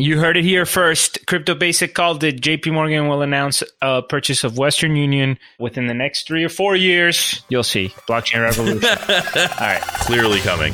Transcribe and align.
You 0.00 0.20
heard 0.20 0.36
it 0.36 0.44
here 0.44 0.64
first. 0.64 1.26
Crypto 1.26 1.56
Basic 1.56 1.92
called 1.92 2.22
it. 2.22 2.40
JP 2.40 2.72
Morgan 2.72 3.08
will 3.08 3.20
announce 3.20 3.64
a 3.82 4.00
purchase 4.00 4.44
of 4.44 4.56
Western 4.56 4.94
Union 4.94 5.40
within 5.58 5.88
the 5.88 5.94
next 5.94 6.28
three 6.28 6.44
or 6.44 6.48
four 6.48 6.76
years. 6.76 7.42
You'll 7.48 7.64
see. 7.64 7.88
Blockchain 8.08 8.42
revolution. 8.42 8.88
All 8.88 9.48
right. 9.58 9.82
Clearly 10.02 10.38
coming. 10.38 10.72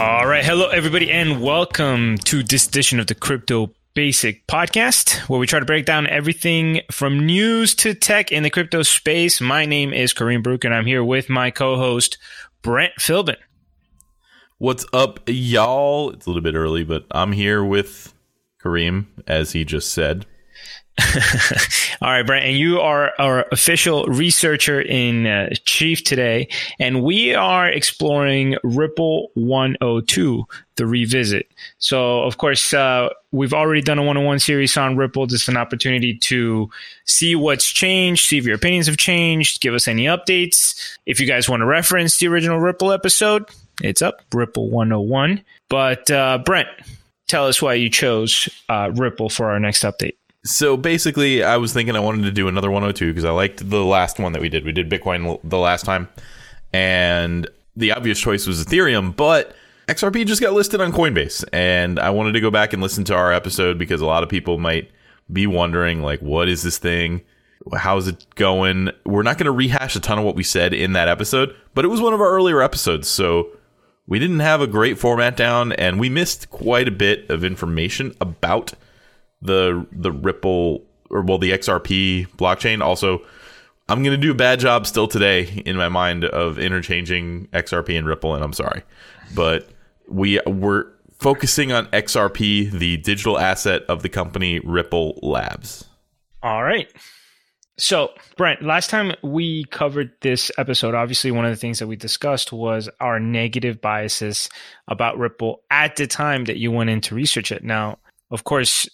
All 0.00 0.26
right. 0.26 0.42
Hello, 0.42 0.68
everybody, 0.68 1.10
and 1.10 1.42
welcome 1.42 2.16
to 2.24 2.42
this 2.42 2.66
edition 2.66 2.98
of 2.98 3.08
the 3.08 3.14
Crypto 3.14 3.72
Basic 3.94 4.44
podcast, 4.48 5.20
where 5.28 5.38
we 5.38 5.46
try 5.46 5.60
to 5.60 5.64
break 5.64 5.86
down 5.86 6.08
everything 6.08 6.80
from 6.90 7.24
news 7.24 7.76
to 7.76 7.94
tech 7.94 8.32
in 8.32 8.42
the 8.42 8.50
crypto 8.50 8.82
space. 8.82 9.40
My 9.40 9.66
name 9.66 9.92
is 9.92 10.12
Kareem 10.12 10.42
Brook, 10.42 10.64
and 10.64 10.74
I'm 10.74 10.84
here 10.84 11.04
with 11.04 11.30
my 11.30 11.52
co 11.52 11.76
host, 11.76 12.18
Brent 12.60 12.94
Philbin. 12.98 13.36
What's 14.58 14.84
up, 14.92 15.20
y'all? 15.28 16.10
It's 16.10 16.26
a 16.26 16.28
little 16.28 16.42
bit 16.42 16.56
early, 16.56 16.82
but 16.82 17.06
I'm 17.12 17.30
here 17.30 17.64
with 17.64 18.12
Kareem, 18.60 19.06
as 19.28 19.52
he 19.52 19.64
just 19.64 19.92
said. 19.92 20.26
All 22.02 22.10
right, 22.10 22.26
Brent, 22.26 22.46
and 22.46 22.56
you 22.56 22.80
are 22.80 23.12
our 23.20 23.46
official 23.52 24.06
researcher 24.06 24.80
in 24.80 25.26
uh, 25.26 25.50
chief 25.64 26.02
today, 26.02 26.48
and 26.80 27.04
we 27.04 27.32
are 27.32 27.68
exploring 27.68 28.56
Ripple 28.64 29.30
102, 29.34 30.44
the 30.76 30.86
revisit. 30.86 31.50
So, 31.78 32.22
of 32.22 32.38
course, 32.38 32.74
uh, 32.74 33.08
we've 33.32 33.52
already 33.52 33.80
done 33.80 33.98
a 33.98 34.02
101 34.02 34.40
series 34.40 34.76
on 34.76 34.96
Ripple. 34.96 35.26
This 35.26 35.42
is 35.42 35.48
an 35.48 35.56
opportunity 35.56 36.16
to 36.18 36.70
see 37.04 37.36
what's 37.36 37.70
changed, 37.70 38.26
see 38.26 38.38
if 38.38 38.44
your 38.44 38.56
opinions 38.56 38.86
have 38.86 38.96
changed, 38.96 39.60
give 39.60 39.74
us 39.74 39.88
any 39.88 40.04
updates. 40.04 40.96
If 41.06 41.20
you 41.20 41.26
guys 41.26 41.48
want 41.48 41.60
to 41.60 41.66
reference 41.66 42.18
the 42.18 42.28
original 42.28 42.60
Ripple 42.60 42.92
episode, 42.92 43.48
it's 43.82 44.02
up, 44.02 44.20
Ripple 44.32 44.70
101. 44.70 45.42
But, 45.68 46.10
uh, 46.10 46.38
Brent, 46.38 46.68
tell 47.26 47.46
us 47.46 47.62
why 47.62 47.74
you 47.74 47.90
chose 47.90 48.48
uh, 48.68 48.90
Ripple 48.94 49.28
for 49.28 49.50
our 49.50 49.60
next 49.60 49.82
update. 49.82 50.16
So 50.44 50.76
basically, 50.76 51.42
I 51.42 51.56
was 51.56 51.72
thinking 51.72 51.96
I 51.96 52.00
wanted 52.00 52.24
to 52.24 52.30
do 52.30 52.48
another 52.48 52.70
102 52.70 53.10
because 53.10 53.24
I 53.24 53.30
liked 53.30 53.68
the 53.68 53.82
last 53.82 54.18
one 54.18 54.32
that 54.32 54.42
we 54.42 54.50
did. 54.50 54.64
We 54.64 54.72
did 54.72 54.90
Bitcoin 54.90 55.40
the 55.42 55.58
last 55.58 55.86
time, 55.86 56.06
and 56.70 57.48
the 57.76 57.92
obvious 57.92 58.20
choice 58.20 58.46
was 58.46 58.62
Ethereum, 58.62 59.16
but 59.16 59.56
XRP 59.88 60.26
just 60.26 60.40
got 60.40 60.54
listed 60.54 60.80
on 60.80 60.92
Coinbase, 60.92 61.44
and 61.52 61.98
I 61.98 62.10
wanted 62.10 62.32
to 62.32 62.40
go 62.40 62.50
back 62.50 62.72
and 62.72 62.82
listen 62.82 63.04
to 63.04 63.14
our 63.14 63.32
episode 63.32 63.78
because 63.78 64.00
a 64.00 64.06
lot 64.06 64.22
of 64.22 64.28
people 64.28 64.58
might 64.58 64.90
be 65.30 65.46
wondering, 65.46 66.02
like, 66.02 66.20
what 66.20 66.48
is 66.48 66.62
this 66.62 66.78
thing? 66.78 67.22
How's 67.74 68.08
it 68.08 68.26
going? 68.34 68.90
We're 69.04 69.22
not 69.22 69.36
going 69.36 69.46
to 69.46 69.52
rehash 69.52 69.94
a 69.96 70.00
ton 70.00 70.18
of 70.18 70.24
what 70.24 70.36
we 70.36 70.42
said 70.42 70.72
in 70.72 70.94
that 70.94 71.08
episode, 71.08 71.54
but 71.74 71.84
it 71.84 71.88
was 71.88 72.00
one 72.00 72.14
of 72.14 72.20
our 72.20 72.30
earlier 72.30 72.62
episodes, 72.62 73.08
so 73.08 73.48
we 74.06 74.18
didn't 74.18 74.40
have 74.40 74.60
a 74.60 74.66
great 74.66 74.98
format 74.98 75.36
down, 75.36 75.72
and 75.72 76.00
we 76.00 76.08
missed 76.08 76.50
quite 76.50 76.88
a 76.88 76.92
bit 76.92 77.28
of 77.30 77.44
information 77.44 78.14
about 78.20 78.72
the 79.42 79.86
the 79.92 80.12
Ripple 80.12 80.82
or 81.10 81.22
well 81.22 81.38
the 81.38 81.52
XRP 81.52 82.28
blockchain. 82.36 82.82
Also, 82.82 83.22
I'm 83.88 84.02
gonna 84.02 84.16
do 84.16 84.30
a 84.30 84.34
bad 84.34 84.60
job 84.60 84.86
still 84.86 85.08
today 85.08 85.62
in 85.66 85.76
my 85.76 85.88
mind 85.88 86.24
of 86.24 86.58
interchanging 86.58 87.48
XRP 87.48 87.98
and 87.98 88.06
Ripple, 88.06 88.34
and 88.34 88.42
I'm 88.42 88.52
sorry, 88.52 88.82
but 89.34 89.68
we 90.08 90.40
we're 90.46 90.86
focusing 91.18 91.72
on 91.72 91.86
XRP, 91.86 92.70
the 92.70 92.96
digital 92.98 93.38
asset 93.38 93.82
of 93.88 94.02
the 94.02 94.08
company 94.08 94.60
Ripple 94.60 95.18
Labs. 95.22 95.84
All 96.42 96.62
right. 96.62 96.90
So, 97.76 98.12
Brent, 98.36 98.62
last 98.62 98.88
time 98.88 99.14
we 99.22 99.64
covered 99.64 100.12
this 100.20 100.50
episode, 100.58 100.94
obviously 100.94 101.32
one 101.32 101.44
of 101.44 101.50
the 101.50 101.56
things 101.56 101.80
that 101.80 101.88
we 101.88 101.96
discussed 101.96 102.52
was 102.52 102.88
our 103.00 103.18
negative 103.18 103.80
biases 103.80 104.48
about 104.86 105.18
Ripple 105.18 105.62
at 105.70 105.96
the 105.96 106.06
time 106.06 106.44
that 106.44 106.56
you 106.56 106.70
went 106.70 106.90
in 106.90 107.00
to 107.02 107.16
research 107.16 107.50
it. 107.50 107.64
Now, 107.64 107.98
of 108.30 108.44
course, 108.44 108.88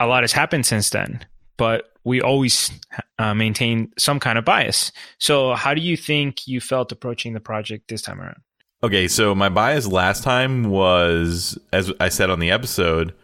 a 0.00 0.06
lot 0.06 0.22
has 0.22 0.32
happened 0.32 0.66
since 0.66 0.90
then, 0.90 1.24
but 1.56 1.92
we 2.04 2.20
always 2.20 2.70
uh, 3.18 3.34
maintain 3.34 3.92
some 3.98 4.20
kind 4.20 4.38
of 4.38 4.44
bias. 4.44 4.92
So, 5.18 5.54
how 5.54 5.74
do 5.74 5.80
you 5.80 5.96
think 5.96 6.46
you 6.46 6.60
felt 6.60 6.92
approaching 6.92 7.32
the 7.32 7.40
project 7.40 7.88
this 7.88 8.02
time 8.02 8.20
around? 8.20 8.40
Okay, 8.82 9.08
so 9.08 9.34
my 9.34 9.48
bias 9.48 9.86
last 9.86 10.22
time 10.22 10.64
was, 10.64 11.58
as 11.72 11.92
I 11.98 12.10
said 12.10 12.30
on 12.30 12.40
the 12.40 12.50
episode, 12.50 13.14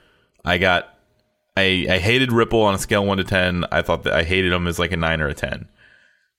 I 0.45 0.59
got, 0.59 0.89
I, 1.57 1.87
I 1.91 1.99
hated 1.99 2.33
Ripple 2.33 2.63
on 2.63 2.75
a 2.75 2.79
scale 2.79 3.05
one 3.05 3.19
to 3.19 3.25
ten. 3.25 3.65
I 3.71 3.83
thought 3.83 4.05
that 4.05 4.15
I 4.15 4.23
hated 4.23 4.53
them 4.53 4.67
as 4.67 4.79
like 4.79 4.93
a 4.93 4.97
nine 4.97 5.21
or 5.21 5.29
a 5.29 5.35
ten. 5.35 5.69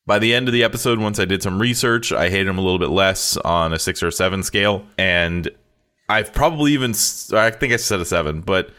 By 0.06 0.20
the 0.20 0.34
end 0.34 0.50
of 0.50 0.54
the 0.54 0.64
episode, 0.64 1.00
once 1.00 1.20
I 1.20 1.26
did 1.26 1.42
some 1.44 1.62
research, 1.62 2.12
I 2.12 2.30
hated 2.30 2.48
them 2.48 2.58
a 2.58 2.62
little 2.62 2.80
bit 2.80 2.90
less 2.90 3.38
on 3.38 3.72
a 3.72 3.80
six 3.80 4.04
or 4.04 4.08
a 4.08 4.12
seven 4.12 4.44
scale, 4.44 4.86
and 4.98 5.50
I've 6.10 6.34
probably 6.34 6.74
even, 6.74 6.92
I 7.32 7.52
think 7.52 7.72
I 7.72 7.78
said 7.78 8.02
a 8.02 8.06
seven, 8.06 8.42
but 8.42 8.72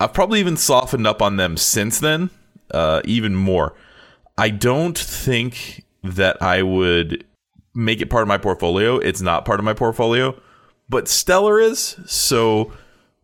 I've 0.00 0.12
probably 0.12 0.40
even 0.40 0.56
softened 0.56 1.06
up 1.06 1.22
on 1.22 1.36
them 1.36 1.56
since 1.56 2.00
then, 2.00 2.30
uh, 2.72 3.02
even 3.04 3.36
more. 3.36 3.74
I 4.38 4.50
don't 4.50 4.98
think 4.98 5.84
that 6.02 6.40
I 6.42 6.62
would 6.62 7.24
make 7.74 8.00
it 8.00 8.10
part 8.10 8.22
of 8.22 8.28
my 8.28 8.38
portfolio. 8.38 8.96
It's 8.98 9.20
not 9.20 9.44
part 9.44 9.60
of 9.60 9.64
my 9.64 9.74
portfolio, 9.74 10.40
but 10.88 11.08
Stellar 11.08 11.60
is. 11.60 11.96
So, 12.06 12.72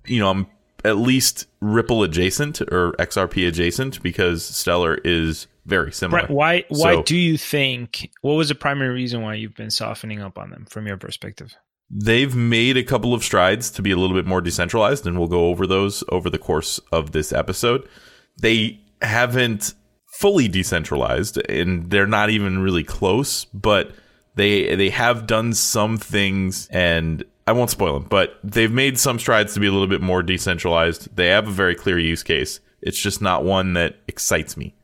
you 0.06 0.20
know, 0.20 0.30
I'm 0.30 0.46
at 0.84 0.96
least 0.96 1.46
Ripple 1.60 2.02
adjacent 2.02 2.60
or 2.60 2.92
XRP 2.98 3.46
adjacent 3.46 4.02
because 4.02 4.44
Stellar 4.44 4.96
is 5.04 5.46
very 5.64 5.92
similar. 5.92 6.26
why 6.26 6.64
why 6.68 6.96
so, 6.96 7.02
do 7.02 7.16
you 7.16 7.38
think 7.38 8.10
what 8.22 8.34
was 8.34 8.48
the 8.48 8.54
primary 8.54 8.92
reason 8.92 9.22
why 9.22 9.34
you've 9.34 9.54
been 9.54 9.70
softening 9.70 10.20
up 10.20 10.38
on 10.38 10.50
them 10.50 10.66
from 10.68 10.86
your 10.86 10.96
perspective? 10.96 11.54
They've 11.88 12.34
made 12.34 12.76
a 12.76 12.82
couple 12.82 13.14
of 13.14 13.22
strides 13.22 13.70
to 13.72 13.82
be 13.82 13.90
a 13.90 13.96
little 13.96 14.16
bit 14.16 14.26
more 14.26 14.40
decentralized, 14.40 15.06
and 15.06 15.18
we'll 15.18 15.28
go 15.28 15.48
over 15.48 15.66
those 15.66 16.02
over 16.08 16.30
the 16.30 16.38
course 16.38 16.80
of 16.90 17.12
this 17.12 17.32
episode. 17.32 17.86
They 18.40 18.80
haven't 19.02 19.74
fully 20.12 20.46
decentralized, 20.46 21.38
and 21.48 21.90
they're 21.90 22.06
not 22.06 22.30
even 22.30 22.60
really 22.60 22.84
close, 22.84 23.44
but 23.46 23.92
they 24.34 24.74
they 24.76 24.90
have 24.90 25.26
done 25.26 25.52
some 25.52 25.98
things, 25.98 26.68
and 26.70 27.24
I 27.46 27.52
won't 27.52 27.70
spoil 27.70 27.94
them, 27.94 28.08
but 28.08 28.38
they've 28.44 28.70
made 28.70 28.98
some 28.98 29.18
strides 29.18 29.54
to 29.54 29.60
be 29.60 29.66
a 29.66 29.72
little 29.72 29.88
bit 29.88 30.00
more 30.00 30.22
decentralized. 30.22 31.14
They 31.16 31.28
have 31.28 31.48
a 31.48 31.50
very 31.50 31.74
clear 31.74 31.98
use 31.98 32.22
case. 32.22 32.60
It's 32.80 33.00
just 33.00 33.20
not 33.20 33.44
one 33.44 33.72
that 33.74 33.96
excites 34.06 34.56
me. 34.56 34.74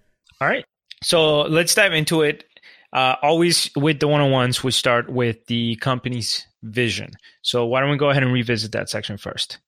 All 0.40 0.48
right. 0.48 0.64
So 1.02 1.42
let's 1.42 1.74
dive 1.74 1.92
into 1.92 2.22
it. 2.22 2.44
Uh, 2.92 3.16
always 3.22 3.70
with 3.76 4.00
the 4.00 4.08
one 4.08 4.20
on 4.20 4.30
ones, 4.30 4.64
we 4.64 4.70
start 4.70 5.10
with 5.10 5.44
the 5.46 5.76
company's 5.76 6.46
vision. 6.62 7.12
So 7.42 7.66
why 7.66 7.80
don't 7.80 7.90
we 7.90 7.96
go 7.96 8.10
ahead 8.10 8.22
and 8.22 8.32
revisit 8.32 8.72
that 8.72 8.88
section 8.88 9.18
first? 9.18 9.58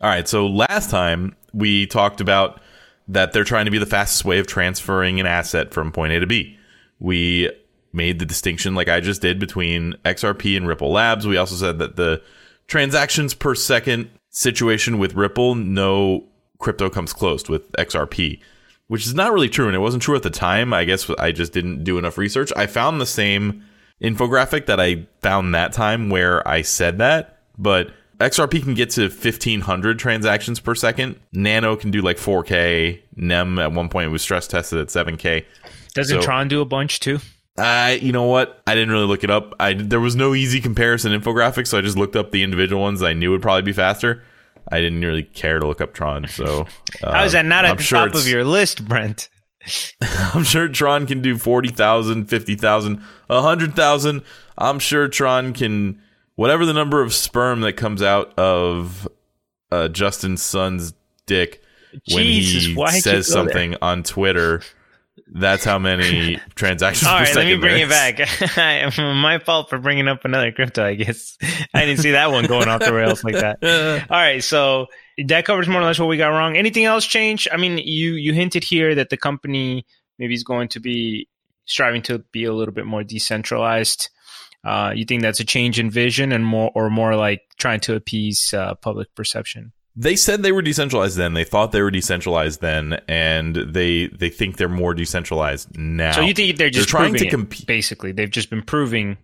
All 0.00 0.08
right. 0.08 0.28
So 0.28 0.46
last 0.46 0.90
time 0.90 1.36
we 1.52 1.86
talked 1.86 2.20
about 2.20 2.60
that 3.08 3.32
they're 3.32 3.44
trying 3.44 3.66
to 3.66 3.70
be 3.70 3.78
the 3.78 3.86
fastest 3.86 4.24
way 4.24 4.38
of 4.38 4.46
transferring 4.46 5.20
an 5.20 5.26
asset 5.26 5.72
from 5.72 5.92
point 5.92 6.12
A 6.12 6.20
to 6.20 6.26
B. 6.26 6.58
We 6.98 7.50
made 7.92 8.18
the 8.18 8.26
distinction, 8.26 8.74
like 8.74 8.88
I 8.88 9.00
just 9.00 9.22
did, 9.22 9.38
between 9.38 9.94
XRP 10.04 10.56
and 10.56 10.66
Ripple 10.66 10.92
Labs. 10.92 11.26
We 11.26 11.36
also 11.36 11.54
said 11.54 11.78
that 11.78 11.96
the 11.96 12.22
transactions 12.66 13.34
per 13.34 13.54
second 13.54 14.10
situation 14.30 14.98
with 14.98 15.14
Ripple, 15.14 15.54
no 15.54 16.24
crypto 16.58 16.88
comes 16.90 17.12
close 17.12 17.48
with 17.48 17.70
XRP, 17.72 18.40
which 18.88 19.06
is 19.06 19.14
not 19.14 19.32
really 19.32 19.48
true. 19.48 19.66
And 19.66 19.76
it 19.76 19.80
wasn't 19.80 20.02
true 20.02 20.16
at 20.16 20.22
the 20.22 20.30
time. 20.30 20.72
I 20.72 20.84
guess 20.84 21.08
I 21.18 21.30
just 21.30 21.52
didn't 21.52 21.84
do 21.84 21.98
enough 21.98 22.18
research. 22.18 22.52
I 22.56 22.66
found 22.66 23.00
the 23.00 23.06
same 23.06 23.62
infographic 24.02 24.66
that 24.66 24.80
I 24.80 25.06
found 25.20 25.54
that 25.54 25.72
time 25.72 26.10
where 26.10 26.46
I 26.46 26.62
said 26.62 26.98
that, 26.98 27.38
but 27.56 27.90
XRP 28.18 28.62
can 28.62 28.74
get 28.74 28.90
to 28.90 29.02
1500 29.02 29.98
transactions 29.98 30.60
per 30.60 30.74
second. 30.74 31.18
Nano 31.32 31.76
can 31.76 31.90
do 31.90 32.00
like 32.00 32.16
4K. 32.16 33.00
NEM 33.16 33.58
at 33.58 33.72
one 33.72 33.88
point 33.88 34.10
was 34.10 34.22
stress 34.22 34.46
tested 34.46 34.78
at 34.78 34.88
7K. 34.88 35.44
Doesn't 35.94 36.20
so, 36.20 36.24
Tron 36.24 36.48
do 36.48 36.60
a 36.60 36.64
bunch 36.64 37.00
too? 37.00 37.18
I, 37.56 37.92
you 38.02 38.12
know 38.12 38.24
what? 38.24 38.62
I 38.66 38.74
didn't 38.74 38.90
really 38.90 39.06
look 39.06 39.22
it 39.22 39.30
up. 39.30 39.54
I 39.60 39.74
there 39.74 40.00
was 40.00 40.16
no 40.16 40.34
easy 40.34 40.60
comparison 40.60 41.12
infographic, 41.12 41.68
so 41.68 41.78
I 41.78 41.82
just 41.82 41.96
looked 41.96 42.16
up 42.16 42.32
the 42.32 42.42
individual 42.42 42.82
ones 42.82 43.02
I 43.02 43.12
knew 43.12 43.30
would 43.30 43.42
probably 43.42 43.62
be 43.62 43.72
faster. 43.72 44.22
I 44.72 44.80
didn't 44.80 45.02
really 45.02 45.22
care 45.22 45.60
to 45.60 45.66
look 45.66 45.80
up 45.80 45.94
Tron. 45.94 46.26
So 46.26 46.66
uh, 47.02 47.12
how 47.12 47.24
is 47.24 47.32
that 47.32 47.44
not 47.44 47.64
at 47.64 47.72
I'm 47.72 47.76
the 47.76 47.82
sure 47.82 48.06
top 48.06 48.16
of 48.16 48.26
your 48.26 48.44
list, 48.44 48.84
Brent? 48.86 49.28
I'm 50.34 50.44
sure 50.44 50.68
Tron 50.68 51.06
can 51.06 51.22
do 51.22 51.38
40,000, 51.38 52.26
50,000, 52.26 53.02
100,000. 53.28 54.22
I'm 54.58 54.78
sure 54.78 55.08
Tron 55.08 55.52
can, 55.52 56.00
whatever 56.36 56.66
the 56.66 56.72
number 56.72 57.02
of 57.02 57.14
sperm 57.14 57.60
that 57.62 57.74
comes 57.74 58.02
out 58.02 58.36
of 58.38 59.08
uh, 59.70 59.88
Justin 59.88 60.36
Sun's 60.36 60.94
dick 61.26 61.62
Jesus, 62.08 62.76
when 62.76 62.92
he 62.92 63.00
says 63.00 63.26
something 63.26 63.70
there? 63.70 63.84
on 63.84 64.02
Twitter. 64.02 64.62
That's 65.26 65.64
how 65.64 65.78
many 65.78 66.38
transactions. 66.54 67.08
All 67.08 67.18
right, 67.18 67.34
let 67.34 67.46
me 67.46 67.56
bring 67.56 67.80
it 67.80 67.88
back. 67.88 68.18
My 68.96 69.38
fault 69.38 69.70
for 69.70 69.78
bringing 69.78 70.06
up 70.06 70.24
another 70.24 70.52
crypto. 70.52 70.84
I 70.84 70.94
guess 70.94 71.38
I 71.72 71.84
didn't 71.86 72.00
see 72.00 72.12
that 72.12 72.30
one 72.30 72.46
going 72.46 72.68
off 72.68 72.80
the 72.80 72.92
rails 72.92 73.24
like 73.24 73.34
that. 73.34 73.58
All 74.10 74.16
right, 74.16 74.42
so 74.42 74.86
that 75.26 75.44
covers 75.44 75.68
more 75.68 75.80
or 75.80 75.84
less 75.84 75.98
what 75.98 76.08
we 76.08 76.16
got 76.16 76.28
wrong. 76.28 76.56
Anything 76.56 76.84
else 76.84 77.06
change? 77.06 77.48
I 77.50 77.56
mean, 77.56 77.78
you 77.78 78.12
you 78.12 78.32
hinted 78.32 78.64
here 78.64 78.94
that 78.96 79.10
the 79.10 79.16
company 79.16 79.86
maybe 80.18 80.34
is 80.34 80.44
going 80.44 80.68
to 80.68 80.80
be 80.80 81.28
striving 81.64 82.02
to 82.02 82.18
be 82.18 82.44
a 82.44 82.52
little 82.52 82.74
bit 82.74 82.86
more 82.86 83.02
decentralized. 83.02 84.10
Uh, 84.64 84.92
you 84.94 85.04
think 85.04 85.22
that's 85.22 85.40
a 85.40 85.44
change 85.44 85.78
in 85.78 85.90
vision 85.90 86.32
and 86.32 86.44
more, 86.44 86.70
or 86.74 86.90
more 86.90 87.16
like 87.16 87.42
trying 87.58 87.80
to 87.80 87.94
appease 87.94 88.54
uh, 88.54 88.74
public 88.76 89.14
perception? 89.14 89.72
They 89.96 90.16
said 90.16 90.42
they 90.42 90.52
were 90.52 90.62
decentralized 90.62 91.16
then. 91.16 91.34
They 91.34 91.44
thought 91.44 91.70
they 91.70 91.82
were 91.82 91.90
decentralized 91.90 92.60
then, 92.60 93.00
and 93.06 93.54
they 93.54 94.08
they 94.08 94.28
think 94.28 94.56
they're 94.56 94.68
more 94.68 94.92
decentralized 94.94 95.76
now. 95.78 96.12
So 96.12 96.22
you 96.22 96.34
think 96.34 96.56
they're 96.56 96.70
just 96.70 96.90
they're 96.90 97.00
trying 97.00 97.14
to 97.14 97.28
compete? 97.28 97.66
Basically, 97.66 98.10
they've 98.10 98.30
just 98.30 98.50
been 98.50 98.62
proving 98.62 99.18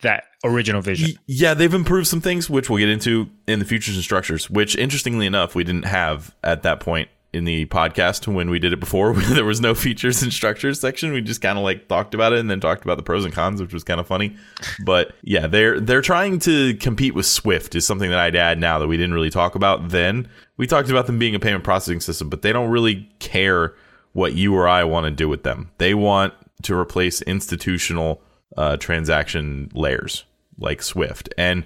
that 0.00 0.24
original 0.44 0.80
vision. 0.80 1.18
Yeah, 1.26 1.52
they've 1.54 1.72
improved 1.72 2.06
some 2.06 2.20
things, 2.20 2.48
which 2.48 2.70
we'll 2.70 2.78
get 2.78 2.88
into 2.88 3.28
in 3.46 3.58
the 3.58 3.64
futures 3.66 3.96
and 3.96 4.04
structures. 4.04 4.48
Which, 4.48 4.76
interestingly 4.76 5.26
enough, 5.26 5.54
we 5.54 5.64
didn't 5.64 5.84
have 5.84 6.34
at 6.42 6.62
that 6.62 6.80
point 6.80 7.10
in 7.36 7.44
the 7.44 7.66
podcast 7.66 8.26
when 8.26 8.50
we 8.50 8.58
did 8.58 8.72
it 8.72 8.80
before. 8.80 9.14
there 9.14 9.44
was 9.44 9.60
no 9.60 9.74
features 9.74 10.22
and 10.22 10.32
structures 10.32 10.80
section. 10.80 11.12
We 11.12 11.20
just 11.20 11.40
kind 11.40 11.58
of 11.58 11.64
like 11.64 11.88
talked 11.88 12.14
about 12.14 12.32
it 12.32 12.40
and 12.40 12.50
then 12.50 12.60
talked 12.60 12.84
about 12.84 12.96
the 12.96 13.02
pros 13.02 13.24
and 13.24 13.32
cons, 13.32 13.60
which 13.60 13.72
was 13.72 13.84
kind 13.84 14.00
of 14.00 14.06
funny. 14.06 14.36
But 14.84 15.14
yeah, 15.22 15.46
they're 15.46 15.78
they're 15.78 16.02
trying 16.02 16.38
to 16.40 16.74
compete 16.74 17.14
with 17.14 17.26
Swift 17.26 17.74
is 17.74 17.86
something 17.86 18.10
that 18.10 18.18
I'd 18.18 18.36
add 18.36 18.58
now 18.58 18.78
that 18.78 18.88
we 18.88 18.96
didn't 18.96 19.14
really 19.14 19.30
talk 19.30 19.54
about 19.54 19.90
then. 19.90 20.28
We 20.56 20.66
talked 20.66 20.90
about 20.90 21.06
them 21.06 21.18
being 21.18 21.34
a 21.34 21.40
payment 21.40 21.64
processing 21.64 22.00
system, 22.00 22.28
but 22.28 22.42
they 22.42 22.52
don't 22.52 22.70
really 22.70 23.08
care 23.18 23.74
what 24.12 24.34
you 24.34 24.54
or 24.54 24.66
I 24.66 24.84
want 24.84 25.04
to 25.04 25.10
do 25.10 25.28
with 25.28 25.42
them. 25.42 25.70
They 25.78 25.94
want 25.94 26.32
to 26.62 26.74
replace 26.74 27.20
institutional 27.22 28.22
uh, 28.56 28.78
transaction 28.78 29.70
layers 29.74 30.24
like 30.58 30.82
Swift. 30.82 31.28
And 31.36 31.64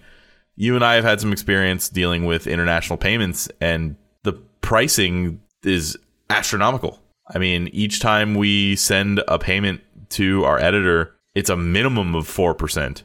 you 0.56 0.74
and 0.74 0.84
I 0.84 0.94
have 0.94 1.04
had 1.04 1.20
some 1.20 1.32
experience 1.32 1.88
dealing 1.88 2.26
with 2.26 2.46
international 2.46 2.96
payments, 2.96 3.48
and 3.60 3.96
the 4.24 4.34
pricing 4.60 5.40
is 5.62 5.96
astronomical. 6.28 7.00
I 7.32 7.38
mean, 7.38 7.68
each 7.72 8.00
time 8.00 8.34
we 8.34 8.76
send 8.76 9.22
a 9.28 9.38
payment 9.38 9.80
to 10.10 10.44
our 10.44 10.58
editor, 10.58 11.14
it's 11.34 11.50
a 11.50 11.56
minimum 11.56 12.14
of 12.14 12.26
4% 12.26 13.02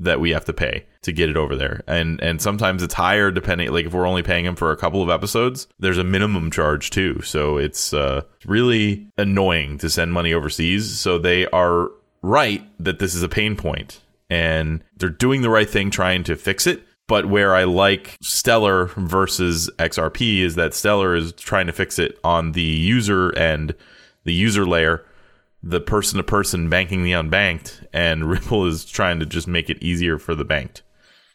that 0.00 0.20
we 0.20 0.30
have 0.30 0.44
to 0.44 0.52
pay 0.52 0.84
to 1.02 1.12
get 1.12 1.28
it 1.28 1.36
over 1.36 1.56
there. 1.56 1.82
And 1.86 2.20
and 2.20 2.40
sometimes 2.40 2.82
it's 2.82 2.94
higher 2.94 3.30
depending 3.30 3.72
like 3.72 3.86
if 3.86 3.92
we're 3.92 4.06
only 4.06 4.22
paying 4.22 4.44
them 4.44 4.56
for 4.56 4.70
a 4.70 4.76
couple 4.76 5.02
of 5.02 5.10
episodes, 5.10 5.66
there's 5.78 5.98
a 5.98 6.04
minimum 6.04 6.50
charge 6.50 6.90
too. 6.90 7.20
So 7.22 7.58
it's 7.58 7.92
uh, 7.92 8.22
really 8.44 9.08
annoying 9.16 9.78
to 9.78 9.90
send 9.90 10.12
money 10.12 10.32
overseas. 10.32 10.98
So 10.98 11.18
they 11.18 11.46
are 11.46 11.90
right 12.22 12.64
that 12.82 12.98
this 12.98 13.14
is 13.14 13.22
a 13.22 13.28
pain 13.28 13.56
point 13.56 14.00
and 14.30 14.84
they're 14.96 15.08
doing 15.08 15.42
the 15.42 15.50
right 15.50 15.68
thing 15.68 15.90
trying 15.90 16.24
to 16.24 16.36
fix 16.36 16.66
it. 16.66 16.82
But 17.08 17.26
where 17.26 17.56
I 17.56 17.64
like 17.64 18.18
Stellar 18.20 18.86
versus 18.96 19.70
XRP 19.78 20.40
is 20.40 20.54
that 20.56 20.74
Stellar 20.74 21.16
is 21.16 21.32
trying 21.32 21.66
to 21.66 21.72
fix 21.72 21.98
it 21.98 22.18
on 22.22 22.52
the 22.52 22.62
user 22.62 23.36
end, 23.36 23.74
the 24.24 24.34
user 24.34 24.66
layer, 24.66 25.04
the 25.62 25.80
person 25.80 26.18
to 26.18 26.22
person 26.22 26.68
banking 26.68 27.02
the 27.02 27.12
unbanked, 27.12 27.84
and 27.94 28.24
Ripple 28.30 28.66
is 28.66 28.84
trying 28.84 29.20
to 29.20 29.26
just 29.26 29.48
make 29.48 29.70
it 29.70 29.82
easier 29.82 30.18
for 30.18 30.34
the 30.34 30.44
banked, 30.44 30.82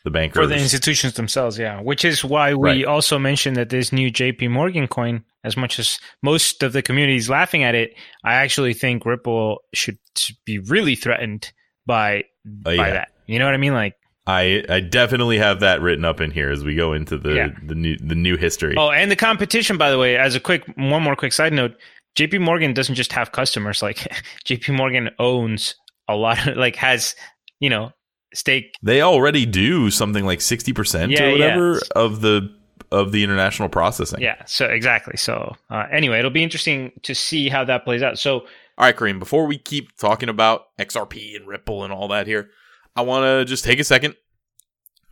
the 0.04 0.12
bankers. 0.12 0.44
For 0.44 0.48
the 0.48 0.58
institutions 0.60 1.16
themselves, 1.16 1.58
yeah. 1.58 1.82
Which 1.82 2.06
is 2.06 2.24
why 2.24 2.54
we 2.54 2.70
right. 2.70 2.86
also 2.86 3.18
mentioned 3.18 3.56
that 3.56 3.70
this 3.70 3.92
new 3.92 4.12
JP 4.12 4.52
Morgan 4.52 4.88
coin, 4.88 5.24
as 5.44 5.58
much 5.58 5.80
as 5.80 6.00
most 6.22 6.62
of 6.62 6.74
the 6.74 6.84
community 6.84 7.18
is 7.18 7.32
laughing 7.32 7.64
at 7.64 7.74
it, 7.74 7.96
I 8.24 8.36
actually 8.36 8.76
think 8.76 9.08
Ripple 9.08 9.64
should 9.74 9.98
be 10.46 10.60
really 10.60 10.96
threatened 10.96 11.52
by, 11.88 12.20
uh, 12.46 12.50
by 12.64 12.74
yeah. 12.74 12.90
that. 12.92 13.12
You 13.26 13.40
know 13.40 13.46
what 13.46 13.56
I 13.56 13.58
mean? 13.58 13.74
Like, 13.74 13.96
I 14.26 14.64
I 14.70 14.80
definitely 14.80 15.38
have 15.38 15.60
that 15.60 15.82
written 15.82 16.06
up 16.06 16.22
in 16.22 16.32
here 16.32 16.50
as 16.50 16.64
we 16.64 16.76
go 16.76 16.94
into 16.94 17.18
the 17.18 17.34
yeah. 17.34 17.48
the 17.66 17.76
new 17.76 17.98
the 17.98 18.16
new 18.16 18.38
history. 18.38 18.76
Oh, 18.78 18.90
and 18.90 19.12
the 19.12 19.16
competition, 19.16 19.78
by 19.78 19.92
the 19.92 19.98
way, 19.98 20.18
as 20.18 20.36
a 20.36 20.40
quick 20.40 20.64
one 20.76 21.04
more 21.04 21.16
quick 21.16 21.34
side 21.34 21.52
note, 21.52 21.76
JP 22.16 22.42
Morgan 22.42 22.74
doesn't 22.74 22.96
just 22.96 23.12
have 23.12 23.34
customers. 23.34 23.82
Like 23.82 23.98
JP 24.46 24.78
Morgan 24.78 25.10
owns 25.20 25.76
a 26.08 26.16
lot, 26.16 26.48
of, 26.48 26.58
like 26.58 26.78
has 26.78 27.16
you 27.60 27.70
know 27.70 27.92
stake. 28.34 28.76
They 28.82 29.02
already 29.02 29.46
do 29.46 29.90
something 29.90 30.26
like 30.26 30.40
sixty 30.40 30.72
percent 30.72 31.12
yeah, 31.12 31.26
or 31.26 31.32
whatever 31.32 31.74
yeah. 31.74 31.80
of 31.96 32.22
the 32.22 32.50
of 32.94 33.12
the 33.12 33.24
international 33.24 33.68
processing. 33.68 34.22
Yeah. 34.22 34.42
So 34.46 34.68
exactly. 34.68 35.18
So 35.18 35.54
uh, 35.70 35.86
anyway, 35.92 36.20
it'll 36.20 36.32
be 36.32 36.44
interesting 36.44 36.94
to 37.02 37.14
see 37.14 37.50
how 37.50 37.66
that 37.66 37.84
plays 37.84 38.02
out. 38.02 38.20
So. 38.20 38.46
All 38.76 38.86
right, 38.86 38.96
Kareem. 38.96 39.20
Before 39.20 39.46
we 39.46 39.60
keep 39.60 39.96
talking 39.98 40.30
about 40.30 40.76
XRP 40.80 41.36
and 41.36 41.48
Ripple 41.48 41.84
and 41.84 41.94
all 41.94 42.08
that 42.08 42.26
here, 42.26 42.50
I 42.96 43.02
want 43.02 43.24
to 43.24 43.46
just 43.46 43.64
take 43.64 43.80
a 43.80 43.84
second, 43.84 44.16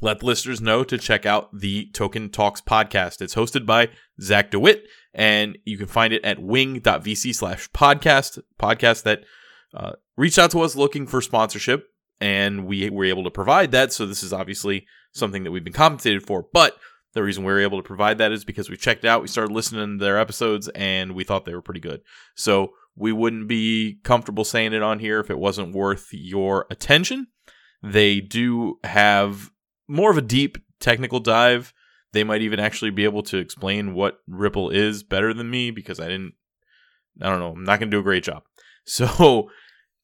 let 0.01 0.19
the 0.19 0.25
listeners 0.27 0.61
know 0.61 0.83
to 0.83 0.99
check 0.99 1.25
out 1.25 1.49
the 1.51 1.89
Token 1.93 2.29
Talks 2.29 2.61
podcast. 2.61 3.21
It's 3.21 3.33
hosted 3.33 3.65
by 3.65 3.89
Zach 4.21 4.51
DeWitt, 4.51 4.85
and 5.15 5.57
you 5.65 5.79
can 5.79 5.87
find 5.87 6.13
it 6.13 6.23
at 6.23 6.39
wing.vc 6.39 7.33
slash 7.33 7.69
podcast, 7.71 8.39
podcast 8.59 9.03
that 9.03 9.23
uh, 9.73 9.93
reached 10.15 10.37
out 10.37 10.51
to 10.51 10.61
us 10.61 10.75
looking 10.75 11.07
for 11.07 11.21
sponsorship, 11.21 11.87
and 12.19 12.67
we 12.67 12.87
were 12.91 13.05
able 13.05 13.23
to 13.23 13.31
provide 13.31 13.71
that. 13.71 13.91
So 13.91 14.05
this 14.05 14.21
is 14.21 14.31
obviously 14.31 14.85
something 15.11 15.43
that 15.43 15.51
we've 15.51 15.63
been 15.63 15.73
compensated 15.73 16.23
for, 16.23 16.45
but 16.53 16.77
the 17.13 17.23
reason 17.23 17.43
we 17.43 17.51
were 17.51 17.59
able 17.59 17.79
to 17.79 17.87
provide 17.87 18.19
that 18.19 18.31
is 18.31 18.45
because 18.45 18.69
we 18.69 18.77
checked 18.77 19.05
out, 19.05 19.23
we 19.23 19.27
started 19.27 19.53
listening 19.53 19.97
to 19.97 20.05
their 20.05 20.19
episodes, 20.19 20.67
and 20.75 21.13
we 21.13 21.23
thought 21.23 21.45
they 21.45 21.55
were 21.55 21.63
pretty 21.63 21.81
good. 21.81 22.01
So 22.35 22.73
we 22.95 23.11
wouldn't 23.11 23.47
be 23.47 23.99
comfortable 24.03 24.43
saying 24.43 24.73
it 24.73 24.83
on 24.83 24.99
here 24.99 25.19
if 25.19 25.31
it 25.31 25.39
wasn't 25.39 25.73
worth 25.73 26.09
your 26.11 26.67
attention. 26.69 27.27
They 27.83 28.19
do 28.19 28.79
have 28.83 29.51
more 29.87 30.11
of 30.11 30.17
a 30.17 30.21
deep 30.21 30.57
technical 30.79 31.19
dive. 31.19 31.73
They 32.13 32.23
might 32.23 32.41
even 32.41 32.59
actually 32.59 32.91
be 32.91 33.05
able 33.05 33.23
to 33.23 33.37
explain 33.37 33.93
what 33.93 34.19
Ripple 34.27 34.69
is 34.69 35.03
better 35.03 35.33
than 35.33 35.49
me 35.49 35.71
because 35.71 35.99
I 35.99 36.07
didn't. 36.07 36.33
I 37.21 37.29
don't 37.29 37.39
know. 37.39 37.51
I'm 37.51 37.63
not 37.63 37.79
going 37.79 37.89
to 37.91 37.95
do 37.95 37.99
a 37.99 38.03
great 38.03 38.23
job. 38.23 38.43
So 38.83 39.51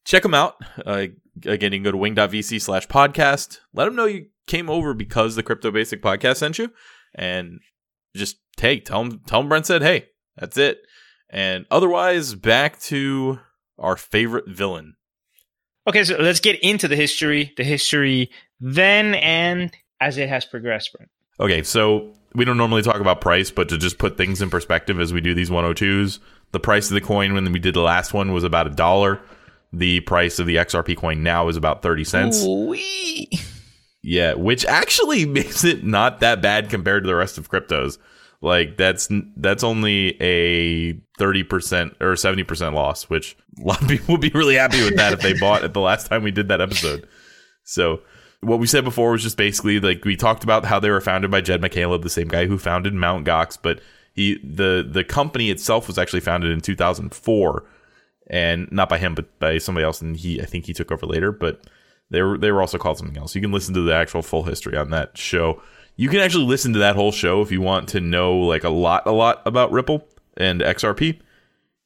check 0.06 0.22
them 0.22 0.36
out. 0.36 0.56
Uh, 0.86 1.08
again, 1.48 1.74
you 1.74 1.80
can 1.80 1.84
go 1.84 1.92
to 1.92 1.98
wing.vc 1.98 2.62
slash 2.62 2.88
podcast. 2.88 3.58
Let 3.74 3.86
them 3.86 3.96
know 3.96 4.06
you 4.06 4.28
came 4.46 4.70
over 4.70 4.94
because 4.94 5.36
the 5.36 5.42
Crypto 5.42 5.72
Basic 5.72 6.00
podcast 6.00 6.38
sent 6.38 6.60
you. 6.60 6.72
And 7.16 7.60
just 8.16 8.38
hey, 8.60 8.80
tell 8.80 9.04
them, 9.04 9.22
tell 9.26 9.40
them 9.40 9.50
Brent 9.50 9.66
said, 9.66 9.82
hey, 9.82 10.10
that's 10.38 10.58
it. 10.58 10.80
And 11.30 11.66
otherwise, 11.72 12.36
back 12.36 12.80
to 12.82 13.40
our 13.78 13.98
favorite 13.98 14.48
villain, 14.48 14.96
Okay, 15.88 16.04
so 16.04 16.18
let's 16.18 16.42
get 16.42 16.60
into 16.60 16.88
the 16.88 16.98
history, 16.98 17.54
the 17.56 17.64
history 17.64 18.30
then 18.60 19.16
and 19.16 19.72
as 20.02 20.18
it 20.18 20.30
has 20.30 20.46
progressed, 20.46 20.94
Brent. 20.94 21.10
Okay, 21.40 21.64
so 21.64 22.14
we 22.36 22.46
don't 22.46 22.58
normally 22.58 22.82
talk 22.82 23.00
about 23.00 23.22
price, 23.22 23.52
but 23.52 23.70
to 23.70 23.78
just 23.78 23.98
put 23.98 24.18
things 24.18 24.42
in 24.42 24.50
perspective 24.50 25.00
as 25.00 25.14
we 25.14 25.22
do 25.22 25.34
these 25.34 25.50
102s, 25.50 26.20
the 26.52 26.60
price 26.60 26.90
of 26.90 26.96
the 26.96 27.02
coin 27.02 27.34
when 27.34 27.52
we 27.52 27.60
did 27.60 27.74
the 27.74 27.82
last 27.82 28.14
one 28.14 28.34
was 28.34 28.44
about 28.44 28.68
a 28.68 28.72
dollar. 28.72 29.20
The 29.74 30.02
price 30.02 30.40
of 30.40 30.48
the 30.48 30.56
XRP 30.58 30.98
coin 30.98 31.24
now 31.24 31.48
is 31.48 31.58
about 31.58 31.82
30 31.82 32.04
cents. 32.04 32.44
Ooh-wee. 32.44 33.30
Yeah, 34.02 34.34
which 34.34 34.66
actually 34.66 35.26
makes 35.28 35.64
it 35.64 35.84
not 35.84 36.20
that 36.20 36.42
bad 36.42 36.70
compared 36.70 37.04
to 37.04 37.08
the 37.08 37.16
rest 37.16 37.38
of 37.38 37.50
cryptos. 37.50 37.98
Like 38.42 38.78
that's 38.78 39.10
that's 39.36 39.64
only 39.64 40.22
a 40.22 40.94
30% 41.20 41.96
or 42.00 42.14
70% 42.14 42.74
loss, 42.74 43.10
which 43.10 43.36
a 43.60 43.64
lot 43.64 43.82
of 43.82 43.88
people 43.90 44.14
would 44.14 44.22
be 44.22 44.32
really 44.34 44.56
happy 44.56 44.84
with 44.84 44.96
that 44.98 45.14
if 45.14 45.22
they 45.22 45.34
bought 45.34 45.64
it 45.64 45.74
the 45.74 45.82
last 45.82 46.08
time 46.08 46.24
we 46.24 46.32
did 46.32 46.50
that 46.50 46.62
episode. 46.62 47.08
So 47.64 48.02
what 48.42 48.60
we 48.60 48.68
said 48.68 48.84
before 48.84 49.12
was 49.12 49.24
just 49.24 49.38
basically 49.38 49.80
like 49.80 50.06
we 50.06 50.16
talked 50.16 50.44
about 50.44 50.66
how 50.66 50.80
they 50.80 50.92
were 50.92 51.02
founded 51.02 51.32
by 51.32 51.42
Jed 51.42 51.62
McCaleb, 51.62 52.04
the 52.04 52.10
same 52.10 52.28
guy 52.28 52.46
who 52.46 52.58
founded 52.58 52.94
Mount 52.94 53.26
Gox, 53.26 53.58
but 53.60 53.82
he 54.14 54.38
the 54.44 54.88
the 54.88 55.04
company 55.04 55.50
itself 55.50 55.88
was 55.88 55.98
actually 55.98 56.20
founded 56.20 56.52
in 56.52 56.62
2004 56.62 57.66
and 58.30 58.72
not 58.72 58.90
by 58.90 58.98
him 58.98 59.16
but 59.16 59.40
by 59.40 59.58
somebody 59.58 59.86
else 59.86 60.02
and 60.02 60.18
he 60.18 60.42
I 60.42 60.46
think 60.46 60.66
he 60.66 60.74
took 60.74 60.92
over 60.92 61.08
later, 61.08 61.32
but 61.32 61.62
they 62.12 62.22
were 62.22 62.38
they 62.38 62.52
were 62.52 62.62
also 62.62 62.78
called 62.78 63.00
something 63.00 63.18
else. 63.18 63.34
You 63.34 63.42
can 63.42 63.52
listen 63.52 63.74
to 63.74 63.82
the 63.82 63.96
actual 63.96 64.22
full 64.22 64.44
history 64.44 64.78
on 64.78 64.92
that 64.92 65.18
show 65.18 65.62
you 65.98 66.10
can 66.10 66.20
actually 66.20 66.46
listen 66.46 66.74
to 66.74 66.80
that 66.80 66.96
whole 66.96 67.12
show 67.12 67.42
if 67.42 67.52
you 67.52 67.60
want 67.60 67.90
to 67.90 68.00
know 68.00 68.38
like 68.38 68.64
a 68.64 68.70
lot, 68.70 69.06
a 69.06 69.12
lot 69.12 69.42
about 69.46 69.72
Ripple 69.72 70.08
and 70.38 70.62
XRP. 70.62 71.20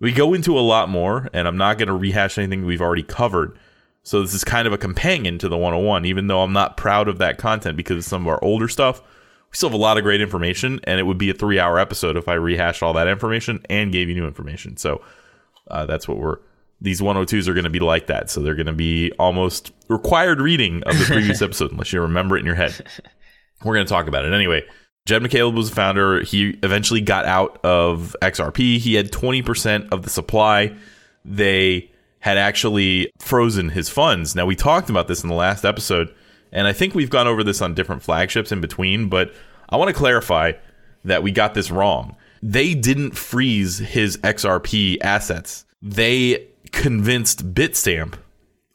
We 0.01 0.11
go 0.11 0.33
into 0.33 0.57
a 0.57 0.61
lot 0.61 0.89
more, 0.89 1.29
and 1.31 1.47
I'm 1.47 1.57
not 1.57 1.77
going 1.77 1.87
to 1.87 1.93
rehash 1.93 2.37
anything 2.37 2.65
we've 2.65 2.81
already 2.81 3.03
covered. 3.03 3.57
So 4.03 4.21
this 4.21 4.33
is 4.33 4.43
kind 4.43 4.67
of 4.67 4.73
a 4.73 4.77
companion 4.77 5.37
to 5.37 5.47
the 5.47 5.57
101, 5.57 6.05
even 6.05 6.27
though 6.27 6.41
I'm 6.41 6.53
not 6.53 6.75
proud 6.75 7.07
of 7.07 7.19
that 7.19 7.37
content 7.37 7.77
because 7.77 7.97
of 7.97 8.03
some 8.03 8.23
of 8.23 8.27
our 8.27 8.43
older 8.43 8.67
stuff. 8.67 8.99
We 8.99 9.55
still 9.55 9.69
have 9.69 9.75
a 9.75 9.81
lot 9.81 9.97
of 9.97 10.03
great 10.03 10.21
information, 10.21 10.79
and 10.85 10.99
it 10.99 11.03
would 11.03 11.17
be 11.17 11.29
a 11.29 11.33
three 11.33 11.59
hour 11.59 11.79
episode 11.79 12.17
if 12.17 12.27
I 12.27 12.33
rehashed 12.33 12.83
all 12.83 12.93
that 12.93 13.07
information 13.07 13.63
and 13.69 13.91
gave 13.91 14.09
you 14.09 14.15
new 14.15 14.25
information. 14.27 14.75
So 14.77 15.01
uh, 15.69 15.85
that's 15.85 16.07
what 16.07 16.17
we're. 16.17 16.37
These 16.83 16.99
102s 16.99 17.47
are 17.47 17.53
going 17.53 17.65
to 17.65 17.69
be 17.69 17.79
like 17.79 18.07
that. 18.07 18.31
So 18.31 18.41
they're 18.41 18.55
going 18.55 18.65
to 18.65 18.73
be 18.73 19.11
almost 19.19 19.71
required 19.87 20.41
reading 20.41 20.81
of 20.83 20.97
the 20.97 21.05
previous 21.05 21.39
episode, 21.43 21.71
unless 21.71 21.93
you 21.93 22.01
remember 22.01 22.35
it 22.35 22.39
in 22.39 22.45
your 22.47 22.55
head. 22.55 22.87
We're 23.63 23.75
going 23.75 23.85
to 23.85 23.91
talk 23.91 24.07
about 24.07 24.25
it 24.25 24.33
anyway. 24.33 24.63
Jed 25.05 25.23
McCaleb 25.23 25.55
was 25.55 25.69
the 25.69 25.75
founder. 25.75 26.21
He 26.21 26.59
eventually 26.63 27.01
got 27.01 27.25
out 27.25 27.59
of 27.63 28.15
XRP. 28.21 28.77
He 28.77 28.93
had 28.93 29.11
20% 29.11 29.91
of 29.91 30.03
the 30.03 30.09
supply. 30.09 30.75
They 31.25 31.91
had 32.19 32.37
actually 32.37 33.11
frozen 33.19 33.69
his 33.69 33.89
funds. 33.89 34.35
Now, 34.35 34.45
we 34.45 34.55
talked 34.55 34.89
about 34.89 35.07
this 35.07 35.23
in 35.23 35.29
the 35.29 35.35
last 35.35 35.65
episode, 35.65 36.13
and 36.51 36.67
I 36.67 36.73
think 36.73 36.93
we've 36.93 37.09
gone 37.09 37.27
over 37.27 37.43
this 37.43 37.61
on 37.61 37.73
different 37.73 38.03
flagships 38.03 38.51
in 38.51 38.61
between, 38.61 39.09
but 39.09 39.33
I 39.69 39.77
want 39.77 39.89
to 39.89 39.93
clarify 39.93 40.53
that 41.03 41.23
we 41.23 41.31
got 41.31 41.55
this 41.55 41.71
wrong. 41.71 42.15
They 42.43 42.75
didn't 42.75 43.17
freeze 43.17 43.79
his 43.79 44.17
XRP 44.17 44.97
assets. 45.01 45.65
They 45.81 46.47
convinced 46.71 47.53
Bitstamp, 47.53 48.15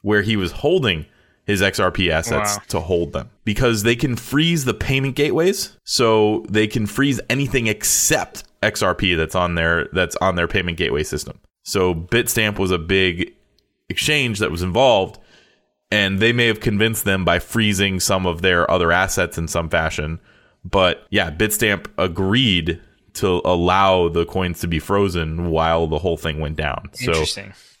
where 0.01 0.21
he 0.21 0.35
was 0.35 0.51
holding 0.51 1.05
his 1.47 1.61
XRP 1.61 2.09
assets, 2.11 2.57
Wow. 2.57 2.63
to 2.67 2.79
hold 2.81 3.13
them 3.13 3.29
because 3.45 3.81
they 3.83 3.95
can 3.95 4.15
freeze 4.15 4.65
the 4.65 4.73
payment 4.75 5.15
gateways. 5.15 5.75
So 5.85 6.45
they 6.49 6.67
can 6.67 6.85
freeze 6.85 7.19
anything 7.29 7.65
except 7.67 8.43
XRP 8.61 9.15
that's 9.17 9.33
on 9.35 9.55
their 9.55 9.87
that's 9.93 10.15
on 10.17 10.35
their 10.35 10.47
payment 10.47 10.77
gateway 10.77 11.03
system. 11.03 11.39
So 11.63 11.95
Bitstamp 11.95 12.59
was 12.59 12.69
a 12.71 12.77
big 12.77 13.33
exchange 13.89 14.39
that 14.39 14.51
was 14.51 14.61
involved 14.61 15.19
and 15.89 16.19
they 16.19 16.33
may 16.33 16.47
have 16.47 16.59
convinced 16.59 17.05
them 17.05 17.23
by 17.23 17.39
freezing 17.39 17.99
some 18.01 18.25
of 18.25 18.41
their 18.41 18.69
other 18.69 18.91
assets 18.91 19.37
in 19.37 19.47
some 19.47 19.69
fashion. 19.69 20.19
But 20.65 21.07
yeah, 21.09 21.31
Bitstamp 21.31 21.87
agreed 21.97 22.81
to 23.13 23.41
allow 23.45 24.09
the 24.09 24.25
coins 24.25 24.59
to 24.59 24.67
be 24.67 24.79
frozen 24.79 25.49
while 25.49 25.87
the 25.87 25.97
whole 25.97 26.17
thing 26.17 26.39
went 26.41 26.57
down. 26.57 26.89
So 26.93 27.13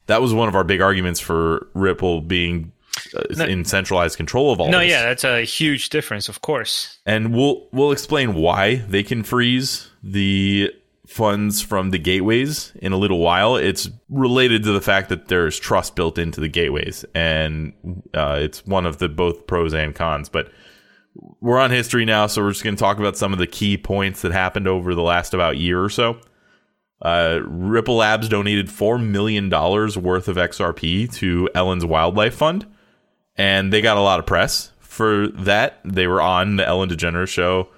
that 0.05 0.21
was 0.21 0.33
one 0.33 0.47
of 0.47 0.55
our 0.55 0.63
big 0.63 0.79
arguments 0.81 1.19
for 1.19 1.67
Ripple 1.73 2.21
being 2.21 2.71
uh, 3.15 3.43
in 3.45 3.65
centralized 3.65 4.17
control 4.17 4.51
of 4.51 4.59
all 4.59 4.69
No, 4.69 4.79
this. 4.79 4.87
No, 4.89 4.93
yeah, 4.95 5.03
that's 5.03 5.23
a 5.23 5.41
huge 5.41 5.89
difference, 5.89 6.29
of 6.29 6.41
course. 6.41 6.99
And 7.05 7.33
we'll 7.33 7.67
we'll 7.71 7.91
explain 7.91 8.33
why 8.33 8.75
they 8.87 9.03
can 9.03 9.23
freeze 9.23 9.89
the 10.03 10.71
funds 11.07 11.61
from 11.61 11.91
the 11.91 11.97
gateways 11.97 12.73
in 12.75 12.91
a 12.91 12.97
little 12.97 13.19
while. 13.19 13.55
It's 13.55 13.89
related 14.09 14.63
to 14.63 14.73
the 14.73 14.81
fact 14.81 15.09
that 15.09 15.29
there's 15.29 15.57
trust 15.57 15.95
built 15.95 16.17
into 16.17 16.41
the 16.41 16.49
gateways, 16.49 17.05
and 17.15 17.73
uh, 18.13 18.39
it's 18.41 18.65
one 18.65 18.85
of 18.85 18.97
the 18.97 19.07
both 19.09 19.47
pros 19.47 19.73
and 19.73 19.95
cons. 19.95 20.29
But 20.29 20.51
we're 21.39 21.57
on 21.59 21.71
history 21.71 22.05
now, 22.05 22.27
so 22.27 22.43
we're 22.43 22.51
just 22.51 22.63
going 22.63 22.75
to 22.75 22.79
talk 22.79 22.99
about 22.99 23.17
some 23.17 23.33
of 23.33 23.39
the 23.39 23.47
key 23.47 23.77
points 23.77 24.21
that 24.21 24.31
happened 24.31 24.67
over 24.67 24.93
the 24.93 25.01
last 25.01 25.33
about 25.33 25.57
year 25.57 25.81
or 25.83 25.89
so. 25.89 26.19
Uh, 27.01 27.39
Ripple 27.43 27.95
Labs 27.97 28.27
donated 28.27 28.71
four 28.71 28.97
million 28.97 29.49
dollars 29.49 29.97
worth 29.97 30.27
of 30.27 30.35
XRP 30.35 31.11
to 31.15 31.47
Ellen's 31.55 31.85
Wildlife 31.85 32.35
Fund, 32.35 32.65
and 33.37 33.71
they 33.71 33.81
got 33.81 33.97
a 33.97 34.01
lot 34.01 34.19
of 34.19 34.25
press 34.25 34.71
for 34.79 35.27
that. 35.27 35.79
They 35.85 36.07
were 36.07 36.21
on 36.21 36.55
the 36.55 36.65
Ellen 36.65 36.89
DeGeneres 36.89 37.29
show, 37.29 37.69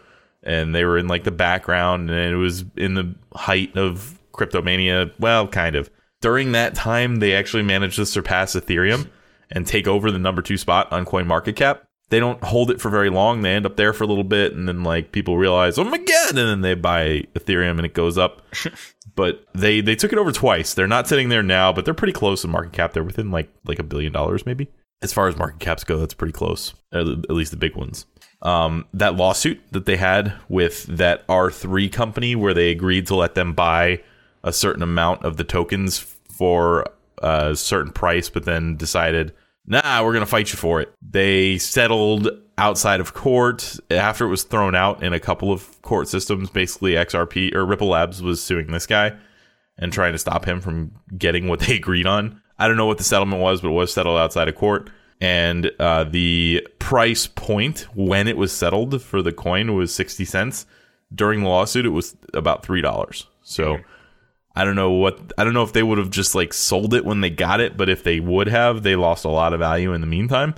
and 0.43 0.73
they 0.73 0.85
were 0.85 0.97
in 0.97 1.07
like 1.07 1.23
the 1.23 1.31
background, 1.31 2.09
and 2.09 2.33
it 2.33 2.37
was 2.37 2.65
in 2.75 2.93
the 2.93 3.13
height 3.33 3.75
of 3.77 4.19
cryptomania. 4.33 5.11
Well, 5.19 5.47
kind 5.47 5.75
of. 5.75 5.89
During 6.21 6.51
that 6.51 6.75
time, 6.75 7.17
they 7.17 7.33
actually 7.33 7.63
managed 7.63 7.95
to 7.95 8.05
surpass 8.05 8.53
Ethereum 8.53 9.09
and 9.51 9.65
take 9.65 9.87
over 9.87 10.11
the 10.11 10.19
number 10.19 10.41
two 10.41 10.57
spot 10.57 10.91
on 10.91 11.05
CoinMarketCap. 11.05 11.79
They 12.09 12.19
don't 12.19 12.43
hold 12.43 12.71
it 12.71 12.81
for 12.81 12.89
very 12.89 13.09
long. 13.09 13.41
They 13.41 13.53
end 13.53 13.65
up 13.65 13.77
there 13.77 13.93
for 13.93 14.03
a 14.03 14.07
little 14.07 14.23
bit, 14.23 14.53
and 14.53 14.67
then 14.67 14.83
like 14.83 15.11
people 15.11 15.37
realize, 15.37 15.77
oh 15.77 15.83
my 15.83 15.97
god, 15.97 16.29
and 16.29 16.37
then 16.37 16.61
they 16.61 16.73
buy 16.73 17.23
Ethereum 17.35 17.77
and 17.77 17.85
it 17.85 17.93
goes 17.93 18.17
up. 18.17 18.41
but 19.15 19.45
they 19.53 19.81
they 19.81 19.95
took 19.95 20.11
it 20.11 20.17
over 20.17 20.31
twice. 20.31 20.73
They're 20.73 20.87
not 20.87 21.07
sitting 21.07 21.29
there 21.29 21.43
now, 21.43 21.71
but 21.71 21.85
they're 21.85 21.93
pretty 21.93 22.13
close 22.13 22.43
in 22.43 22.49
market 22.49 22.73
cap. 22.73 22.93
They're 22.93 23.03
within 23.03 23.31
like 23.31 23.49
like 23.65 23.79
a 23.79 23.83
billion 23.83 24.11
dollars 24.11 24.45
maybe. 24.45 24.69
As 25.01 25.13
far 25.13 25.27
as 25.27 25.37
market 25.37 25.59
caps 25.59 25.83
go, 25.83 25.97
that's 25.97 26.13
pretty 26.13 26.33
close. 26.33 26.73
At 26.91 27.29
least 27.29 27.51
the 27.51 27.57
big 27.57 27.75
ones. 27.75 28.05
Um, 28.41 28.85
that 28.93 29.15
lawsuit 29.15 29.61
that 29.71 29.85
they 29.85 29.97
had 29.97 30.33
with 30.47 30.83
that 30.85 31.27
R3 31.27 31.91
company 31.91 32.35
where 32.35 32.53
they 32.53 32.71
agreed 32.71 33.07
to 33.07 33.15
let 33.15 33.35
them 33.35 33.53
buy 33.53 34.01
a 34.43 34.53
certain 34.53 34.83
amount 34.83 35.23
of 35.23 35.37
the 35.37 35.43
tokens 35.43 35.99
for 35.99 36.85
a 37.21 37.55
certain 37.55 37.91
price, 37.91 38.29
but 38.29 38.45
then 38.45 38.77
decided, 38.77 39.33
nah, 39.65 40.03
we're 40.03 40.13
going 40.13 40.21
to 40.21 40.29
fight 40.29 40.51
you 40.51 40.57
for 40.57 40.79
it. 40.81 40.93
They 41.01 41.57
settled 41.57 42.29
outside 42.57 42.99
of 42.99 43.13
court 43.13 43.77
after 43.89 44.25
it 44.25 44.29
was 44.29 44.43
thrown 44.43 44.75
out 44.75 45.03
in 45.03 45.13
a 45.13 45.19
couple 45.19 45.51
of 45.51 45.81
court 45.81 46.07
systems. 46.07 46.49
Basically, 46.49 46.93
XRP 46.93 47.53
or 47.53 47.65
Ripple 47.65 47.87
Labs 47.87 48.21
was 48.21 48.41
suing 48.41 48.67
this 48.67 48.85
guy 48.85 49.13
and 49.77 49.91
trying 49.93 50.11
to 50.11 50.19
stop 50.19 50.45
him 50.45 50.61
from 50.61 50.91
getting 51.17 51.47
what 51.47 51.59
they 51.61 51.75
agreed 51.75 52.05
on. 52.05 52.41
I 52.59 52.67
don't 52.67 52.77
know 52.77 52.85
what 52.85 52.97
the 52.97 53.03
settlement 53.03 53.41
was, 53.41 53.61
but 53.61 53.69
it 53.69 53.73
was 53.73 53.91
settled 53.93 54.19
outside 54.19 54.47
of 54.47 54.55
court. 54.55 54.89
And 55.21 55.71
uh, 55.79 56.03
the 56.03 56.67
price 56.77 57.27
point 57.27 57.87
when 57.93 58.27
it 58.27 58.37
was 58.37 58.51
settled 58.51 59.01
for 59.01 59.21
the 59.21 59.33
coin 59.33 59.73
was 59.75 59.93
60 59.93 60.25
cents. 60.25 60.65
During 61.13 61.41
the 61.41 61.49
lawsuit, 61.49 61.85
it 61.85 61.89
was 61.89 62.15
about 62.33 62.63
$3. 62.63 63.25
So 63.41 63.79
I 64.55 64.63
don't 64.63 64.75
know 64.75 64.91
what, 64.91 65.33
I 65.37 65.43
don't 65.43 65.53
know 65.53 65.63
if 65.63 65.73
they 65.73 65.83
would 65.83 65.97
have 65.97 66.11
just 66.11 66.35
like 66.35 66.53
sold 66.53 66.93
it 66.93 67.05
when 67.05 67.21
they 67.21 67.29
got 67.29 67.59
it, 67.59 67.77
but 67.77 67.89
if 67.89 68.03
they 68.03 68.19
would 68.19 68.47
have, 68.47 68.83
they 68.83 68.95
lost 68.95 69.25
a 69.25 69.29
lot 69.29 69.53
of 69.53 69.59
value 69.59 69.93
in 69.93 70.01
the 70.01 70.07
meantime 70.07 70.53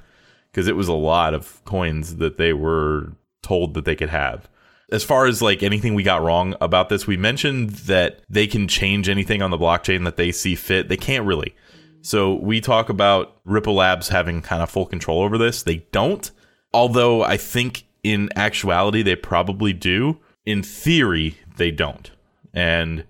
because 0.52 0.68
it 0.68 0.76
was 0.76 0.88
a 0.88 0.94
lot 0.94 1.34
of 1.34 1.64
coins 1.64 2.18
that 2.18 2.38
they 2.38 2.52
were 2.52 3.14
told 3.42 3.74
that 3.76 3.86
they 3.86 3.96
could 3.96 4.10
have 4.10 4.50
as 4.92 5.04
far 5.04 5.26
as 5.26 5.42
like 5.42 5.64
anything 5.64 5.94
we 5.94 6.04
got 6.04 6.22
wrong 6.22 6.54
about 6.60 6.90
this, 6.90 7.08
we 7.08 7.18
mentioned 7.18 7.70
that 7.72 8.22
they 8.30 8.46
can 8.46 8.68
change 8.68 9.08
anything 9.08 9.42
on 9.42 9.50
the 9.50 9.58
blockchain 9.58 10.04
that 10.04 10.18
they 10.18 10.32
see 10.32 10.54
fit. 10.54 10.90
They 10.90 10.98
can't 10.98 11.26
really. 11.26 11.56
So 12.02 12.36
we 12.36 12.62
talk 12.62 12.90
about 12.90 13.38
Ripple 13.46 13.76
Labs 13.76 14.10
having 14.10 14.42
kind 14.42 14.62
of 14.62 14.70
full 14.70 14.86
control 14.86 15.22
over 15.22 15.38
this. 15.38 15.64
They 15.64 15.86
don't. 15.92 16.30
Although 16.74 17.24
I 17.24 17.38
think 17.38 17.86
in 18.04 18.30
actuality 18.36 19.04
they 19.04 19.16
probably 19.16 19.74
do. 19.74 20.20
In 20.46 20.64
theory, 20.64 21.38
they 21.58 21.72
don't. 21.72 22.10
And 22.54 23.06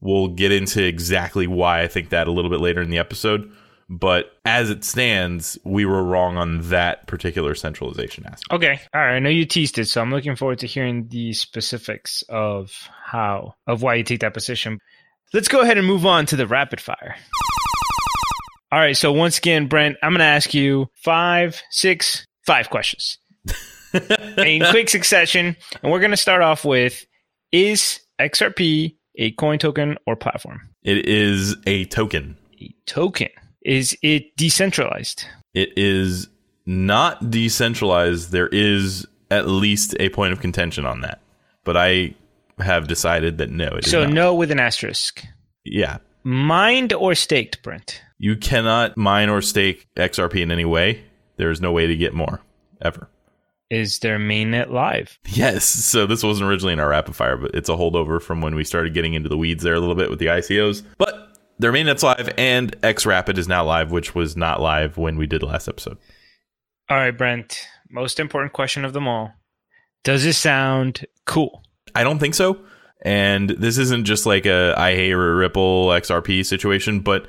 we'll 0.00 0.28
get 0.28 0.52
into 0.52 0.82
exactly 0.84 1.46
why 1.46 1.82
I 1.82 1.88
think 1.88 2.10
that 2.10 2.28
a 2.28 2.30
little 2.30 2.50
bit 2.50 2.60
later 2.60 2.80
in 2.80 2.90
the 2.90 2.98
episode. 2.98 3.50
But 3.90 4.32
as 4.44 4.68
it 4.68 4.84
stands, 4.84 5.58
we 5.64 5.86
were 5.86 6.04
wrong 6.04 6.36
on 6.36 6.60
that 6.68 7.06
particular 7.06 7.54
centralization 7.54 8.26
aspect. 8.26 8.52
Okay. 8.52 8.80
All 8.94 9.00
right. 9.00 9.16
I 9.16 9.18
know 9.18 9.30
you 9.30 9.46
teased 9.46 9.78
it, 9.78 9.86
so 9.86 10.02
I'm 10.02 10.10
looking 10.10 10.36
forward 10.36 10.58
to 10.58 10.66
hearing 10.66 11.08
the 11.08 11.32
specifics 11.32 12.22
of 12.28 12.70
how, 13.02 13.54
of 13.66 13.82
why 13.82 13.94
you 13.94 14.04
take 14.04 14.20
that 14.20 14.34
position. 14.34 14.78
Let's 15.32 15.48
go 15.48 15.60
ahead 15.60 15.78
and 15.78 15.86
move 15.86 16.04
on 16.06 16.26
to 16.26 16.36
the 16.36 16.46
rapid 16.46 16.80
fire. 16.80 17.16
All 18.70 18.78
right. 18.78 18.96
So 18.96 19.12
once 19.12 19.38
again, 19.38 19.66
Brent, 19.66 19.96
I'm 20.02 20.12
going 20.12 20.18
to 20.18 20.24
ask 20.24 20.52
you 20.52 20.88
five, 20.94 21.62
six, 21.70 22.26
five 22.46 22.68
questions 22.68 23.18
in 24.36 24.62
quick 24.70 24.90
succession. 24.90 25.56
And 25.82 25.90
we're 25.90 26.00
going 26.00 26.10
to 26.10 26.16
start 26.16 26.42
off 26.42 26.64
with 26.64 27.06
Is 27.50 28.00
XRP 28.20 28.96
a 29.16 29.30
coin 29.32 29.58
token 29.58 29.96
or 30.06 30.16
platform? 30.16 30.60
It 30.82 31.06
is 31.06 31.56
a 31.66 31.86
token. 31.86 32.36
A 32.60 32.74
token. 32.86 33.28
Is 33.64 33.96
it 34.02 34.36
decentralized? 34.36 35.24
It 35.54 35.70
is 35.76 36.28
not 36.66 37.30
decentralized. 37.30 38.32
There 38.32 38.48
is 38.48 39.06
at 39.30 39.48
least 39.48 39.94
a 39.98 40.10
point 40.10 40.32
of 40.32 40.40
contention 40.40 40.84
on 40.84 41.00
that. 41.00 41.20
But 41.64 41.76
I 41.76 42.14
have 42.60 42.86
decided 42.86 43.38
that 43.38 43.50
no, 43.50 43.68
it 43.68 43.86
is 43.86 43.90
So 43.90 44.06
no 44.06 44.34
with 44.34 44.50
an 44.50 44.60
asterisk. 44.60 45.24
Yeah. 45.64 45.98
Mined 46.22 46.92
or 46.92 47.14
staked, 47.14 47.62
Brent? 47.62 48.02
You 48.18 48.36
cannot 48.36 48.96
mine 48.96 49.28
or 49.28 49.40
stake 49.40 49.88
XRP 49.96 50.42
in 50.42 50.50
any 50.50 50.64
way. 50.64 51.04
There 51.36 51.50
is 51.50 51.60
no 51.60 51.72
way 51.72 51.86
to 51.86 51.96
get 51.96 52.14
more 52.14 52.40
ever. 52.82 53.08
Is 53.70 53.98
their 54.00 54.18
mainnet 54.18 54.70
live? 54.70 55.18
Yes. 55.28 55.64
So 55.64 56.06
this 56.06 56.22
wasn't 56.22 56.50
originally 56.50 56.72
in 56.72 56.80
our 56.80 56.88
rapid 56.88 57.14
fire, 57.14 57.36
but 57.36 57.54
it's 57.54 57.68
a 57.68 57.74
holdover 57.74 58.20
from 58.20 58.40
when 58.40 58.54
we 58.54 58.64
started 58.64 58.94
getting 58.94 59.14
into 59.14 59.28
the 59.28 59.36
weeds 59.36 59.62
there 59.62 59.74
a 59.74 59.80
little 59.80 59.94
bit 59.94 60.10
with 60.10 60.18
the 60.18 60.26
ICOs. 60.26 60.82
But 60.96 61.14
their 61.58 61.72
mainnet's 61.72 62.02
live 62.02 62.32
and 62.38 62.72
XRapid 62.80 63.38
is 63.38 63.46
now 63.46 63.64
live, 63.64 63.90
which 63.90 64.14
was 64.14 64.36
not 64.36 64.60
live 64.60 64.96
when 64.96 65.16
we 65.16 65.26
did 65.26 65.42
last 65.42 65.68
episode. 65.68 65.98
All 66.88 66.96
right, 66.96 67.16
Brent. 67.16 67.66
Most 67.90 68.18
important 68.18 68.52
question 68.52 68.84
of 68.84 68.94
them 68.94 69.06
all. 69.06 69.32
Does 70.02 70.24
this 70.24 70.38
sound 70.38 71.04
cool? 71.26 71.62
I 71.94 72.04
don't 72.04 72.18
think 72.18 72.34
so. 72.34 72.58
And 73.02 73.50
this 73.50 73.78
isn't 73.78 74.04
just 74.04 74.26
like 74.26 74.46
a 74.46 74.74
I 74.76 74.94
hate 74.94 75.12
Ripple 75.12 75.88
XRP 75.88 76.44
situation, 76.44 77.00
but 77.00 77.26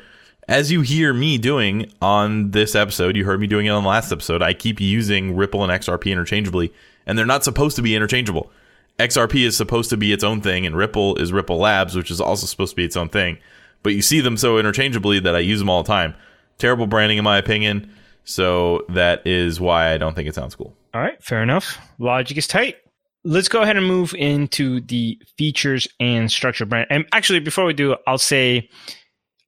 as 0.49 0.71
you 0.71 0.81
hear 0.81 1.13
me 1.13 1.37
doing 1.37 1.93
on 2.01 2.49
this 2.51 2.73
episode, 2.73 3.15
you 3.15 3.23
heard 3.23 3.39
me 3.39 3.45
doing 3.45 3.67
it 3.67 3.69
on 3.69 3.83
the 3.83 3.89
last 3.89 4.11
episode. 4.11 4.41
I 4.41 4.55
keep 4.55 4.81
using 4.81 5.35
Ripple 5.35 5.63
and 5.63 5.71
XRP 5.71 6.11
interchangeably, 6.11 6.73
and 7.05 7.15
they're 7.15 7.25
not 7.27 7.43
supposed 7.43 7.75
to 7.75 7.83
be 7.83 7.95
interchangeable. 7.95 8.51
XRP 8.97 9.45
is 9.45 9.55
supposed 9.55 9.91
to 9.91 9.97
be 9.97 10.11
its 10.11 10.23
own 10.23 10.41
thing, 10.41 10.65
and 10.65 10.75
Ripple 10.75 11.15
is 11.17 11.31
Ripple 11.31 11.59
Labs, 11.59 11.95
which 11.95 12.09
is 12.09 12.19
also 12.19 12.47
supposed 12.47 12.71
to 12.71 12.75
be 12.75 12.83
its 12.83 12.97
own 12.97 13.09
thing. 13.09 13.37
But 13.83 13.93
you 13.93 14.01
see 14.01 14.21
them 14.21 14.37
so 14.37 14.57
interchangeably 14.57 15.19
that 15.19 15.35
I 15.35 15.39
use 15.39 15.59
them 15.59 15.69
all 15.69 15.83
the 15.83 15.87
time. 15.87 16.15
Terrible 16.57 16.87
branding, 16.87 17.19
in 17.19 17.23
my 17.23 17.37
opinion. 17.37 17.93
So 18.23 18.85
that 18.89 19.25
is 19.27 19.61
why 19.61 19.93
I 19.93 19.99
don't 19.99 20.15
think 20.15 20.27
it 20.27 20.33
sounds 20.33 20.55
cool. 20.55 20.75
All 20.95 21.01
right, 21.01 21.23
fair 21.23 21.43
enough. 21.43 21.77
Logic 21.99 22.35
is 22.35 22.47
tight. 22.47 22.77
Let's 23.23 23.49
go 23.49 23.61
ahead 23.61 23.77
and 23.77 23.85
move 23.85 24.15
into 24.15 24.81
the 24.81 25.21
features 25.37 25.87
and 25.99 26.31
structure, 26.31 26.65
Brent. 26.65 26.87
And 26.89 27.05
actually, 27.13 27.39
before 27.39 27.65
we 27.65 27.73
do, 27.73 27.95
I'll 28.07 28.17
say 28.17 28.67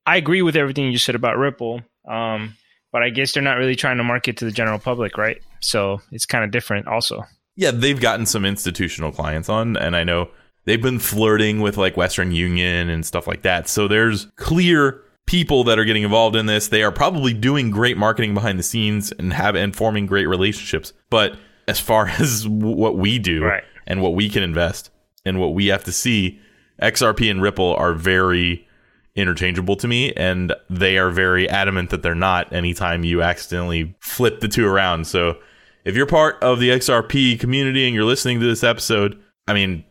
I 0.05 0.17
agree 0.17 0.41
with 0.41 0.55
everything 0.55 0.91
you 0.91 0.97
said 0.97 1.15
about 1.15 1.37
Ripple. 1.37 1.81
Um, 2.07 2.55
but 2.91 3.03
I 3.03 3.09
guess 3.09 3.31
they're 3.33 3.43
not 3.43 3.57
really 3.57 3.75
trying 3.75 3.97
to 3.97 4.03
market 4.03 4.37
to 4.37 4.45
the 4.45 4.51
general 4.51 4.79
public, 4.79 5.17
right? 5.17 5.41
So 5.61 6.01
it's 6.11 6.25
kind 6.25 6.43
of 6.43 6.51
different, 6.51 6.87
also. 6.87 7.23
yeah, 7.55 7.71
they've 7.71 7.99
gotten 8.01 8.25
some 8.25 8.43
institutional 8.45 9.11
clients 9.11 9.47
on, 9.47 9.77
and 9.77 9.95
I 9.95 10.03
know 10.03 10.29
they've 10.65 10.81
been 10.81 10.99
flirting 10.99 11.61
with 11.61 11.77
like 11.77 11.95
Western 11.95 12.31
Union 12.31 12.89
and 12.89 13.05
stuff 13.05 13.27
like 13.27 13.43
that. 13.43 13.69
So 13.69 13.87
there's 13.87 14.25
clear 14.35 15.01
people 15.27 15.63
that 15.65 15.79
are 15.79 15.85
getting 15.85 16.03
involved 16.03 16.35
in 16.35 16.47
this. 16.47 16.67
They 16.67 16.83
are 16.83 16.91
probably 16.91 17.33
doing 17.33 17.71
great 17.71 17.97
marketing 17.97 18.33
behind 18.33 18.59
the 18.59 18.63
scenes 18.63 19.11
and 19.13 19.31
have 19.31 19.55
and 19.55 19.73
forming 19.75 20.05
great 20.05 20.25
relationships. 20.27 20.91
But 21.09 21.37
as 21.69 21.79
far 21.79 22.07
as 22.19 22.43
w- 22.43 22.75
what 22.75 22.97
we 22.97 23.19
do 23.19 23.43
Right. 23.45 23.63
and 23.87 24.01
what 24.01 24.15
we 24.15 24.27
can 24.29 24.43
invest 24.43 24.89
and 25.23 25.39
what 25.39 25.53
we 25.53 25.67
have 25.67 25.83
to 25.85 25.91
see, 25.93 26.39
XRP 26.81 27.29
and 27.31 27.41
Ripple 27.41 27.73
are 27.75 27.93
very 27.93 28.67
interchangeable 29.15 29.75
to 29.75 29.87
me 29.87 30.13
and 30.13 30.53
they 30.69 30.97
are 30.97 31.09
very 31.09 31.49
adamant 31.49 31.89
that 31.89 32.01
they're 32.01 32.15
not 32.15 32.51
anytime 32.53 33.03
you 33.03 33.21
accidentally 33.21 33.93
flip 33.99 34.39
the 34.39 34.47
two 34.47 34.65
around 34.65 35.05
so 35.05 35.37
if 35.83 35.95
you're 35.95 36.05
part 36.05 36.41
of 36.41 36.59
the 36.59 36.69
xrp 36.69 37.37
community 37.39 37.85
and 37.85 37.93
you're 37.93 38.05
listening 38.05 38.39
to 38.39 38.45
this 38.45 38.63
episode 38.63 39.21
i 39.47 39.53
mean 39.53 39.83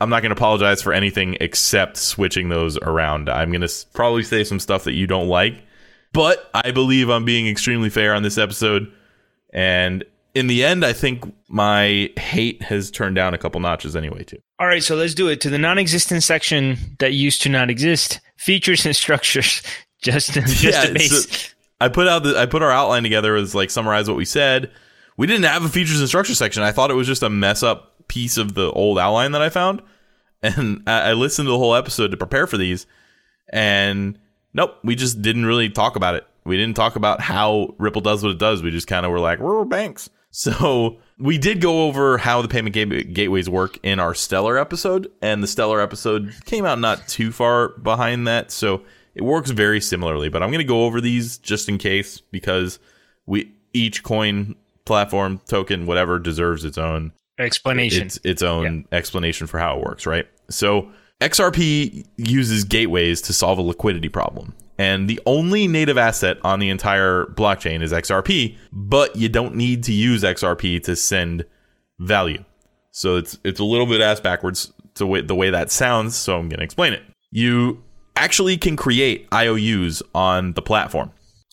i'm 0.00 0.10
not 0.10 0.20
going 0.20 0.30
to 0.30 0.36
apologize 0.36 0.82
for 0.82 0.92
anything 0.92 1.38
except 1.40 1.96
switching 1.96 2.50
those 2.50 2.76
around 2.78 3.30
i'm 3.30 3.50
going 3.50 3.66
to 3.66 3.86
probably 3.94 4.22
say 4.22 4.44
some 4.44 4.60
stuff 4.60 4.84
that 4.84 4.92
you 4.92 5.06
don't 5.06 5.28
like 5.28 5.54
but 6.12 6.50
i 6.52 6.70
believe 6.70 7.08
i'm 7.08 7.24
being 7.24 7.48
extremely 7.48 7.88
fair 7.88 8.14
on 8.14 8.22
this 8.22 8.36
episode 8.36 8.92
and 9.54 10.04
in 10.36 10.48
the 10.48 10.64
end, 10.64 10.84
I 10.84 10.92
think 10.92 11.24
my 11.48 12.10
hate 12.18 12.60
has 12.60 12.90
turned 12.90 13.16
down 13.16 13.32
a 13.32 13.38
couple 13.38 13.58
notches 13.58 13.96
anyway, 13.96 14.22
too. 14.22 14.36
All 14.58 14.66
right, 14.66 14.82
so 14.82 14.94
let's 14.94 15.14
do 15.14 15.28
it 15.28 15.40
to 15.40 15.48
the 15.48 15.56
non-existent 15.56 16.22
section 16.22 16.76
that 16.98 17.14
used 17.14 17.40
to 17.42 17.48
not 17.48 17.70
exist. 17.70 18.20
Features 18.36 18.86
and 18.86 18.94
structures. 18.94 19.62
Just, 20.02 20.32
just 20.34 20.62
Yeah, 20.62 20.84
a 20.84 20.92
base. 20.92 21.54
I 21.80 21.88
put 21.88 22.06
out 22.06 22.22
the 22.22 22.38
I 22.38 22.46
put 22.46 22.62
our 22.62 22.70
outline 22.70 23.02
together 23.02 23.34
as 23.34 23.54
like 23.54 23.70
summarize 23.70 24.08
what 24.08 24.16
we 24.16 24.26
said. 24.26 24.70
We 25.16 25.26
didn't 25.26 25.44
have 25.44 25.64
a 25.64 25.68
features 25.68 25.98
and 25.98 26.08
structure 26.08 26.34
section. 26.34 26.62
I 26.62 26.70
thought 26.70 26.90
it 26.90 26.94
was 26.94 27.06
just 27.06 27.22
a 27.22 27.30
mess 27.30 27.62
up 27.62 28.06
piece 28.06 28.36
of 28.36 28.54
the 28.54 28.70
old 28.70 28.98
outline 28.98 29.32
that 29.32 29.42
I 29.42 29.48
found, 29.48 29.82
and 30.42 30.82
I, 30.86 31.10
I 31.10 31.12
listened 31.14 31.46
to 31.46 31.50
the 31.50 31.58
whole 31.58 31.74
episode 31.74 32.10
to 32.12 32.16
prepare 32.16 32.46
for 32.46 32.58
these, 32.58 32.86
and 33.48 34.18
nope, 34.52 34.76
we 34.84 34.94
just 34.94 35.22
didn't 35.22 35.46
really 35.46 35.70
talk 35.70 35.96
about 35.96 36.14
it. 36.14 36.26
We 36.44 36.56
didn't 36.56 36.76
talk 36.76 36.94
about 36.94 37.20
how 37.20 37.74
Ripple 37.78 38.02
does 38.02 38.22
what 38.22 38.32
it 38.32 38.38
does. 38.38 38.62
We 38.62 38.70
just 38.70 38.86
kind 38.86 39.04
of 39.04 39.10
were 39.10 39.18
like, 39.18 39.40
we're 39.40 39.64
banks. 39.64 40.10
So 40.30 40.98
we 41.18 41.38
did 41.38 41.60
go 41.60 41.86
over 41.86 42.18
how 42.18 42.42
the 42.42 42.48
payment 42.48 42.74
gate- 42.74 43.14
gateways 43.14 43.48
work 43.48 43.78
in 43.82 43.98
our 43.98 44.14
Stellar 44.14 44.58
episode, 44.58 45.10
and 45.22 45.42
the 45.42 45.46
Stellar 45.46 45.80
episode 45.80 46.34
came 46.44 46.64
out 46.66 46.78
not 46.78 47.08
too 47.08 47.32
far 47.32 47.70
behind 47.70 48.26
that, 48.26 48.50
so 48.50 48.82
it 49.14 49.22
works 49.22 49.50
very 49.50 49.80
similarly. 49.80 50.28
But 50.28 50.42
I'm 50.42 50.50
going 50.50 50.58
to 50.58 50.64
go 50.64 50.84
over 50.84 51.00
these 51.00 51.38
just 51.38 51.68
in 51.68 51.78
case 51.78 52.20
because 52.20 52.78
we 53.24 53.50
each 53.72 54.02
coin 54.02 54.54
platform 54.84 55.40
token 55.48 55.86
whatever 55.86 56.18
deserves 56.18 56.64
its 56.64 56.78
own 56.78 57.12
Explanation. 57.38 58.06
its 58.06 58.18
its 58.22 58.42
own 58.42 58.86
explanation 58.92 59.46
for 59.46 59.58
how 59.58 59.78
it 59.78 59.84
works, 59.84 60.06
right? 60.06 60.26
So 60.48 60.90
XRP 61.20 62.06
uses 62.16 62.64
gateways 62.64 63.20
to 63.22 63.32
solve 63.32 63.58
a 63.58 63.62
liquidity 63.62 64.08
problem. 64.08 64.54
And 64.78 65.08
the 65.08 65.20
only 65.24 65.66
native 65.68 65.96
asset 65.96 66.38
on 66.42 66.58
the 66.58 66.68
entire 66.68 67.24
blockchain 67.26 67.82
is 67.82 67.92
XRP, 67.92 68.56
but 68.72 69.16
you 69.16 69.28
don't 69.28 69.54
need 69.54 69.84
to 69.84 69.92
use 69.92 70.22
XRP 70.22 70.82
to 70.84 70.96
send 70.96 71.44
value. 71.98 72.44
So 72.90 73.16
it's 73.16 73.38
it's 73.44 73.60
a 73.60 73.64
little 73.64 73.86
bit 73.86 74.00
ass 74.00 74.20
backwards 74.20 74.72
to 74.94 75.22
the 75.22 75.34
way 75.34 75.50
that 75.50 75.70
sounds, 75.70 76.16
so 76.16 76.38
I'm 76.38 76.48
going 76.48 76.58
to 76.58 76.64
explain 76.64 76.92
it. 76.92 77.02
You 77.30 77.82
actually 78.16 78.56
can 78.56 78.76
create 78.76 79.28
IOUs 79.32 80.02
on 80.14 80.52
the 80.54 80.62
platform. 80.62 81.12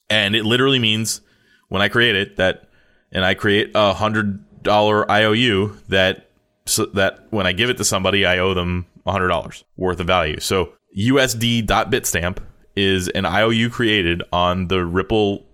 And 0.09 0.35
it 0.35 0.45
literally 0.45 0.79
means 0.79 1.21
when 1.69 1.81
I 1.81 1.89
create 1.89 2.15
it 2.15 2.37
that 2.37 2.69
and 3.11 3.23
I 3.23 3.33
create 3.33 3.71
a 3.75 3.93
hundred 3.93 4.63
dollar 4.63 5.09
IOU 5.09 5.77
that 5.89 6.29
so 6.65 6.85
that 6.87 7.27
when 7.29 7.45
I 7.45 7.51
give 7.51 7.69
it 7.69 7.77
to 7.77 7.83
somebody, 7.83 8.25
I 8.25 8.39
owe 8.39 8.53
them 8.53 8.85
a 9.05 9.11
hundred 9.11 9.27
dollars 9.27 9.63
worth 9.75 9.99
of 9.99 10.07
value. 10.07 10.39
So 10.39 10.73
USD.Bitstamp 10.97 12.37
is 12.75 13.07
an 13.09 13.25
IOU 13.25 13.69
created 13.69 14.23
on 14.31 14.67
the 14.67 14.85
Ripple 14.85 15.45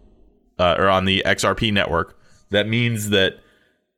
uh, 0.57 0.75
or 0.77 0.89
on 0.89 1.05
the 1.05 1.23
XRP 1.25 1.73
network. 1.73 2.17
That 2.49 2.67
means 2.67 3.09
that 3.09 3.39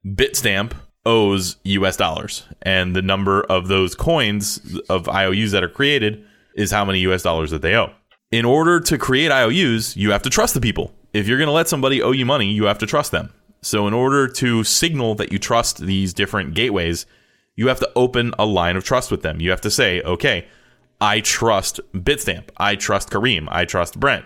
Bitstamp 0.05 0.73
owes 1.05 1.57
US 1.63 1.97
dollars, 1.97 2.43
and 2.61 2.95
the 2.95 3.01
number 3.01 3.41
of 3.41 3.67
those 3.67 3.95
coins 3.95 4.79
of 4.89 5.07
IOUs 5.07 5.51
that 5.51 5.63
are 5.63 5.69
created 5.69 6.23
is 6.55 6.71
how 6.71 6.85
many 6.85 6.99
US 6.99 7.23
dollars 7.23 7.51
that 7.51 7.61
they 7.61 7.75
owe. 7.75 7.91
In 8.31 8.45
order 8.45 8.79
to 8.79 8.97
create 8.97 9.31
IOUs, 9.31 9.95
you 9.97 10.11
have 10.11 10.21
to 10.23 10.29
trust 10.29 10.53
the 10.53 10.61
people. 10.61 10.93
If 11.13 11.27
you're 11.27 11.37
going 11.37 11.47
to 11.47 11.53
let 11.53 11.67
somebody 11.67 12.01
owe 12.01 12.11
you 12.11 12.25
money, 12.25 12.47
you 12.47 12.65
have 12.65 12.77
to 12.79 12.85
trust 12.85 13.11
them. 13.11 13.33
So, 13.61 13.87
in 13.87 13.93
order 13.93 14.27
to 14.27 14.63
signal 14.63 15.15
that 15.15 15.31
you 15.31 15.37
trust 15.37 15.79
these 15.79 16.13
different 16.13 16.53
gateways, 16.55 17.05
you 17.55 17.67
have 17.67 17.79
to 17.79 17.91
open 17.95 18.33
a 18.39 18.45
line 18.45 18.75
of 18.75 18.83
trust 18.83 19.11
with 19.11 19.21
them. 19.21 19.39
You 19.39 19.51
have 19.51 19.61
to 19.61 19.69
say, 19.69 20.01
okay, 20.01 20.47
I 21.01 21.19
trust 21.19 21.79
Bitstamp. 21.93 22.49
I 22.57 22.75
trust 22.75 23.09
Kareem. 23.09 23.47
I 23.49 23.65
trust 23.65 23.99
Brent. 23.99 24.25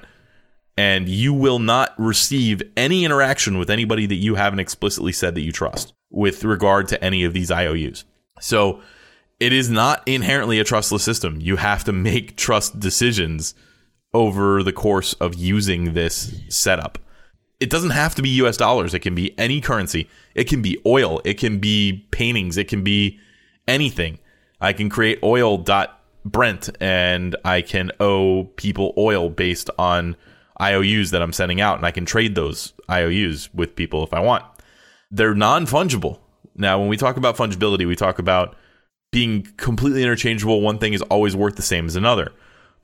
And 0.78 1.08
you 1.08 1.34
will 1.34 1.60
not 1.60 1.94
receive 1.98 2.62
any 2.76 3.06
interaction 3.06 3.58
with 3.58 3.70
anybody 3.70 4.06
that 4.08 4.16
you 4.16 4.36
haven't 4.36 4.60
explicitly 4.60 5.14
said 5.14 5.34
that 5.36 5.42
you 5.42 5.54
trust 5.54 5.94
with 6.12 6.44
regard 6.44 6.90
to 6.90 7.02
any 7.02 7.24
of 7.24 7.32
these 7.32 7.50
IOUs. 7.50 8.04
So 8.42 8.82
it 9.40 9.54
is 9.54 9.70
not 9.70 10.04
inherently 10.06 10.60
a 10.60 10.66
trustless 10.66 11.04
system. 11.04 11.40
You 11.40 11.56
have 11.56 11.86
to 11.86 11.94
make 11.94 12.36
trust 12.36 12.78
decisions 12.78 13.56
over 14.14 14.62
the 14.64 14.74
course 14.74 15.14
of 15.14 15.36
using 15.36 15.94
this 15.94 16.36
setup. 16.50 17.00
It 17.62 17.70
doesn't 17.70 17.92
have 17.92 18.16
to 18.16 18.22
be 18.22 18.30
US 18.42 18.58
dollars. 18.58 18.94
It 18.94 19.00
can 19.00 19.16
be 19.16 19.38
any 19.40 19.62
currency. 19.62 20.10
It 20.36 20.46
can 20.46 20.62
be 20.62 20.82
oil. 20.86 21.22
It 21.24 21.36
can 21.36 21.60
be 21.60 22.06
paintings. 22.12 22.58
It 22.58 22.68
can 22.68 22.84
be 22.84 23.18
anything. 23.66 24.20
I 24.60 24.74
can 24.74 24.90
create 24.90 25.20
oil 25.24 25.58
dot 25.58 25.95
Brent 26.26 26.70
and 26.82 27.36
I 27.46 27.62
can 27.62 27.92
owe 28.00 28.46
people 28.56 28.94
oil 28.98 29.30
based 29.30 29.70
on 29.78 30.18
IOUs 30.60 31.12
that 31.12 31.22
I'm 31.22 31.34
sending 31.34 31.62
out 31.62 31.78
and 31.78 31.86
I 31.86 31.92
can 31.92 32.06
trade 32.06 32.36
those 32.36 32.74
IOUs 32.90 33.54
with 33.54 33.76
people 33.76 34.04
if 34.04 34.14
I 34.14 34.20
want. 34.20 34.44
They're 35.12 35.36
non-fungible. 35.36 36.20
Now, 36.56 36.80
when 36.80 36.88
we 36.88 36.98
talk 36.98 37.18
about 37.18 37.38
fungibility, 37.38 37.88
we 37.88 37.96
talk 37.96 38.18
about 38.18 38.56
being 39.12 39.48
completely 39.58 40.02
interchangeable. 40.02 40.62
One 40.62 40.80
thing 40.80 40.94
is 40.94 41.02
always 41.04 41.36
worth 41.36 41.56
the 41.56 41.62
same 41.62 41.86
as 41.86 41.96
another. 41.96 42.32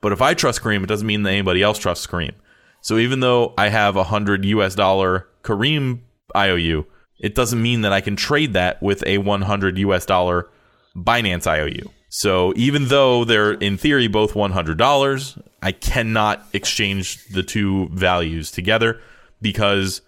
But 0.00 0.12
if 0.12 0.22
I 0.22 0.34
trust 0.34 0.62
Kareem, 0.62 0.82
it 0.82 0.88
doesn't 0.88 1.06
mean 1.06 1.22
that 1.24 1.30
anybody 1.30 1.62
else 1.62 1.78
trusts 1.78 2.06
Kareem. 2.06 2.34
So 2.80 2.98
even 2.98 3.20
though 3.20 3.54
I 3.58 3.68
have 3.68 3.96
a 3.96 4.04
hundred 4.04 4.44
US 4.44 4.74
dollar 4.74 5.28
Kareem 5.42 6.00
IOU, 6.36 6.86
it 7.18 7.34
doesn't 7.34 7.62
mean 7.62 7.82
that 7.82 7.92
I 7.92 8.00
can 8.00 8.16
trade 8.16 8.52
that 8.52 8.82
with 8.82 9.06
a 9.06 9.18
100 9.18 9.78
US 9.78 10.04
dollar 10.04 10.48
Binance 10.94 11.46
IOU. 11.46 11.90
So 12.14 12.52
even 12.56 12.88
though 12.88 13.24
they're 13.24 13.52
in 13.54 13.78
theory 13.78 14.06
both 14.06 14.34
$100, 14.34 15.42
I 15.62 15.72
cannot 15.72 16.46
exchange 16.52 17.24
the 17.28 17.42
two 17.42 17.88
values 17.88 18.50
together 18.50 19.00
because 19.40 20.02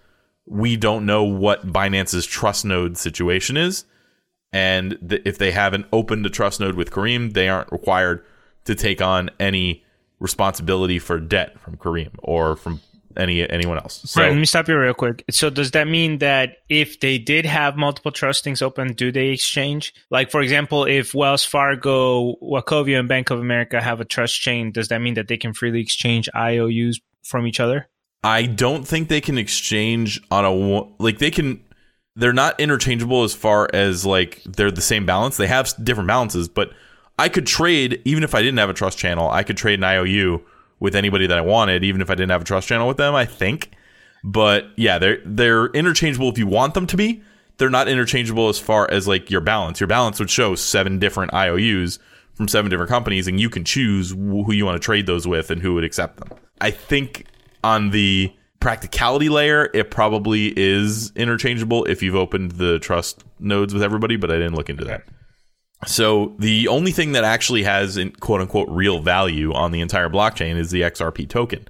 we 0.44 0.76
don't 0.76 1.06
know 1.06 1.24
what 1.24 1.66
Binance's 1.72 2.26
trust 2.26 2.66
node 2.66 2.98
situation 2.98 3.56
is. 3.56 3.86
And 4.52 4.98
th- 5.08 5.22
if 5.24 5.38
they 5.38 5.52
haven't 5.52 5.86
opened 5.94 6.26
a 6.26 6.30
trust 6.30 6.60
node 6.60 6.74
with 6.74 6.90
Kareem, 6.90 7.32
they 7.32 7.48
aren't 7.48 7.72
required 7.72 8.22
to 8.66 8.74
take 8.74 9.00
on 9.00 9.30
any 9.40 9.82
responsibility 10.20 10.98
for 10.98 11.18
debt 11.18 11.58
from 11.58 11.78
Kareem 11.78 12.10
or 12.18 12.54
from 12.54 12.82
any 13.16 13.48
anyone 13.48 13.78
else. 13.78 14.02
So 14.04 14.20
right, 14.20 14.30
let 14.30 14.38
me 14.38 14.46
stop 14.46 14.68
you 14.68 14.78
real 14.78 14.94
quick. 14.94 15.24
So 15.30 15.50
does 15.50 15.70
that 15.72 15.88
mean 15.88 16.18
that 16.18 16.58
if 16.68 17.00
they 17.00 17.18
did 17.18 17.46
have 17.46 17.76
multiple 17.76 18.12
trustings 18.12 18.62
open, 18.62 18.92
do 18.92 19.12
they 19.12 19.28
exchange? 19.28 19.94
Like 20.10 20.30
for 20.30 20.40
example, 20.40 20.84
if 20.84 21.14
Wells 21.14 21.44
Fargo, 21.44 22.34
Wachovia, 22.36 22.98
and 22.98 23.08
Bank 23.08 23.30
of 23.30 23.40
America 23.40 23.80
have 23.80 24.00
a 24.00 24.04
trust 24.04 24.40
chain, 24.40 24.72
does 24.72 24.88
that 24.88 25.00
mean 25.00 25.14
that 25.14 25.28
they 25.28 25.36
can 25.36 25.52
freely 25.52 25.80
exchange 25.80 26.28
IOUs 26.34 27.00
from 27.22 27.46
each 27.46 27.60
other? 27.60 27.88
I 28.22 28.46
don't 28.46 28.88
think 28.88 29.08
they 29.08 29.20
can 29.20 29.36
exchange 29.36 30.20
on 30.30 30.44
a 30.44 30.52
like 31.02 31.18
they 31.18 31.30
can 31.30 31.62
they're 32.16 32.32
not 32.32 32.58
interchangeable 32.58 33.24
as 33.24 33.34
far 33.34 33.68
as 33.72 34.06
like 34.06 34.42
they're 34.44 34.70
the 34.70 34.80
same 34.80 35.04
balance. 35.04 35.36
They 35.36 35.46
have 35.46 35.72
different 35.82 36.08
balances, 36.08 36.48
but 36.48 36.72
I 37.18 37.28
could 37.28 37.46
trade 37.46 38.00
even 38.04 38.24
if 38.24 38.34
I 38.34 38.42
didn't 38.42 38.58
have 38.58 38.70
a 38.70 38.74
trust 38.74 38.98
channel. 38.98 39.30
I 39.30 39.42
could 39.42 39.56
trade 39.56 39.78
an 39.78 39.84
IOU 39.84 40.42
with 40.80 40.94
anybody 40.94 41.26
that 41.26 41.38
I 41.38 41.42
wanted, 41.42 41.84
even 41.84 42.00
if 42.00 42.10
I 42.10 42.14
didn't 42.14 42.30
have 42.30 42.42
a 42.42 42.44
trust 42.44 42.68
channel 42.68 42.88
with 42.88 42.96
them. 42.96 43.14
I 43.14 43.24
think, 43.24 43.72
but 44.22 44.66
yeah, 44.76 44.98
they're 44.98 45.18
they're 45.24 45.66
interchangeable 45.66 46.28
if 46.28 46.38
you 46.38 46.46
want 46.46 46.74
them 46.74 46.86
to 46.88 46.96
be. 46.96 47.22
They're 47.56 47.70
not 47.70 47.88
interchangeable 47.88 48.48
as 48.48 48.58
far 48.58 48.90
as 48.90 49.06
like 49.06 49.30
your 49.30 49.40
balance. 49.40 49.78
Your 49.78 49.86
balance 49.86 50.18
would 50.18 50.30
show 50.30 50.54
seven 50.54 50.98
different 50.98 51.32
IOUs 51.32 51.98
from 52.34 52.48
seven 52.48 52.70
different 52.70 52.90
companies, 52.90 53.28
and 53.28 53.38
you 53.40 53.48
can 53.48 53.64
choose 53.64 54.10
who 54.10 54.52
you 54.52 54.66
want 54.66 54.80
to 54.80 54.84
trade 54.84 55.06
those 55.06 55.26
with 55.26 55.50
and 55.50 55.62
who 55.62 55.74
would 55.74 55.84
accept 55.84 56.16
them. 56.16 56.30
I 56.60 56.70
think 56.70 57.26
on 57.62 57.90
the 57.90 58.32
practicality 58.60 59.28
layer, 59.28 59.70
it 59.72 59.90
probably 59.90 60.52
is 60.58 61.12
interchangeable 61.14 61.84
if 61.84 62.02
you've 62.02 62.16
opened 62.16 62.52
the 62.52 62.78
trust 62.78 63.22
nodes 63.38 63.72
with 63.72 63.82
everybody, 63.82 64.16
but 64.16 64.30
I 64.30 64.34
didn't 64.34 64.54
look 64.54 64.70
into 64.70 64.84
that. 64.86 65.04
So 65.86 66.34
the 66.38 66.68
only 66.68 66.92
thing 66.92 67.12
that 67.12 67.24
actually 67.24 67.62
has 67.64 67.96
in 67.96 68.12
quote 68.12 68.40
unquote 68.40 68.68
real 68.68 69.00
value 69.00 69.52
on 69.52 69.72
the 69.72 69.80
entire 69.80 70.08
blockchain 70.08 70.56
is 70.56 70.70
the 70.70 70.82
XRP 70.82 71.28
token. 71.28 71.68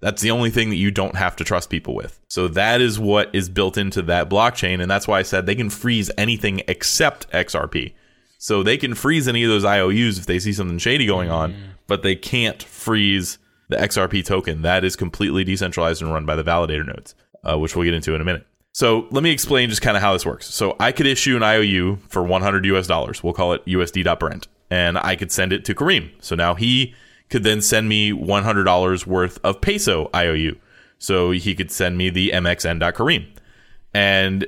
That's 0.00 0.20
the 0.22 0.30
only 0.30 0.50
thing 0.50 0.70
that 0.70 0.76
you 0.76 0.90
don't 0.90 1.16
have 1.16 1.36
to 1.36 1.44
trust 1.44 1.70
people 1.70 1.94
with. 1.94 2.20
So 2.28 2.48
that 2.48 2.80
is 2.80 2.98
what 2.98 3.34
is 3.34 3.48
built 3.48 3.78
into 3.78 4.02
that 4.02 4.28
blockchain. 4.28 4.80
And 4.80 4.90
that's 4.90 5.08
why 5.08 5.18
I 5.18 5.22
said 5.22 5.46
they 5.46 5.54
can 5.54 5.70
freeze 5.70 6.10
anything 6.18 6.62
except 6.68 7.30
XRP. 7.30 7.94
So 8.38 8.62
they 8.62 8.76
can 8.76 8.94
freeze 8.94 9.26
any 9.26 9.42
of 9.42 9.48
those 9.50 9.64
IOUs 9.64 10.18
if 10.18 10.26
they 10.26 10.38
see 10.38 10.52
something 10.52 10.78
shady 10.78 11.06
going 11.06 11.30
on, 11.30 11.54
but 11.86 12.02
they 12.02 12.14
can't 12.14 12.62
freeze 12.62 13.38
the 13.68 13.76
XRP 13.76 14.24
token. 14.24 14.62
That 14.62 14.84
is 14.84 14.94
completely 14.96 15.42
decentralized 15.44 16.02
and 16.02 16.12
run 16.12 16.26
by 16.26 16.36
the 16.36 16.44
validator 16.44 16.86
nodes, 16.86 17.14
uh, 17.42 17.58
which 17.58 17.74
we'll 17.74 17.86
get 17.86 17.94
into 17.94 18.14
in 18.14 18.20
a 18.20 18.24
minute. 18.24 18.46
So 18.76 19.06
let 19.10 19.22
me 19.22 19.30
explain 19.30 19.70
just 19.70 19.80
kind 19.80 19.96
of 19.96 20.02
how 20.02 20.12
this 20.12 20.26
works. 20.26 20.52
So 20.52 20.76
I 20.78 20.92
could 20.92 21.06
issue 21.06 21.34
an 21.34 21.42
IOU 21.42 21.96
for 22.10 22.22
100 22.22 22.66
US 22.66 22.86
dollars. 22.86 23.24
We'll 23.24 23.32
call 23.32 23.54
it 23.54 23.64
USD.Brent. 23.64 24.48
And 24.68 24.98
I 24.98 25.16
could 25.16 25.32
send 25.32 25.54
it 25.54 25.64
to 25.64 25.74
Kareem. 25.74 26.10
So 26.20 26.34
now 26.34 26.54
he 26.54 26.94
could 27.30 27.42
then 27.42 27.62
send 27.62 27.88
me 27.88 28.12
$100 28.12 29.06
worth 29.06 29.38
of 29.42 29.62
peso 29.62 30.10
IOU. 30.14 30.58
So 30.98 31.30
he 31.30 31.54
could 31.54 31.70
send 31.70 31.96
me 31.96 32.10
the 32.10 32.32
MXN.Kareem. 32.34 33.26
And 33.94 34.46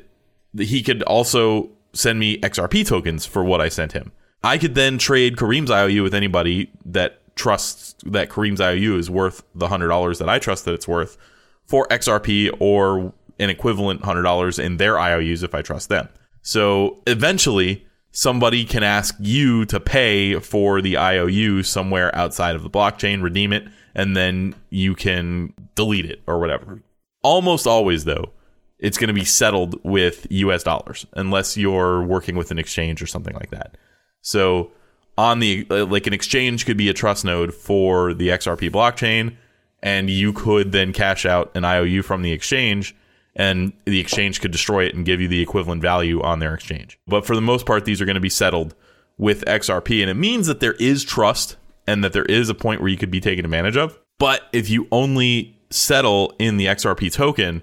he 0.58 0.82
could 0.82 1.02
also 1.04 1.70
send 1.94 2.18
me 2.18 2.38
XRP 2.40 2.86
tokens 2.86 3.24
for 3.24 3.42
what 3.42 3.62
I 3.62 3.70
sent 3.70 3.92
him. 3.92 4.12
I 4.44 4.58
could 4.58 4.74
then 4.74 4.98
trade 4.98 5.36
Kareem's 5.36 5.70
IOU 5.70 6.02
with 6.02 6.12
anybody 6.12 6.70
that 6.84 7.22
trusts 7.34 7.94
that 8.04 8.28
Kareem's 8.28 8.60
IOU 8.60 8.98
is 8.98 9.08
worth 9.08 9.42
the 9.54 9.68
$100 9.68 10.18
that 10.18 10.28
I 10.28 10.38
trust 10.38 10.66
that 10.66 10.74
it's 10.74 10.86
worth 10.86 11.16
for 11.64 11.86
XRP 11.88 12.50
or 12.60 13.14
an 13.38 13.50
equivalent 13.50 14.02
$100 14.02 14.62
in 14.62 14.76
their 14.76 14.98
IOUs 14.98 15.42
if 15.42 15.54
I 15.54 15.62
trust 15.62 15.88
them. 15.88 16.08
So 16.42 17.02
eventually, 17.06 17.86
somebody 18.10 18.64
can 18.64 18.82
ask 18.82 19.14
you 19.18 19.64
to 19.66 19.78
pay 19.78 20.38
for 20.40 20.80
the 20.80 20.96
IOU 20.96 21.62
somewhere 21.62 22.14
outside 22.14 22.56
of 22.56 22.62
the 22.62 22.70
blockchain, 22.70 23.22
redeem 23.22 23.52
it, 23.52 23.68
and 23.94 24.16
then 24.16 24.54
you 24.70 24.94
can 24.94 25.52
delete 25.74 26.06
it 26.06 26.22
or 26.26 26.38
whatever. 26.38 26.82
Almost 27.22 27.66
always, 27.66 28.04
though, 28.04 28.32
it's 28.78 28.96
going 28.96 29.08
to 29.08 29.14
be 29.14 29.24
settled 29.24 29.82
with 29.84 30.26
US 30.30 30.62
dollars 30.62 31.06
unless 31.14 31.56
you're 31.56 32.02
working 32.02 32.36
with 32.36 32.50
an 32.50 32.58
exchange 32.58 33.02
or 33.02 33.06
something 33.06 33.34
like 33.34 33.50
that. 33.50 33.76
So, 34.20 34.70
on 35.16 35.40
the 35.40 35.66
uh, 35.68 35.84
like 35.84 36.06
an 36.06 36.12
exchange 36.12 36.64
could 36.64 36.76
be 36.76 36.88
a 36.88 36.94
trust 36.94 37.24
node 37.24 37.52
for 37.52 38.14
the 38.14 38.28
XRP 38.28 38.70
blockchain, 38.70 39.36
and 39.82 40.08
you 40.08 40.32
could 40.32 40.70
then 40.70 40.92
cash 40.92 41.26
out 41.26 41.50
an 41.56 41.64
IOU 41.64 42.02
from 42.02 42.22
the 42.22 42.32
exchange 42.32 42.94
and 43.38 43.72
the 43.86 44.00
exchange 44.00 44.40
could 44.40 44.50
destroy 44.50 44.84
it 44.84 44.94
and 44.94 45.06
give 45.06 45.20
you 45.20 45.28
the 45.28 45.40
equivalent 45.40 45.80
value 45.80 46.20
on 46.20 46.40
their 46.40 46.52
exchange. 46.52 46.98
But 47.06 47.24
for 47.24 47.36
the 47.36 47.40
most 47.40 47.64
part, 47.64 47.84
these 47.84 48.00
are 48.02 48.04
going 48.04 48.14
to 48.14 48.20
be 48.20 48.28
settled 48.28 48.74
with 49.16 49.44
XRP, 49.46 50.02
and 50.02 50.10
it 50.10 50.14
means 50.14 50.48
that 50.48 50.60
there 50.60 50.74
is 50.74 51.04
trust 51.04 51.56
and 51.86 52.04
that 52.04 52.12
there 52.12 52.24
is 52.24 52.48
a 52.50 52.54
point 52.54 52.80
where 52.80 52.90
you 52.90 52.96
could 52.96 53.10
be 53.10 53.20
taken 53.20 53.44
advantage 53.44 53.76
of. 53.76 53.98
But 54.18 54.42
if 54.52 54.68
you 54.68 54.88
only 54.92 55.56
settle 55.70 56.34
in 56.38 56.56
the 56.56 56.66
XRP 56.66 57.12
token, 57.12 57.62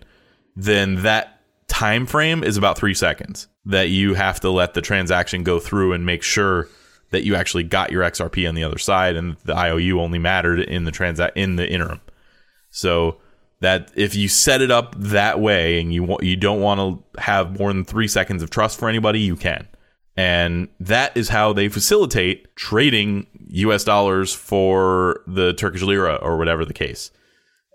then 0.56 1.04
that 1.04 1.42
time 1.68 2.06
frame 2.06 2.44
is 2.44 2.58
about 2.58 2.78
three 2.78 2.94
seconds 2.94 3.48
that 3.66 3.90
you 3.90 4.14
have 4.14 4.40
to 4.40 4.50
let 4.50 4.74
the 4.74 4.82
transaction 4.82 5.44
go 5.44 5.60
through 5.60 5.94
and 5.94 6.06
make 6.06 6.24
sure 6.24 6.70
that 7.12 7.24
you 7.24 7.36
actually 7.36 7.64
got 7.64 7.92
your 7.92 8.04
XRP 8.04 8.48
on 8.48 8.56
the 8.56 8.64
other 8.64 8.78
side 8.78 9.16
and 9.16 9.38
the 9.46 9.56
IOU 9.56 10.00
only 10.00 10.20
mattered 10.20 10.60
in 10.60 10.86
the 10.86 10.92
transa- 10.92 11.32
in 11.36 11.56
the 11.56 11.70
interim. 11.70 12.02
So 12.70 13.18
that 13.66 13.92
if 13.96 14.14
you 14.14 14.30
set 14.30 14.62
it 14.62 14.70
up 14.70 14.94
that 14.96 15.40
way 15.40 15.82
and 15.82 15.92
you 15.92 16.04
want 16.04 16.22
you 16.22 16.36
don't 16.36 16.62
want 16.62 16.80
to 16.80 17.20
have 17.20 17.60
more 17.60 17.74
than 17.74 17.84
three 17.84 18.08
seconds 18.08 18.44
of 18.44 18.52
trust 18.52 18.78
for 18.78 18.88
anybody, 18.88 19.20
you 19.20 19.36
can. 19.36 19.68
And 20.16 20.70
that 20.80 21.18
is 21.18 21.30
how 21.30 21.52
they 21.52 21.68
facilitate 21.68 22.56
trading 22.56 23.26
US 23.48 23.84
dollars 23.84 24.32
for 24.36 25.22
the 25.26 25.54
Turkish 25.54 25.82
lira 25.82 26.14
or 26.22 26.38
whatever 26.38 26.64
the 26.64 26.76
case. 26.76 27.10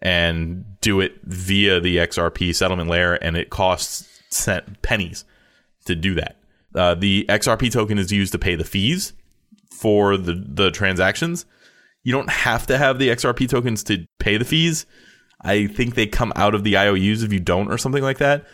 And 0.00 0.64
do 0.81 1.00
it 1.00 1.20
via 1.24 1.81
the 1.81 1.96
XRP 1.96 2.55
settlement 2.55 2.88
layer, 2.88 3.14
and 3.14 3.37
it 3.37 3.50
costs 3.50 4.09
cent, 4.31 4.81
pennies 4.83 5.24
to 5.87 5.96
do 5.96 6.14
that. 6.14 6.37
Uh, 6.72 6.94
the 6.94 7.26
XRP 7.29 7.72
token 7.72 7.98
is 7.98 8.12
used 8.12 8.31
to 8.31 8.38
pay 8.38 8.55
the 8.55 8.64
fees 8.64 9.12
for 9.72 10.16
the, 10.16 10.40
the 10.46 10.70
transactions. 10.70 11.46
You 12.05 12.12
don't 12.12 12.31
have 12.31 12.68
to 12.68 12.79
have 12.79 13.00
the 13.00 13.09
XRP 13.09 13.48
tokens 13.48 13.83
to 13.85 14.07
pay 14.20 14.37
the 14.37 14.44
fees 14.44 14.87
I 15.42 15.66
think 15.66 15.94
they 15.94 16.07
come 16.07 16.33
out 16.37 16.55
of 16.55 16.64
the 16.64 16.76
IOUs 16.76 17.22
if 17.22 17.33
you 17.33 17.40
don't 17.40 17.70
or 17.70 17.79
something 17.79 18.03
like 18.03 18.18
that. 18.18 18.46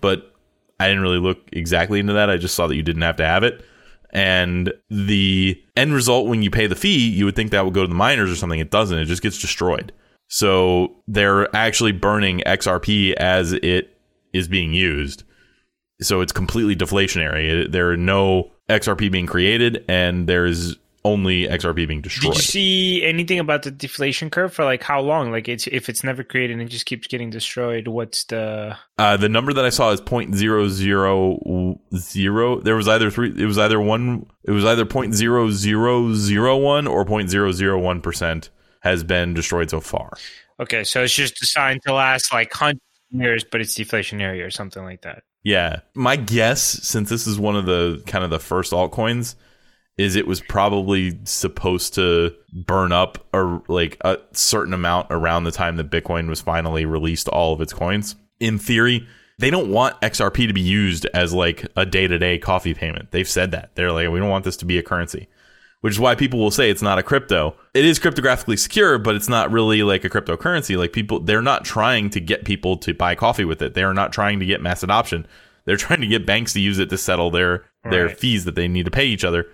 But 0.00 0.34
I 0.78 0.88
didn't 0.88 1.02
really 1.02 1.18
look 1.18 1.38
exactly 1.52 2.00
into 2.00 2.12
that. 2.14 2.30
I 2.30 2.36
just 2.36 2.54
saw 2.54 2.66
that 2.66 2.76
you 2.76 2.82
didn't 2.82 3.02
have 3.02 3.16
to 3.16 3.26
have 3.26 3.44
it. 3.44 3.64
And 4.10 4.72
the 4.90 5.60
end 5.76 5.92
result 5.92 6.28
when 6.28 6.42
you 6.42 6.50
pay 6.50 6.66
the 6.66 6.76
fee, 6.76 7.08
you 7.08 7.24
would 7.24 7.34
think 7.34 7.50
that 7.50 7.64
would 7.64 7.74
go 7.74 7.82
to 7.82 7.88
the 7.88 7.94
miners 7.94 8.30
or 8.30 8.36
something. 8.36 8.60
It 8.60 8.70
doesn't. 8.70 8.98
It 8.98 9.06
just 9.06 9.22
gets 9.22 9.40
destroyed. 9.40 9.92
So 10.28 10.96
they're 11.06 11.54
actually 11.54 11.92
burning 11.92 12.40
XRP 12.46 13.14
as 13.14 13.52
it 13.52 13.98
is 14.32 14.48
being 14.48 14.72
used. 14.72 15.24
So 16.00 16.20
it's 16.20 16.32
completely 16.32 16.76
deflationary. 16.76 17.70
There 17.70 17.90
are 17.90 17.96
no 17.96 18.52
XRP 18.68 19.10
being 19.10 19.26
created, 19.26 19.84
and 19.88 20.26
there's 20.26 20.76
only 21.04 21.46
XRP 21.46 21.86
being 21.86 22.00
destroyed. 22.00 22.32
Did 22.32 22.38
you 22.38 22.42
see 22.42 23.04
anything 23.04 23.38
about 23.38 23.62
the 23.62 23.70
deflation 23.70 24.30
curve 24.30 24.54
for 24.54 24.64
like 24.64 24.82
how 24.82 25.00
long? 25.00 25.30
Like 25.30 25.48
it's 25.48 25.66
if 25.66 25.88
it's 25.88 26.02
never 26.02 26.24
created 26.24 26.54
and 26.54 26.62
it 26.62 26.70
just 26.70 26.86
keeps 26.86 27.06
getting 27.06 27.30
destroyed, 27.30 27.88
what's 27.88 28.24
the 28.24 28.76
uh, 28.98 29.16
the 29.16 29.28
number 29.28 29.52
that 29.52 29.64
I 29.64 29.70
saw 29.70 29.90
is 29.90 30.00
point 30.00 30.34
zero 30.34 30.68
zero 30.68 31.78
zero. 31.94 32.60
There 32.60 32.76
was 32.76 32.88
either 32.88 33.10
three 33.10 33.34
it 33.36 33.46
was 33.46 33.58
either 33.58 33.80
one 33.80 34.26
it 34.44 34.52
was 34.52 34.64
either 34.64 34.84
point 34.84 35.14
zero 35.14 35.50
zero 35.50 36.14
zero 36.14 36.56
one 36.56 36.86
or 36.86 37.04
point 37.04 37.30
zero 37.30 37.52
zero 37.52 37.78
one 37.78 38.00
percent 38.00 38.50
has 38.80 39.04
been 39.04 39.34
destroyed 39.34 39.70
so 39.70 39.80
far. 39.80 40.12
Okay, 40.60 40.84
so 40.84 41.02
it's 41.02 41.14
just 41.14 41.38
designed 41.38 41.82
to 41.82 41.92
last 41.92 42.32
like 42.32 42.52
hundreds 42.52 42.80
years, 43.14 43.44
but 43.44 43.60
it's 43.60 43.74
deflationary 43.74 44.44
or 44.44 44.50
something 44.50 44.82
like 44.82 45.02
that. 45.02 45.22
Yeah. 45.42 45.80
My 45.94 46.16
guess, 46.16 46.62
since 46.62 47.10
this 47.10 47.26
is 47.26 47.38
one 47.38 47.56
of 47.56 47.66
the 47.66 48.02
kind 48.06 48.24
of 48.24 48.30
the 48.30 48.38
first 48.38 48.72
altcoins, 48.72 49.34
is 49.96 50.16
it 50.16 50.26
was 50.26 50.40
probably 50.40 51.18
supposed 51.24 51.94
to 51.94 52.34
burn 52.52 52.92
up 52.92 53.26
or 53.32 53.62
like 53.68 53.96
a 54.00 54.18
certain 54.32 54.74
amount 54.74 55.06
around 55.10 55.44
the 55.44 55.52
time 55.52 55.76
that 55.76 55.90
Bitcoin 55.90 56.28
was 56.28 56.40
finally 56.40 56.84
released 56.84 57.28
all 57.28 57.52
of 57.52 57.60
its 57.60 57.72
coins. 57.72 58.16
In 58.40 58.58
theory, 58.58 59.06
they 59.38 59.50
don't 59.50 59.70
want 59.70 60.00
XRP 60.00 60.48
to 60.48 60.52
be 60.52 60.60
used 60.60 61.06
as 61.14 61.32
like 61.32 61.66
a 61.76 61.86
day-to-day 61.86 62.38
coffee 62.38 62.74
payment. 62.74 63.12
They've 63.12 63.28
said 63.28 63.52
that. 63.52 63.74
They're 63.76 63.92
like 63.92 64.10
we 64.10 64.18
don't 64.18 64.28
want 64.28 64.44
this 64.44 64.56
to 64.58 64.64
be 64.64 64.78
a 64.78 64.82
currency. 64.82 65.28
Which 65.80 65.92
is 65.92 66.00
why 66.00 66.14
people 66.14 66.38
will 66.38 66.50
say 66.50 66.70
it's 66.70 66.80
not 66.80 66.98
a 66.98 67.02
crypto. 67.02 67.56
It 67.74 67.84
is 67.84 67.98
cryptographically 67.98 68.58
secure, 68.58 68.96
but 68.96 69.14
it's 69.14 69.28
not 69.28 69.52
really 69.52 69.82
like 69.82 70.02
a 70.02 70.08
cryptocurrency. 70.08 70.78
Like 70.78 70.94
people 70.94 71.20
they're 71.20 71.42
not 71.42 71.64
trying 71.64 72.10
to 72.10 72.20
get 72.20 72.46
people 72.46 72.78
to 72.78 72.94
buy 72.94 73.14
coffee 73.14 73.44
with 73.44 73.60
it. 73.60 73.74
They 73.74 73.82
are 73.82 73.94
not 73.94 74.12
trying 74.12 74.40
to 74.40 74.46
get 74.46 74.62
mass 74.62 74.82
adoption. 74.82 75.26
They're 75.66 75.76
trying 75.76 76.00
to 76.00 76.06
get 76.06 76.26
banks 76.26 76.54
to 76.54 76.60
use 76.60 76.78
it 76.78 76.88
to 76.90 76.98
settle 76.98 77.30
their 77.30 77.66
their 77.84 78.06
right. 78.06 78.18
fees 78.18 78.46
that 78.46 78.54
they 78.54 78.66
need 78.66 78.86
to 78.86 78.90
pay 78.90 79.04
each 79.04 79.24
other 79.24 79.46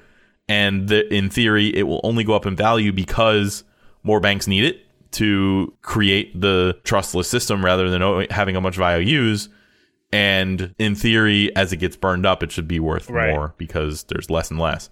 and 0.51 0.89
the, 0.89 1.07
in 1.15 1.31
theory 1.31 1.75
it 1.75 1.85
will 1.85 2.01
only 2.03 2.25
go 2.25 2.35
up 2.35 2.45
in 2.45 2.57
value 2.57 2.93
because 2.93 3.63
more 4.03 4.19
banks 4.19 4.49
need 4.49 4.65
it 4.65 4.85
to 5.13 5.73
create 5.83 6.39
the 6.39 6.77
trustless 6.83 7.29
system 7.29 7.65
rather 7.65 7.89
than 7.89 8.27
having 8.31 8.57
a 8.57 8.61
bunch 8.61 8.77
of 8.77 8.83
IOUs. 8.83 9.49
And 10.13 10.75
in 10.79 10.97
theory, 10.97 11.55
as 11.55 11.73
it 11.73 11.77
gets 11.77 11.97
burned 11.97 12.27
up, 12.27 12.43
it 12.43 12.51
should 12.51 12.67
be 12.67 12.81
worth 12.81 13.09
right. 13.09 13.31
more 13.31 13.55
because 13.59 14.05
there's 14.05 14.29
less 14.29 14.51
and 14.51 14.59
less. 14.59 14.91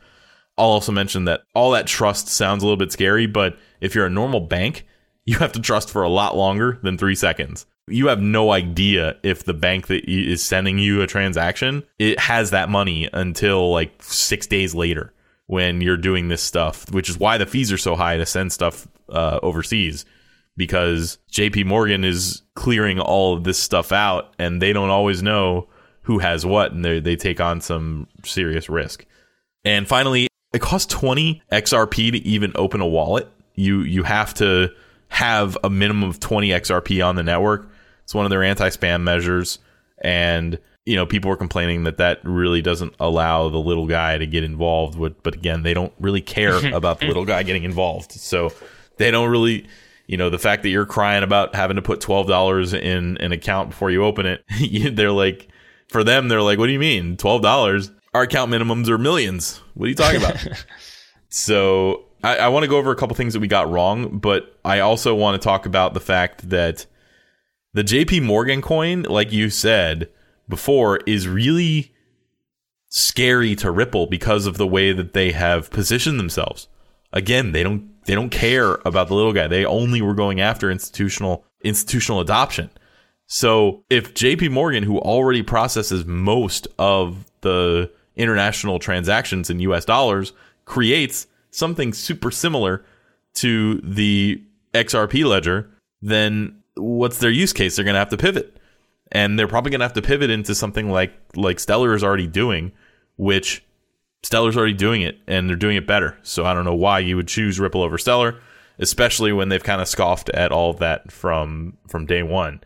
I'll 0.57 0.67
also 0.67 0.93
mention 0.93 1.25
that 1.25 1.43
all 1.55 1.73
that 1.73 1.89
trust 1.89 2.29
sounds 2.29 2.63
a 2.63 2.67
little 2.67 2.77
bit 2.77 2.93
scary, 2.93 3.27
but 3.27 3.59
if 3.81 3.95
you're 3.95 4.07
a 4.07 4.11
normal 4.11 4.41
bank, 4.41 4.87
you 5.25 5.39
have 5.39 5.53
to 5.53 5.61
trust 5.61 5.91
for 5.91 6.03
a 6.03 6.09
lot 6.09 6.37
longer 6.37 6.79
than 6.83 6.97
three 6.97 7.17
seconds. 7.17 7.67
You 7.89 8.09
have 8.09 8.21
no 8.21 8.53
idea 8.53 9.17
if 9.25 9.45
the 9.45 9.55
bank 9.55 9.89
that 9.89 10.09
is 10.09 10.45
sending 10.45 10.79
you 10.79 11.01
a 11.01 11.07
transaction 11.07 11.85
it 11.99 12.21
has 12.21 12.51
that 12.51 12.69
money 12.69 13.09
until 13.13 13.73
like 13.73 14.03
six 14.03 14.47
days 14.47 14.75
later 14.75 15.13
when 15.49 15.81
you're 15.81 15.97
doing 15.97 16.29
this 16.29 16.43
stuff, 16.43 16.91
which 16.93 17.09
is 17.09 17.19
why 17.19 17.39
the 17.39 17.47
fees 17.47 17.73
are 17.73 17.79
so 17.79 17.97
high 17.97 18.19
to 18.19 18.27
send 18.27 18.53
stuff 18.53 18.87
uh, 19.09 19.41
overseas 19.43 20.05
because 20.59 21.19
JP 21.33 21.65
Morgan 21.65 22.05
is 22.05 22.43
clearing 22.55 23.01
all 23.01 23.35
of 23.35 23.45
this 23.45 23.59
stuff 23.59 23.91
out 23.91 24.35
and 24.39 24.61
they 24.61 24.75
don't 24.75 24.91
always 24.91 25.23
know 25.23 25.67
who 26.03 26.19
has 26.19 26.45
what 26.45 26.73
and 26.73 26.85
they 26.85 27.17
take 27.17 27.41
on 27.41 27.63
some 27.63 28.09
serious 28.25 28.69
risk. 28.69 29.07
And 29.65 29.89
finally, 29.89 30.29
it 30.53 30.61
costs 30.61 30.93
20 30.93 31.43
XRP 31.51 32.13
to 32.13 32.19
even 32.19 32.53
open 32.55 32.83
a 32.83 32.87
wallet. 32.87 33.29
You 33.55 33.81
you 33.81 34.03
have 34.03 34.35
to 34.35 34.71
have 35.09 35.57
a 35.65 35.71
minimum 35.71 36.11
of 36.11 36.21
20 36.21 36.51
XRP 36.51 37.05
on 37.05 37.17
the 37.17 37.23
network. 37.23 37.71
It's 38.05 38.15
one 38.15 38.27
of 38.27 38.31
their 38.31 38.43
anti-spam 38.43 39.03
measures 39.03 39.61
and 40.03 40.59
you 40.89 40.97
know, 40.97 41.05
people 41.05 41.29
were 41.29 41.37
complaining 41.37 41.85
that 41.85 41.99
that 41.99 42.19
really 42.25 42.63
doesn't 42.63 42.95
allow 42.99 43.51
the 43.51 43.59
little 43.59 43.87
guy 43.87 44.17
to 44.17 44.27
get 44.27 44.43
involved. 44.43 44.99
With, 44.99 45.23
but 45.23 45.35
again, 45.35 45.63
they 45.63 45.75
don't 45.75 45.93
really 46.01 46.23
care 46.23 46.57
about 46.75 47.01
the 47.01 47.07
little 47.07 47.27
guy 47.27 47.43
getting 47.43 47.65
involved. 47.65 48.13
So 48.13 48.55
they 48.97 49.11
don't 49.11 49.29
really, 49.29 49.69
you 50.07 50.17
know, 50.17 50.31
the 50.31 50.39
fact 50.39 50.63
that 50.63 50.71
you're 50.71 50.87
crying 50.87 51.23
about 51.23 51.55
having 51.55 51.77
to 51.77 51.83
put 51.83 52.01
twelve 52.01 52.27
dollars 52.27 52.73
in 52.73 53.19
an 53.19 53.33
account 53.33 53.69
before 53.69 53.91
you 53.91 54.03
open 54.03 54.25
it, 54.25 54.43
they're 54.97 55.13
like, 55.13 55.49
for 55.89 56.03
them, 56.03 56.29
they're 56.29 56.41
like, 56.41 56.59
what 56.59 56.67
do 56.67 56.73
you 56.73 56.79
mean 56.79 57.19
twelve 57.19 57.43
dollars? 57.43 57.91
Our 58.15 58.23
account 58.23 58.51
minimums 58.51 58.89
are 58.89 58.97
millions. 58.97 59.61
What 59.75 59.87
are 59.87 59.89
you 59.91 59.95
talking 59.95 60.23
about? 60.23 60.39
so 61.29 62.07
I, 62.25 62.39
I 62.39 62.49
want 62.49 62.65
to 62.65 62.69
go 62.69 62.79
over 62.79 62.93
a 62.93 62.97
couple 62.97 63.15
things 63.15 63.35
that 63.35 63.41
we 63.41 63.47
got 63.47 63.71
wrong, 63.71 64.21
but 64.21 64.59
I 64.65 64.81
also 64.81 65.15
want 65.15 65.41
to 65.41 65.45
talk 65.45 65.67
about 65.67 65.93
the 65.93 66.01
fact 66.01 66.49
that 66.49 66.87
the 67.75 67.85
JP 67.85 68.23
Morgan 68.23 68.63
coin, 68.63 69.03
like 69.03 69.31
you 69.33 69.51
said 69.51 70.09
before 70.49 70.99
is 71.07 71.29
really 71.29 71.93
scary 72.89 73.55
to 73.57 73.71
Ripple 73.71 74.07
because 74.07 74.47
of 74.47 74.57
the 74.57 74.67
way 74.67 74.93
that 74.93 75.13
they 75.13 75.33
have 75.33 75.71
positioned 75.71 76.19
themselves. 76.19 76.69
Again, 77.13 77.53
they 77.53 77.63
don't 77.63 77.89
they 78.07 78.15
don't 78.15 78.31
care 78.31 78.79
about 78.87 79.09
the 79.09 79.15
little 79.15 79.33
guy. 79.33 79.47
They 79.47 79.65
only 79.65 80.01
were 80.01 80.15
going 80.15 80.41
after 80.41 80.71
institutional 80.71 81.45
institutional 81.63 82.21
adoption. 82.21 82.71
So 83.27 83.85
if 83.91 84.15
JP 84.15 84.51
Morgan, 84.51 84.83
who 84.83 84.99
already 84.99 85.43
processes 85.43 86.07
most 86.07 86.67
of 86.79 87.31
the 87.43 87.91
international 88.17 88.79
transactions 88.79 89.51
in 89.51 89.61
US 89.61 89.85
dollars, 89.85 90.33
creates 90.65 91.27
something 91.51 91.93
super 91.93 92.31
similar 92.31 92.85
to 93.35 93.81
the 93.83 94.43
XRP 94.75 95.25
ledger, 95.25 95.71
then 96.01 96.63
what's 96.77 97.19
their 97.19 97.31
use 97.31 97.53
case? 97.53 97.77
They're 97.77 97.85
going 97.85 97.95
to 97.95 98.01
have 98.01 98.11
to 98.11 98.17
pivot. 98.17 98.58
And 99.11 99.39
they're 99.39 99.49
probably 99.49 99.71
going 99.71 99.81
to 99.81 99.87
have 99.87 99.95
to 99.95 100.03
pivot 100.03 100.31
into 100.31 100.55
something 100.55 100.91
like 100.91 101.13
like 101.35 101.61
Stellar 101.61 101.95
is 101.95 102.05
already 102.05 102.27
doing, 102.27 102.73
which 103.17 103.65
Stellar's 104.23 104.57
already 104.57 104.75
doing 104.75 105.03
it 105.03 105.19
and 105.27 105.49
they're 105.49 105.57
doing 105.57 105.77
it 105.77 105.87
better. 105.87 106.19
So 106.23 106.45
I 106.45 106.55
don't 106.55 106.65
know 106.65 106.75
why 106.75 106.99
you 106.99 107.17
would 107.17 107.29
choose 107.29 107.61
Ripple 107.61 107.83
over 107.83 107.99
Stellar, 107.99 108.41
especially 108.79 109.33
when 109.33 109.49
they've 109.49 109.63
kind 109.63 109.81
of 109.81 109.89
scoffed 109.89 110.29
at 110.31 110.53
all 110.53 110.71
of 110.71 110.79
that 110.79 111.11
from 111.13 111.79
from 111.89 112.07
day 112.07 112.23
1. 112.23 112.61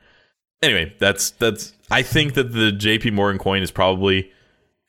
Anyway, 0.63 0.95
that's 0.99 1.31
that's 1.31 1.75
I 1.91 2.03
think 2.03 2.35
that 2.35 2.53
the 2.53 2.73
JP 2.73 3.13
Morgan 3.13 3.39
coin 3.39 3.63
is 3.63 3.71
probably 3.71 4.31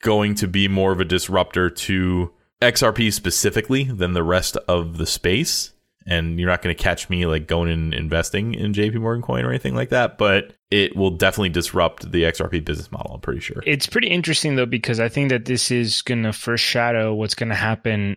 going 0.02 0.34
to 0.36 0.48
be 0.48 0.68
more 0.68 0.92
of 0.92 1.00
a 1.00 1.04
disruptor 1.04 1.68
to 1.70 2.32
XRP 2.62 3.12
specifically 3.12 3.84
than 3.84 4.12
the 4.12 4.22
rest 4.22 4.56
of 4.68 4.96
the 4.96 5.06
space. 5.06 5.73
And 6.06 6.38
you're 6.38 6.50
not 6.50 6.60
going 6.60 6.74
to 6.74 6.82
catch 6.82 7.08
me 7.08 7.24
like 7.24 7.46
going 7.46 7.70
and 7.70 7.94
investing 7.94 8.52
in 8.54 8.74
JP 8.74 8.96
Morgan 8.96 9.22
coin 9.22 9.44
or 9.44 9.48
anything 9.48 9.74
like 9.74 9.88
that, 9.88 10.18
but 10.18 10.52
it 10.70 10.94
will 10.94 11.10
definitely 11.10 11.48
disrupt 11.48 12.12
the 12.12 12.24
XRP 12.24 12.62
business 12.64 12.92
model, 12.92 13.14
I'm 13.14 13.20
pretty 13.20 13.40
sure. 13.40 13.62
It's 13.66 13.86
pretty 13.86 14.08
interesting 14.08 14.56
though, 14.56 14.66
because 14.66 15.00
I 15.00 15.08
think 15.08 15.30
that 15.30 15.46
this 15.46 15.70
is 15.70 16.02
going 16.02 16.24
to 16.24 16.32
foreshadow 16.32 17.14
what's 17.14 17.34
going 17.34 17.48
to 17.48 17.54
happen 17.54 18.16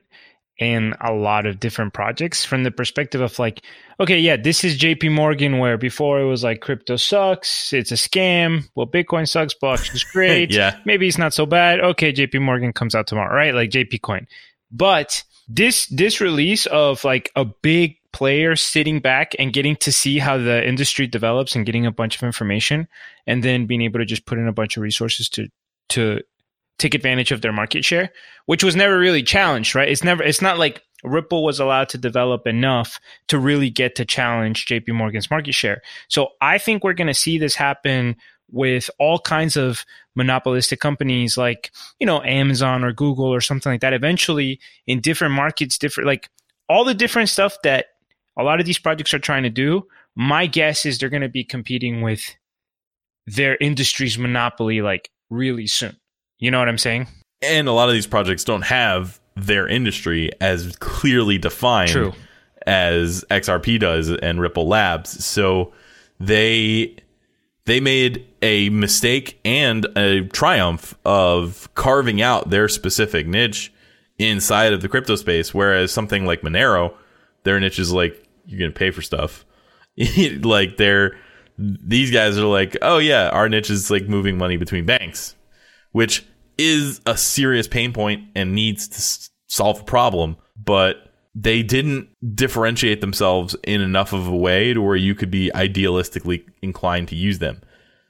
in 0.58 0.96
a 1.02 1.14
lot 1.14 1.46
of 1.46 1.60
different 1.60 1.94
projects 1.94 2.44
from 2.44 2.64
the 2.64 2.72
perspective 2.72 3.22
of 3.22 3.38
like, 3.38 3.62
okay, 4.00 4.18
yeah, 4.18 4.36
this 4.36 4.64
is 4.64 4.78
JP 4.78 5.12
Morgan, 5.12 5.60
where 5.60 5.78
before 5.78 6.20
it 6.20 6.26
was 6.26 6.44
like 6.44 6.62
crypto 6.62 6.96
sucks, 6.96 7.72
it's 7.74 7.92
a 7.92 7.96
scam. 7.96 8.64
Well, 8.76 8.88
Bitcoin 8.88 9.30
sucks, 9.30 9.54
blockchain's 9.54 10.04
great. 10.12 10.52
yeah. 10.52 10.80
Maybe 10.84 11.08
it's 11.08 11.18
not 11.20 11.34
so 11.34 11.46
bad. 11.46 11.80
Okay, 11.80 12.12
JP 12.12 12.42
Morgan 12.42 12.74
comes 12.74 12.96
out 12.96 13.08
tomorrow, 13.08 13.34
right? 13.36 13.54
Like 13.54 13.70
JP 13.70 14.02
Coin. 14.02 14.28
But 14.72 15.24
this 15.48 15.86
this 15.88 16.20
release 16.20 16.66
of 16.68 17.04
like 17.04 17.32
a 17.36 17.46
big 17.46 17.98
player 18.12 18.56
sitting 18.56 19.00
back 19.00 19.34
and 19.38 19.54
getting 19.54 19.76
to 19.76 19.92
see 19.92 20.18
how 20.18 20.38
the 20.38 20.68
industry 20.68 21.08
develops 21.08 21.56
and 21.56 21.66
getting 21.66 21.86
a 21.86 21.92
bunch 21.92 22.16
of 22.16 22.24
information 22.24 22.88
and 23.28 23.44
then 23.44 23.66
being 23.66 23.82
able 23.82 24.00
to 24.00 24.06
just 24.06 24.26
put 24.26 24.40
in 24.40 24.48
a 24.48 24.54
bunch 24.54 24.76
of 24.76 24.84
resources 24.84 25.30
to 25.30 25.48
to 25.90 26.22
take 26.78 26.94
advantage 26.94 27.32
of 27.32 27.42
their 27.42 27.52
market 27.52 27.84
share, 27.84 28.12
which 28.46 28.64
was 28.64 28.76
never 28.76 29.00
really 29.00 29.24
challenged, 29.24 29.74
right? 29.74 29.90
It's 29.90 30.04
never, 30.04 30.24
it's 30.24 30.42
not 30.42 30.60
like 30.60 30.84
Ripple 31.04 31.44
was 31.44 31.60
allowed 31.60 31.90
to 31.90 31.98
develop 31.98 32.46
enough 32.48 33.00
to 33.28 33.40
really 33.40 33.70
get 33.70 33.96
to 33.96 34.06
challenge 34.06 34.66
JP 34.66 34.90
Morgan's 34.90 35.30
market 35.32 35.54
share. 35.54 35.82
So 36.08 36.30
I 36.42 36.58
think 36.58 36.84
we're 36.84 36.94
going 36.94 37.08
to 37.08 37.14
see 37.14 37.38
this 37.38 37.56
happen 37.56 38.16
with 38.52 38.90
all 39.00 39.20
kinds 39.20 39.58
of 39.58 39.86
monopolistic 40.16 40.80
companies 40.80 41.38
like, 41.38 41.72
you 42.00 42.08
know, 42.08 42.24
Amazon 42.24 42.84
or 42.84 42.92
Google 42.92 43.34
or 43.34 43.42
something 43.42 43.72
like 43.72 43.82
that. 43.82 43.94
Eventually 43.94 44.60
in 44.86 45.02
different 45.02 45.34
markets, 45.34 45.78
different, 45.78 46.08
like 46.08 46.30
all 46.70 46.84
the 46.84 46.94
different 46.94 47.30
stuff 47.30 47.58
that 47.64 47.88
a 48.38 48.44
lot 48.44 48.60
of 48.60 48.66
these 48.66 48.80
projects 48.80 49.14
are 49.14 49.20
trying 49.20 49.44
to 49.44 49.50
do. 49.50 49.88
My 50.16 50.48
guess 50.48 50.86
is 50.86 50.98
they're 50.98 51.10
going 51.10 51.22
to 51.22 51.30
be 51.30 51.44
competing 51.44 52.02
with 52.02 52.36
their 53.26 53.58
industry's 53.58 54.18
monopoly 54.18 54.82
like 54.82 55.10
really 55.30 55.68
soon. 55.68 55.98
You 56.40 56.52
know 56.52 56.60
what 56.60 56.70
I'm 56.70 56.78
saying? 56.78 57.08
And 57.42 57.68
a 57.68 57.72
lot 57.72 57.90
of 57.90 57.94
these 57.94 58.08
projects 58.08 58.44
don't 58.44 58.64
have 58.64 59.20
their 59.36 59.68
industry 59.68 60.32
as 60.42 60.76
clearly 60.78 61.38
defined 61.38 61.92
True. 61.92 62.14
as 62.66 63.24
XRP 63.30 63.80
does 63.80 64.10
and 64.10 64.40
Ripple 64.40 64.68
Labs. 64.68 65.24
So 65.24 65.74
they 66.20 66.96
they 67.68 67.80
made 67.80 68.28
a 68.42 68.70
mistake 68.70 69.40
and 69.46 69.86
a 69.96 70.22
triumph 70.28 70.98
of 71.06 71.70
carving 71.76 72.22
out 72.22 72.50
their 72.50 72.68
specific 72.68 73.28
niche 73.28 73.72
inside 74.18 74.74
of 74.74 74.82
the 74.82 74.90
crypto 74.90 75.16
space 75.16 75.54
whereas 75.54 75.92
something 75.92 76.26
like 76.26 76.42
Monero 76.42 76.94
their 77.44 77.60
niche 77.60 77.80
is 77.80 77.92
like 77.92 78.28
you're 78.48 78.60
to 78.70 78.78
pay 78.78 78.92
for 78.92 79.02
stuff. 79.02 79.46
like 80.42 80.78
they're 80.78 81.18
these 81.58 82.12
guys 82.12 82.38
are 82.38 82.46
like, 82.46 82.78
"Oh 82.84 83.00
yeah, 83.00 83.30
our 83.30 83.50
niche 83.50 83.70
is 83.70 83.90
like 83.90 84.08
moving 84.08 84.38
money 84.38 84.58
between 84.58 84.86
banks." 84.86 85.36
which 85.94 86.26
is 86.60 87.02
a 87.08 87.18
serious 87.18 87.68
pain 87.68 87.92
point 87.92 88.24
and 88.36 88.54
needs 88.54 88.88
to 88.88 89.32
solve 89.48 89.82
a 89.82 89.84
problem, 89.84 90.38
but 90.56 91.07
they 91.40 91.62
didn't 91.62 92.10
differentiate 92.34 93.00
themselves 93.00 93.56
in 93.64 93.80
enough 93.80 94.12
of 94.12 94.28
a 94.28 94.36
way 94.36 94.74
to 94.74 94.82
where 94.82 94.96
you 94.96 95.14
could 95.14 95.30
be 95.30 95.52
idealistically 95.54 96.44
inclined 96.64 97.08
to 97.10 97.16
use 97.16 97.38
them. 97.38 97.62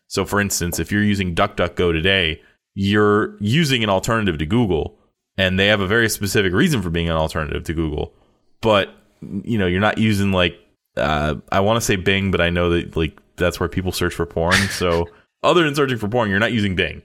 So, 0.08 0.24
for 0.24 0.40
instance, 0.40 0.80
if 0.80 0.94
you're 0.94 1.04
using 1.04 1.36
DuckDuckGo 1.36 1.92
today, 1.92 2.42
you're 2.74 3.36
using 3.42 3.84
an 3.84 3.90
alternative 3.90 4.38
to 4.38 4.46
Google, 4.46 4.98
and 5.38 5.60
they 5.60 5.68
have 5.68 5.82
a 5.82 5.88
very 5.88 6.08
specific 6.08 6.54
reason 6.54 6.82
for 6.82 6.90
being 6.90 7.10
an 7.10 7.18
alternative 7.18 7.66
to 7.66 7.74
Google. 7.74 8.14
But 8.62 8.96
you 9.22 9.58
know, 9.58 9.68
you're 9.68 9.82
not 9.82 9.98
using 9.98 10.32
like 10.32 10.58
uh, 10.96 11.36
I 11.52 11.60
want 11.60 11.78
to 11.78 11.86
say 11.86 11.98
Bing, 11.98 12.32
but 12.32 12.40
I 12.40 12.50
know 12.50 12.70
that 12.70 12.96
like 12.96 13.20
that's 13.36 13.60
where 13.60 13.68
people 13.68 13.92
search 13.92 14.14
for 14.14 14.26
porn. 14.26 14.56
So, 14.70 15.10
other 15.44 15.66
than 15.66 15.76
searching 15.76 15.98
for 15.98 16.08
porn, 16.08 16.30
you're 16.30 16.40
not 16.40 16.54
using 16.54 16.78
Bing. 16.78 17.02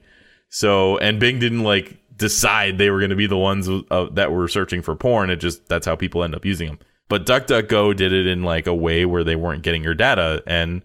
So, 0.47 0.97
and 0.99 1.19
Bing 1.19 1.39
didn't 1.39 1.63
like 1.63 1.97
decide 2.17 2.77
they 2.77 2.89
were 2.89 2.99
going 2.99 3.09
to 3.09 3.15
be 3.15 3.27
the 3.27 3.37
ones 3.37 3.69
uh, 3.69 4.07
that 4.11 4.31
were 4.31 4.47
searching 4.47 4.81
for 4.81 4.95
porn. 4.95 5.29
It 5.29 5.37
just 5.37 5.67
that's 5.67 5.85
how 5.85 5.95
people 5.95 6.23
end 6.23 6.35
up 6.35 6.45
using 6.45 6.67
them. 6.67 6.79
But 7.09 7.25
DuckDuckGo 7.25 7.95
did 7.95 8.13
it 8.13 8.27
in 8.27 8.43
like 8.43 8.67
a 8.67 8.73
way 8.73 9.05
where 9.05 9.23
they 9.23 9.35
weren't 9.35 9.61
getting 9.61 9.83
your 9.83 9.93
data, 9.93 10.41
and 10.47 10.81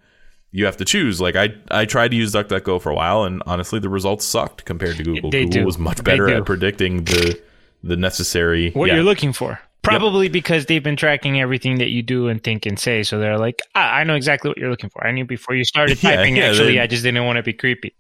you 0.51 0.65
have 0.67 0.77
to 0.79 0.85
choose. 0.85 1.21
Like 1.21 1.37
I, 1.37 1.55
I 1.71 1.85
tried 1.85 2.09
to 2.09 2.17
use 2.17 2.33
DuckDuckGo 2.33 2.81
for 2.83 2.91
a 2.91 2.95
while, 2.95 3.25
and 3.25 3.43
honestly, 3.47 3.79
the 3.79 3.89
results 3.89 4.25
sucked 4.25 4.65
compared 4.65 4.97
to 4.97 5.05
Google. 5.05 5.31
They 5.31 5.45
Google 5.45 5.61
do. 5.61 5.67
was 5.67 5.79
much 5.79 6.03
better 6.03 6.29
at 6.29 6.45
predicting 6.45 7.05
the 7.05 7.41
the 7.83 7.97
necessary 7.97 8.71
What 8.73 8.89
yeah. 8.89 8.97
you're 8.97 9.05
looking 9.05 9.33
for. 9.33 9.61
Probably 9.83 10.29
because 10.29 10.67
they've 10.67 10.83
been 10.83 10.97
tracking 10.97 11.41
everything 11.41 11.79
that 11.79 11.89
you 11.89 12.03
do 12.03 12.29
and 12.29 12.43
think 12.43 12.67
and 12.67 12.79
say. 12.79 13.03
So 13.03 13.19
they're 13.19 13.39
like, 13.39 13.63
I, 13.75 14.01
I 14.01 14.05
know 14.05 14.15
exactly 14.15 14.49
what 14.51 14.59
you're 14.59 14.71
looking 14.71 14.91
for. 14.91 15.07
I 15.07 15.13
knew 15.13 15.25
before 15.25 15.55
you 15.55 15.65
started 15.65 16.03
Yeah, 16.03 16.17
typing, 16.17 16.37
yeah, 16.37 16.49
actually, 16.49 16.81
I 16.81 16.87
just 16.87 17.03
didn't 17.03 17.25
want 17.25 17.37
to 17.37 17.43
be 17.43 17.53
creepy. 17.53 17.95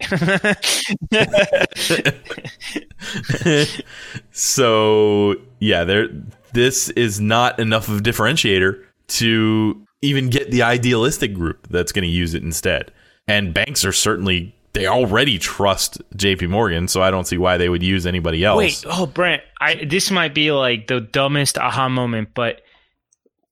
so 4.33 5.37
yeah, 5.61 5.85
there. 5.85 6.09
This 6.53 6.88
is 6.91 7.21
not 7.21 7.59
enough 7.59 7.88
of 7.88 7.99
a 7.99 8.01
differentiator 8.01 8.83
to 9.09 9.87
even 10.03 10.31
get 10.31 10.51
the 10.51 10.62
idealistic 10.62 11.35
group 11.35 11.69
that's 11.69 11.93
going 11.93 12.05
to 12.05 12.09
use 12.09 12.35
it 12.35 12.43
instead. 12.43 12.91
And 13.27 13.53
banks 13.53 13.85
are 13.85 13.93
certainly 13.93 14.55
they 14.72 14.87
already 14.87 15.38
trust 15.38 16.00
J.P. 16.16 16.46
Morgan, 16.48 16.88
so 16.88 17.02
I 17.02 17.11
don't 17.11 17.26
see 17.26 17.38
why 17.38 17.57
they 17.57 17.68
would 17.68 17.83
use 17.83 18.07
anybody 18.07 18.44
else. 18.44 18.59
Wait, 18.59 18.85
oh 18.87 19.07
Brent, 19.07 19.42
I 19.61 19.85
this 19.85 20.11
might 20.11 20.35
be 20.35 20.52
like 20.52 20.87
the 20.87 21.00
dumbest 21.00 21.59
aha 21.59 21.88
moment, 21.88 22.31
but 22.35 22.61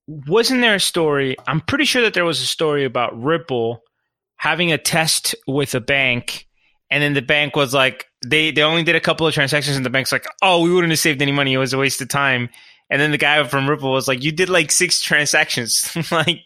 wasn't 0.07 0.61
there 0.61 0.75
a 0.75 0.79
story? 0.79 1.35
I'm 1.47 1.61
pretty 1.61 1.85
sure 1.85 2.01
that 2.03 2.13
there 2.13 2.25
was 2.25 2.41
a 2.41 2.45
story 2.45 2.85
about 2.85 3.21
Ripple 3.21 3.81
having 4.37 4.71
a 4.71 4.77
test 4.77 5.35
with 5.47 5.75
a 5.75 5.81
bank, 5.81 6.47
and 6.89 7.03
then 7.03 7.13
the 7.13 7.21
bank 7.21 7.55
was 7.55 7.73
like, 7.73 8.05
they 8.25 8.51
they 8.51 8.61
only 8.61 8.83
did 8.83 8.95
a 8.95 9.01
couple 9.01 9.27
of 9.27 9.33
transactions, 9.33 9.75
and 9.75 9.85
the 9.85 9.89
bank's 9.89 10.11
like, 10.11 10.25
oh, 10.41 10.61
we 10.61 10.71
wouldn't 10.71 10.91
have 10.91 10.99
saved 10.99 11.21
any 11.21 11.31
money. 11.31 11.53
It 11.53 11.57
was 11.57 11.73
a 11.73 11.77
waste 11.77 12.01
of 12.01 12.09
time. 12.09 12.49
And 12.89 13.01
then 13.01 13.11
the 13.11 13.17
guy 13.17 13.43
from 13.43 13.69
Ripple 13.69 13.91
was 13.91 14.07
like, 14.07 14.23
you 14.23 14.31
did 14.31 14.49
like 14.49 14.71
six 14.71 15.01
transactions. 15.01 15.91
like, 16.11 16.39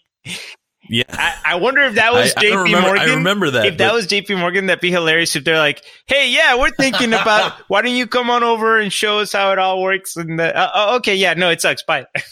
yeah, 0.92 1.04
I, 1.10 1.36
I 1.46 1.56
wonder 1.56 1.82
if 1.84 1.96
that 1.96 2.12
was 2.14 2.34
I- 2.36 2.42
I 2.42 2.44
JP 2.44 2.64
remember- 2.66 2.88
I 2.90 2.96
Morgan. 2.98 3.16
remember 3.16 3.50
that, 3.52 3.66
If 3.66 3.78
that 3.78 3.94
was 3.94 4.06
JP 4.08 4.38
Morgan, 4.40 4.66
that'd 4.68 4.82
be 4.82 4.92
hilarious. 4.92 5.36
If 5.36 5.44
they're 5.46 5.58
like, 5.58 5.82
"Hey, 6.06 6.30
yeah, 6.30 6.58
we're 6.60 6.70
thinking 6.72 7.14
about 7.14 7.54
why 7.70 7.82
don't 7.82 7.96
you 7.96 8.06
come 8.08 8.30
on 8.30 8.44
over 8.44 8.80
and 8.80 8.92
show 8.94 9.20
us 9.20 9.32
how 9.34 9.52
it 9.54 9.58
all 9.60 9.82
works?" 9.82 10.18
And 10.18 10.38
the, 10.38 10.56
uh, 10.56 10.70
oh, 10.76 10.96
okay, 10.98 11.16
yeah, 11.16 11.34
no, 11.34 11.50
it 11.50 11.62
sucks. 11.62 11.82
Bye. 11.84 12.06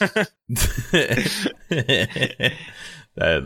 that 1.69 2.53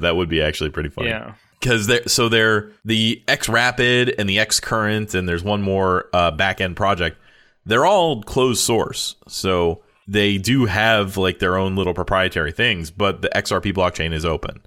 that 0.01 0.15
would 0.15 0.29
be 0.29 0.41
actually 0.41 0.69
pretty 0.69 0.89
funny. 0.89 1.09
yeah, 1.09 1.35
because 1.59 1.87
they're 1.87 2.07
so 2.07 2.29
they're 2.29 2.71
the 2.85 3.23
XRapid 3.27 4.15
and 4.17 4.27
the 4.29 4.37
XCurrent, 4.37 5.13
and 5.15 5.27
there's 5.27 5.43
one 5.43 5.61
more 5.61 6.07
uh, 6.13 6.31
back 6.31 6.61
end 6.61 6.75
project. 6.75 7.17
They're 7.65 7.85
all 7.85 8.21
closed 8.23 8.61
source, 8.61 9.15
so 9.27 9.83
they 10.07 10.37
do 10.37 10.65
have 10.65 11.17
like 11.17 11.39
their 11.39 11.57
own 11.57 11.75
little 11.75 11.93
proprietary 11.93 12.51
things. 12.51 12.91
But 12.91 13.21
the 13.21 13.29
XRP 13.29 13.73
blockchain 13.73 14.13
is 14.13 14.25
open, 14.25 14.61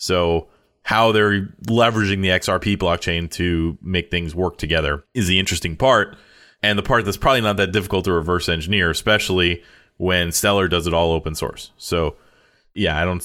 so 0.00 0.48
how 0.82 1.12
they're 1.12 1.42
leveraging 1.66 2.22
the 2.22 2.28
XRP 2.28 2.76
blockchain 2.76 3.30
to 3.32 3.76
make 3.82 4.10
things 4.10 4.34
work 4.34 4.56
together 4.56 5.04
is 5.12 5.28
the 5.28 5.38
interesting 5.38 5.76
part, 5.76 6.16
and 6.62 6.78
the 6.78 6.82
part 6.82 7.04
that's 7.04 7.18
probably 7.18 7.42
not 7.42 7.58
that 7.58 7.70
difficult 7.70 8.06
to 8.06 8.12
reverse 8.12 8.48
engineer, 8.48 8.90
especially 8.90 9.62
when 9.98 10.32
Stellar 10.32 10.68
does 10.68 10.86
it 10.86 10.94
all 10.94 11.12
open 11.12 11.34
source. 11.34 11.70
So 11.76 12.16
yeah, 12.74 13.00
I 13.00 13.04
don't. 13.04 13.20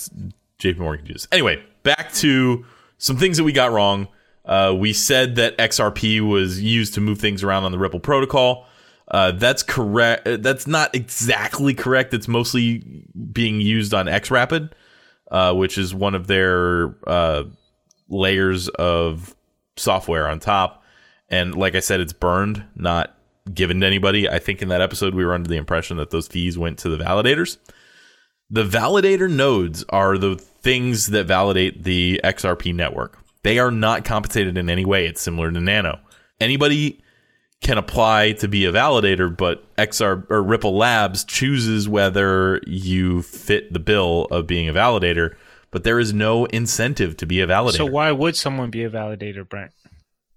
JP 0.59 0.77
Morgan 0.77 0.99
can 0.99 1.07
do 1.07 1.13
this. 1.13 1.27
Anyway, 1.31 1.63
back 1.83 2.11
to 2.15 2.65
some 2.97 3.15
things 3.17 3.37
that 3.37 3.45
we 3.45 3.53
got 3.53 3.71
wrong. 3.71 4.09
Uh, 4.43 4.75
we 4.77 4.91
said 4.91 5.35
that 5.37 5.57
XRP 5.57 6.21
was 6.21 6.61
used 6.61 6.93
to 6.95 7.01
move 7.01 7.19
things 7.19 7.41
around 7.41 7.63
on 7.63 7.71
the 7.71 7.79
Ripple 7.79 8.01
protocol. 8.01 8.67
Uh, 9.07 9.31
that's 9.31 9.63
correct. 9.63 10.27
That's 10.43 10.67
not 10.67 10.93
exactly 10.93 11.73
correct. 11.73 12.13
It's 12.13 12.27
mostly 12.27 13.05
being 13.31 13.61
used 13.61 13.93
on 13.93 14.07
XRapid, 14.07 14.71
uh, 15.31 15.53
which 15.53 15.77
is 15.77 15.93
one 15.93 16.15
of 16.15 16.27
their 16.27 16.95
uh, 17.07 17.43
layers 18.09 18.67
of 18.69 19.35
software 19.75 20.27
on 20.27 20.39
top. 20.39 20.83
And 21.29 21.55
like 21.55 21.75
I 21.75 21.79
said, 21.79 21.99
it's 21.99 22.13
burned, 22.13 22.63
not 22.75 23.15
given 23.53 23.81
to 23.81 23.87
anybody. 23.87 24.29
I 24.29 24.39
think 24.39 24.61
in 24.61 24.69
that 24.69 24.81
episode 24.81 25.13
we 25.15 25.25
were 25.25 25.33
under 25.33 25.49
the 25.49 25.57
impression 25.57 25.97
that 25.97 26.11
those 26.11 26.27
fees 26.27 26.57
went 26.57 26.79
to 26.79 26.89
the 26.89 27.03
validators. 27.03 27.57
The 28.49 28.63
validator 28.63 29.29
nodes 29.29 29.83
are 29.89 30.17
the 30.17 30.35
things 30.35 31.07
that 31.07 31.25
validate 31.25 31.83
the 31.83 32.21
XRP 32.23 32.73
network. 32.73 33.19
They 33.43 33.59
are 33.59 33.71
not 33.71 34.05
compensated 34.05 34.57
in 34.57 34.69
any 34.69 34.85
way. 34.85 35.05
It's 35.05 35.21
similar 35.21 35.51
to 35.51 35.59
Nano. 35.59 35.99
Anybody 36.39 37.01
can 37.65 37.79
apply 37.79 38.33
to 38.33 38.47
be 38.47 38.63
a 38.65 38.71
validator, 38.71 39.35
but 39.35 39.75
XR 39.77 40.29
or 40.29 40.43
Ripple 40.43 40.77
Labs 40.77 41.23
chooses 41.23 41.89
whether 41.89 42.61
you 42.67 43.23
fit 43.23 43.73
the 43.73 43.79
bill 43.79 44.27
of 44.29 44.45
being 44.45 44.69
a 44.69 44.73
validator, 44.73 45.35
but 45.71 45.83
there 45.83 45.99
is 45.99 46.13
no 46.13 46.45
incentive 46.45 47.17
to 47.17 47.25
be 47.25 47.41
a 47.41 47.47
validator. 47.47 47.77
So 47.77 47.85
why 47.87 48.11
would 48.11 48.35
someone 48.35 48.69
be 48.69 48.83
a 48.83 48.89
validator, 48.89 49.49
Brent? 49.49 49.71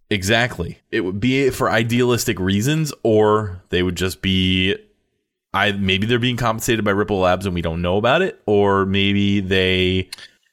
Exactly. 0.09 0.79
It 0.91 1.03
would 1.03 1.21
be 1.21 1.51
for 1.51 1.71
idealistic 1.71 2.41
reasons, 2.41 2.95
or 3.03 3.61
they 3.69 3.83
would 3.83 3.97
just 3.97 4.23
be 4.23 4.75
I 5.53 5.73
maybe 5.73 6.07
they're 6.07 6.19
being 6.19 6.39
compensated 6.39 6.83
by 6.83 6.93
Ripple 6.93 7.19
Labs 7.19 7.45
and 7.45 7.55
we 7.55 7.61
don't 7.61 7.83
know 7.83 7.99
about 7.99 8.23
it, 8.23 8.41
or 8.47 8.87
maybe 8.87 9.41
they 9.41 10.09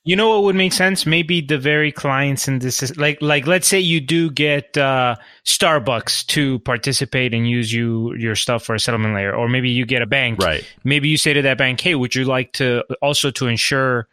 you 0.06 0.16
know 0.16 0.30
what 0.30 0.44
would 0.44 0.56
make 0.56 0.72
sense? 0.72 1.08
Maybe 1.08 1.42
the 1.42 1.58
very 1.58 1.92
clients 1.92 2.48
in 2.48 2.60
this, 2.60 2.96
like, 2.96 3.20
like 3.22 3.48
let's 3.48 3.68
say 3.68 3.80
you 3.80 4.00
do 4.00 4.30
get 4.30 4.78
uh, 4.78 5.16
Starbucks 5.46 6.28
to 6.28 6.60
participate 6.60 7.34
and 7.34 7.50
use 7.50 7.74
you 7.74 8.14
your 8.14 8.36
stuff 8.36 8.64
for 8.64 8.76
a 8.76 8.80
settlement 8.80 9.16
layer, 9.16 9.36
or 9.36 9.50
maybe 9.50 9.70
you 9.70 9.84
get 9.84 10.04
a 10.04 10.06
bank. 10.06 10.40
Right. 10.40 10.64
Maybe 10.84 11.10
you 11.10 11.18
say 11.18 11.34
to 11.34 11.42
that 11.42 11.58
bank, 11.58 11.82
"Hey, 11.82 11.96
would 11.96 12.14
you 12.14 12.24
like 12.24 12.54
to 12.54 12.86
also 13.02 13.32
to 13.32 13.48
ensure 13.48 14.08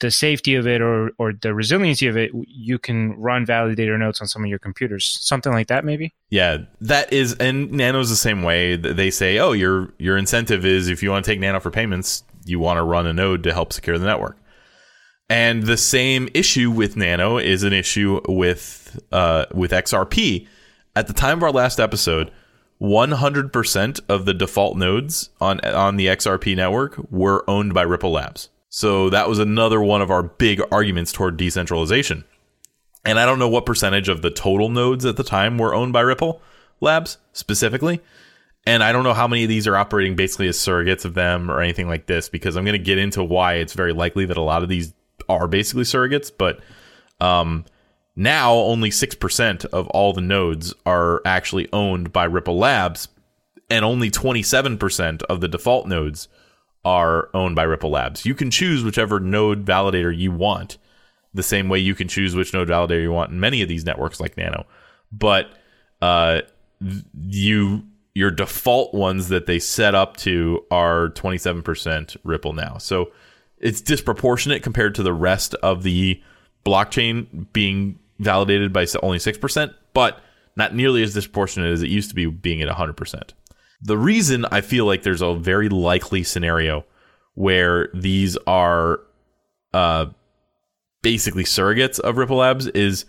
the 0.00 0.10
safety 0.10 0.56
of 0.56 0.66
it 0.66 0.80
or 0.82 1.12
or 1.16 1.32
the 1.32 1.54
resiliency 1.54 2.08
of 2.08 2.16
it? 2.16 2.32
You 2.48 2.80
can 2.80 3.12
run 3.12 3.46
validator 3.46 3.96
nodes 3.96 4.20
on 4.20 4.26
some 4.26 4.42
of 4.42 4.50
your 4.50 4.58
computers, 4.58 5.16
something 5.20 5.52
like 5.52 5.68
that, 5.68 5.84
maybe." 5.84 6.12
Yeah, 6.28 6.58
that 6.80 7.12
is, 7.12 7.34
and 7.34 7.70
Nano's 7.70 8.10
the 8.10 8.16
same 8.16 8.42
way. 8.42 8.74
They 8.74 9.10
say, 9.10 9.38
"Oh, 9.38 9.52
your 9.52 9.94
your 9.98 10.16
incentive 10.16 10.66
is 10.66 10.88
if 10.88 11.04
you 11.04 11.10
want 11.12 11.24
to 11.24 11.30
take 11.30 11.38
Nano 11.38 11.60
for 11.60 11.70
payments, 11.70 12.24
you 12.44 12.58
want 12.58 12.78
to 12.78 12.82
run 12.82 13.06
a 13.06 13.12
node 13.12 13.44
to 13.44 13.52
help 13.52 13.72
secure 13.72 13.96
the 13.96 14.06
network." 14.06 14.36
And 15.28 15.64
the 15.64 15.76
same 15.76 16.28
issue 16.34 16.70
with 16.70 16.96
Nano 16.96 17.38
is 17.38 17.62
an 17.64 17.72
issue 17.72 18.20
with 18.28 19.00
uh, 19.10 19.46
with 19.52 19.72
XRP. 19.72 20.46
At 20.94 21.08
the 21.08 21.12
time 21.12 21.38
of 21.38 21.42
our 21.42 21.52
last 21.52 21.80
episode, 21.80 22.30
100% 22.80 24.00
of 24.08 24.24
the 24.24 24.34
default 24.34 24.76
nodes 24.76 25.30
on 25.40 25.60
on 25.60 25.96
the 25.96 26.06
XRP 26.06 26.54
network 26.54 26.96
were 27.10 27.48
owned 27.48 27.74
by 27.74 27.82
Ripple 27.82 28.12
Labs. 28.12 28.50
So 28.68 29.10
that 29.10 29.28
was 29.28 29.38
another 29.38 29.80
one 29.80 30.02
of 30.02 30.10
our 30.10 30.22
big 30.22 30.60
arguments 30.70 31.10
toward 31.10 31.36
decentralization. 31.36 32.24
And 33.04 33.18
I 33.18 33.24
don't 33.24 33.38
know 33.38 33.48
what 33.48 33.66
percentage 33.66 34.08
of 34.08 34.22
the 34.22 34.30
total 34.30 34.68
nodes 34.68 35.04
at 35.04 35.16
the 35.16 35.24
time 35.24 35.58
were 35.58 35.74
owned 35.74 35.92
by 35.92 36.02
Ripple 36.02 36.42
Labs 36.80 37.18
specifically. 37.32 38.00
And 38.66 38.82
I 38.82 38.90
don't 38.90 39.04
know 39.04 39.14
how 39.14 39.28
many 39.28 39.44
of 39.44 39.48
these 39.48 39.66
are 39.66 39.76
operating 39.76 40.16
basically 40.16 40.48
as 40.48 40.58
surrogates 40.58 41.04
of 41.04 41.14
them 41.14 41.50
or 41.50 41.60
anything 41.60 41.88
like 41.88 42.06
this 42.06 42.28
because 42.28 42.56
I'm 42.56 42.64
going 42.64 42.78
to 42.78 42.84
get 42.84 42.98
into 42.98 43.22
why 43.22 43.54
it's 43.54 43.74
very 43.74 43.92
likely 43.92 44.26
that 44.26 44.36
a 44.36 44.42
lot 44.42 44.64
of 44.64 44.68
these 44.68 44.92
are 45.28 45.48
basically 45.48 45.84
surrogates, 45.84 46.30
but 46.36 46.60
um, 47.20 47.64
now 48.14 48.54
only 48.54 48.90
6% 48.90 49.64
of 49.66 49.88
all 49.88 50.12
the 50.12 50.20
nodes 50.20 50.74
are 50.84 51.22
actually 51.24 51.68
owned 51.72 52.12
by 52.12 52.24
Ripple 52.24 52.58
Labs, 52.58 53.08
and 53.68 53.84
only 53.84 54.10
27% 54.10 55.22
of 55.24 55.40
the 55.40 55.48
default 55.48 55.86
nodes 55.86 56.28
are 56.84 57.28
owned 57.34 57.56
by 57.56 57.64
Ripple 57.64 57.90
Labs. 57.90 58.24
You 58.24 58.34
can 58.34 58.50
choose 58.50 58.84
whichever 58.84 59.18
node 59.18 59.64
validator 59.64 60.16
you 60.16 60.30
want, 60.30 60.78
the 61.34 61.42
same 61.42 61.68
way 61.68 61.78
you 61.78 61.94
can 61.94 62.08
choose 62.08 62.34
which 62.34 62.54
node 62.54 62.68
validator 62.68 63.02
you 63.02 63.12
want 63.12 63.32
in 63.32 63.40
many 63.40 63.60
of 63.60 63.68
these 63.68 63.84
networks 63.84 64.20
like 64.20 64.36
Nano. 64.36 64.66
But 65.12 65.48
uh, 66.00 66.42
you 67.20 67.84
your 68.14 68.30
default 68.30 68.94
ones 68.94 69.28
that 69.28 69.44
they 69.44 69.58
set 69.58 69.94
up 69.94 70.16
to 70.16 70.64
are 70.70 71.10
27% 71.10 72.16
Ripple 72.24 72.54
now. 72.54 72.78
So 72.78 73.12
it's 73.58 73.80
disproportionate 73.80 74.62
compared 74.62 74.94
to 74.96 75.02
the 75.02 75.12
rest 75.12 75.54
of 75.56 75.82
the 75.82 76.22
blockchain 76.64 77.46
being 77.52 77.98
validated 78.18 78.72
by 78.72 78.86
only 79.02 79.18
6%, 79.18 79.74
but 79.94 80.20
not 80.56 80.74
nearly 80.74 81.02
as 81.02 81.14
disproportionate 81.14 81.72
as 81.72 81.82
it 81.82 81.88
used 81.88 82.08
to 82.08 82.14
be 82.14 82.26
being 82.26 82.62
at 82.62 82.68
100%. 82.68 83.30
The 83.82 83.98
reason 83.98 84.46
I 84.46 84.62
feel 84.62 84.86
like 84.86 85.02
there's 85.02 85.22
a 85.22 85.34
very 85.34 85.68
likely 85.68 86.22
scenario 86.22 86.84
where 87.34 87.88
these 87.92 88.36
are 88.46 89.00
uh, 89.74 90.06
basically 91.02 91.44
surrogates 91.44 92.00
of 92.00 92.16
Ripple 92.16 92.38
Labs 92.38 92.66
is 92.68 93.04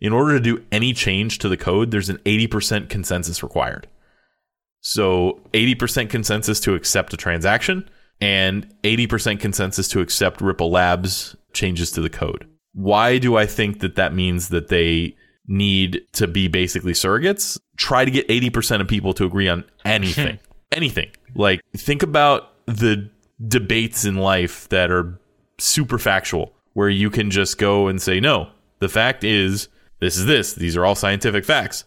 in 0.00 0.12
order 0.12 0.34
to 0.34 0.40
do 0.40 0.64
any 0.72 0.92
change 0.92 1.38
to 1.38 1.48
the 1.48 1.56
code, 1.56 1.90
there's 1.90 2.08
an 2.08 2.18
80% 2.18 2.88
consensus 2.88 3.42
required. 3.42 3.88
So 4.80 5.40
80% 5.52 6.10
consensus 6.10 6.58
to 6.60 6.74
accept 6.74 7.12
a 7.12 7.16
transaction 7.16 7.88
and 8.22 8.72
80% 8.84 9.40
consensus 9.40 9.88
to 9.88 10.00
accept 10.00 10.40
Ripple 10.40 10.70
Labs 10.70 11.34
changes 11.52 11.90
to 11.92 12.00
the 12.00 12.08
code. 12.08 12.48
Why 12.72 13.18
do 13.18 13.36
I 13.36 13.46
think 13.46 13.80
that 13.80 13.96
that 13.96 14.14
means 14.14 14.48
that 14.50 14.68
they 14.68 15.16
need 15.48 16.02
to 16.12 16.28
be 16.28 16.46
basically 16.46 16.92
surrogates? 16.92 17.58
Try 17.76 18.04
to 18.04 18.10
get 18.10 18.28
80% 18.28 18.80
of 18.80 18.86
people 18.86 19.12
to 19.14 19.24
agree 19.24 19.48
on 19.48 19.64
anything. 19.84 20.38
anything. 20.70 21.10
Like, 21.34 21.60
think 21.76 22.04
about 22.04 22.52
the 22.66 23.10
debates 23.46 24.04
in 24.04 24.16
life 24.16 24.68
that 24.68 24.92
are 24.92 25.18
super 25.58 25.98
factual, 25.98 26.52
where 26.74 26.88
you 26.88 27.10
can 27.10 27.28
just 27.28 27.58
go 27.58 27.88
and 27.88 28.00
say, 28.00 28.20
no, 28.20 28.50
the 28.78 28.88
fact 28.88 29.24
is, 29.24 29.68
this 29.98 30.16
is 30.16 30.26
this. 30.26 30.54
These 30.54 30.76
are 30.76 30.84
all 30.84 30.94
scientific 30.94 31.44
facts. 31.44 31.84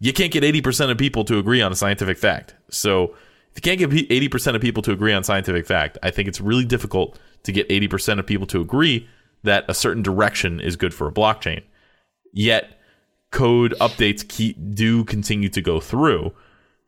You 0.00 0.12
can't 0.12 0.32
get 0.32 0.42
80% 0.42 0.90
of 0.90 0.98
people 0.98 1.24
to 1.26 1.38
agree 1.38 1.62
on 1.62 1.70
a 1.70 1.76
scientific 1.76 2.18
fact. 2.18 2.54
So, 2.70 3.14
if 3.56 3.64
you 3.64 3.76
can't 3.76 3.90
get 3.90 4.08
80% 4.10 4.54
of 4.54 4.60
people 4.60 4.82
to 4.82 4.92
agree 4.92 5.14
on 5.14 5.24
scientific 5.24 5.66
fact, 5.66 5.96
I 6.02 6.10
think 6.10 6.28
it's 6.28 6.42
really 6.42 6.66
difficult 6.66 7.18
to 7.44 7.52
get 7.52 7.66
80% 7.70 8.18
of 8.18 8.26
people 8.26 8.46
to 8.48 8.60
agree 8.60 9.08
that 9.44 9.64
a 9.66 9.74
certain 9.74 10.02
direction 10.02 10.60
is 10.60 10.76
good 10.76 10.92
for 10.92 11.08
a 11.08 11.12
blockchain. 11.12 11.62
Yet, 12.34 12.78
code 13.30 13.74
updates 13.80 14.28
keep, 14.28 14.58
do 14.74 15.04
continue 15.04 15.48
to 15.48 15.62
go 15.62 15.80
through. 15.80 16.34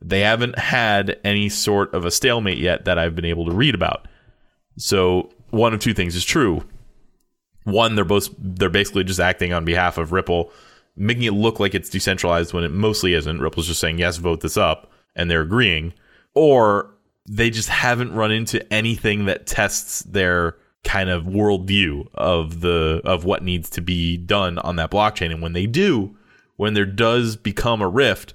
They 0.02 0.20
haven't 0.20 0.59
had 0.59 1.18
any 1.24 1.48
sort 1.48 1.94
of 1.94 2.04
a 2.04 2.11
stalemate 2.11 2.59
yet 2.59 2.85
that 2.85 2.98
I've 2.98 3.16
been 3.16 3.24
able 3.24 3.46
to 3.46 3.52
read 3.52 3.74
about. 3.74 4.07
So, 4.76 5.31
one 5.48 5.72
of 5.72 5.81
two 5.81 5.94
things 5.94 6.14
is 6.14 6.24
true. 6.24 6.62
One, 7.64 7.94
they're 7.94 8.04
both 8.04 8.28
they're 8.38 8.68
basically 8.68 9.04
just 9.04 9.20
acting 9.20 9.54
on 9.54 9.64
behalf 9.64 9.96
of 9.96 10.12
Ripple, 10.12 10.52
making 10.96 11.24
it 11.24 11.33
look 11.33 11.61
like 11.61 11.74
it's 11.74 11.88
decentralized 11.88 12.52
when 12.52 12.64
it 12.64 12.72
mostly 12.72 13.14
isn't. 13.14 13.40
Ripple's 13.40 13.66
just 13.68 13.81
saying, 13.81 13.98
"Yes, 13.98 14.18
vote 14.18 14.40
this 14.40 14.57
up," 14.57 14.92
and 15.16 15.31
they're 15.31 15.42
agreeing 15.42 15.94
or 16.35 16.95
they 17.29 17.51
just 17.51 17.69
haven't 17.69 18.12
run 18.12 18.33
into 18.33 18.73
anything 18.73 19.27
that 19.27 19.47
tests 19.47 20.03
their 20.03 20.57
kind 20.85 21.11
of 21.11 21.25
worldview 21.25 22.07
of 22.14 22.61
the 22.61 23.01
of 23.05 23.25
what 23.25 23.43
needs 23.43 23.69
to 23.71 23.81
be 23.81 24.17
done 24.17 24.59
on 24.59 24.77
that 24.77 24.91
blockchain. 24.91 25.31
And 25.31 25.43
when 25.43 25.53
they 25.53 25.67
do, 25.67 26.17
when 26.57 26.75
there 26.75 26.87
does 26.87 27.37
become 27.37 27.83
a 27.83 27.88
rift, 27.88 28.35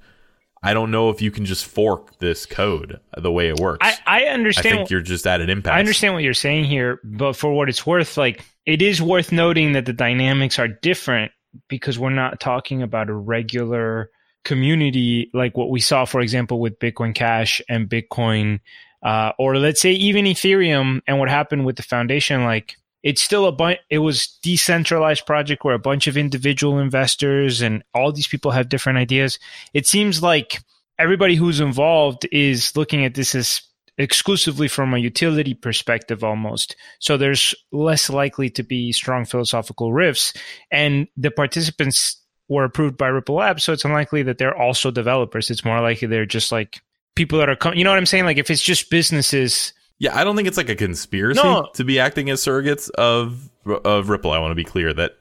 I 0.61 0.73
don't 0.73 0.91
know 0.91 1.09
if 1.09 1.21
you 1.21 1.31
can 1.31 1.45
just 1.45 1.65
fork 1.65 2.19
this 2.19 2.45
code 2.45 2.99
the 3.17 3.31
way 3.31 3.49
it 3.49 3.59
works. 3.59 3.85
I, 3.85 3.97
I 4.05 4.25
understand. 4.25 4.73
I 4.73 4.77
think 4.77 4.89
you're 4.89 5.01
just 5.01 5.27
at 5.27 5.41
an 5.41 5.49
impasse. 5.49 5.73
I 5.73 5.79
understand 5.79 6.13
what 6.13 6.23
you're 6.23 6.33
saying 6.33 6.65
here, 6.65 6.99
but 7.03 7.33
for 7.33 7.53
what 7.53 7.67
it's 7.67 7.85
worth, 7.85 8.17
like 8.17 8.45
it 8.65 8.81
is 8.81 9.01
worth 9.01 9.31
noting 9.31 9.73
that 9.73 9.85
the 9.85 9.93
dynamics 9.93 10.59
are 10.59 10.69
different 10.69 11.31
because 11.67 11.99
we're 11.99 12.11
not 12.11 12.39
talking 12.39 12.81
about 12.81 13.09
a 13.09 13.13
regular 13.13 14.09
community 14.43 15.29
like 15.33 15.57
what 15.57 15.69
we 15.69 15.79
saw, 15.79 16.05
for 16.05 16.21
example, 16.21 16.59
with 16.59 16.79
Bitcoin 16.79 17.15
Cash 17.15 17.61
and 17.69 17.89
Bitcoin, 17.89 18.59
uh, 19.01 19.31
or 19.37 19.57
let's 19.57 19.81
say 19.81 19.91
even 19.91 20.25
Ethereum 20.25 21.01
and 21.07 21.19
what 21.19 21.29
happened 21.29 21.65
with 21.65 21.75
the 21.75 21.83
foundation, 21.83 22.43
like 22.43 22.75
it's 23.03 23.21
still 23.21 23.45
a 23.45 23.51
bunch, 23.51 23.79
it 23.89 23.99
was 23.99 24.39
decentralized 24.41 25.25
project 25.25 25.63
where 25.63 25.75
a 25.75 25.79
bunch 25.79 26.07
of 26.07 26.17
individual 26.17 26.79
investors 26.79 27.61
and 27.61 27.83
all 27.93 28.11
these 28.11 28.27
people 28.27 28.51
have 28.51 28.69
different 28.69 28.97
ideas. 28.97 29.39
It 29.73 29.85
seems 29.85 30.23
like 30.23 30.61
everybody 30.97 31.35
who's 31.35 31.59
involved 31.59 32.25
is 32.31 32.75
looking 32.75 33.03
at 33.03 33.13
this 33.13 33.35
as 33.35 33.61
exclusively 33.97 34.67
from 34.67 34.93
a 34.93 34.97
utility 34.97 35.53
perspective 35.53 36.23
almost. 36.23 36.75
So 36.99 37.17
there's 37.17 37.53
less 37.71 38.09
likely 38.09 38.49
to 38.51 38.63
be 38.63 38.91
strong 38.91 39.25
philosophical 39.25 39.93
rifts 39.93 40.33
and 40.71 41.07
the 41.15 41.29
participants 41.29 42.22
were 42.49 42.63
approved 42.63 42.97
by 42.97 43.07
Ripple 43.07 43.35
Labs, 43.35 43.63
so 43.63 43.73
it's 43.73 43.85
unlikely 43.85 44.23
that 44.23 44.37
they're 44.37 44.57
also 44.57 44.91
developers. 44.91 45.49
It's 45.49 45.65
more 45.65 45.81
likely 45.81 46.07
they're 46.07 46.25
just 46.25 46.51
like 46.51 46.81
people 47.15 47.39
that 47.39 47.49
are, 47.49 47.55
com- 47.55 47.73
you 47.73 47.83
know 47.83 47.91
what 47.91 47.97
I'm 47.97 48.05
saying? 48.05 48.25
Like 48.25 48.37
if 48.37 48.49
it's 48.49 48.61
just 48.61 48.89
businesses. 48.89 49.73
Yeah, 49.99 50.17
I 50.17 50.23
don't 50.23 50.35
think 50.35 50.47
it's 50.47 50.57
like 50.57 50.69
a 50.69 50.75
conspiracy 50.75 51.41
no. 51.43 51.69
to 51.75 51.83
be 51.83 51.99
acting 51.99 52.29
as 52.29 52.41
surrogates 52.41 52.89
of 52.91 53.49
of 53.65 54.09
Ripple. 54.09 54.31
I 54.31 54.39
want 54.39 54.51
to 54.51 54.55
be 54.55 54.63
clear 54.63 54.93
that 54.93 55.17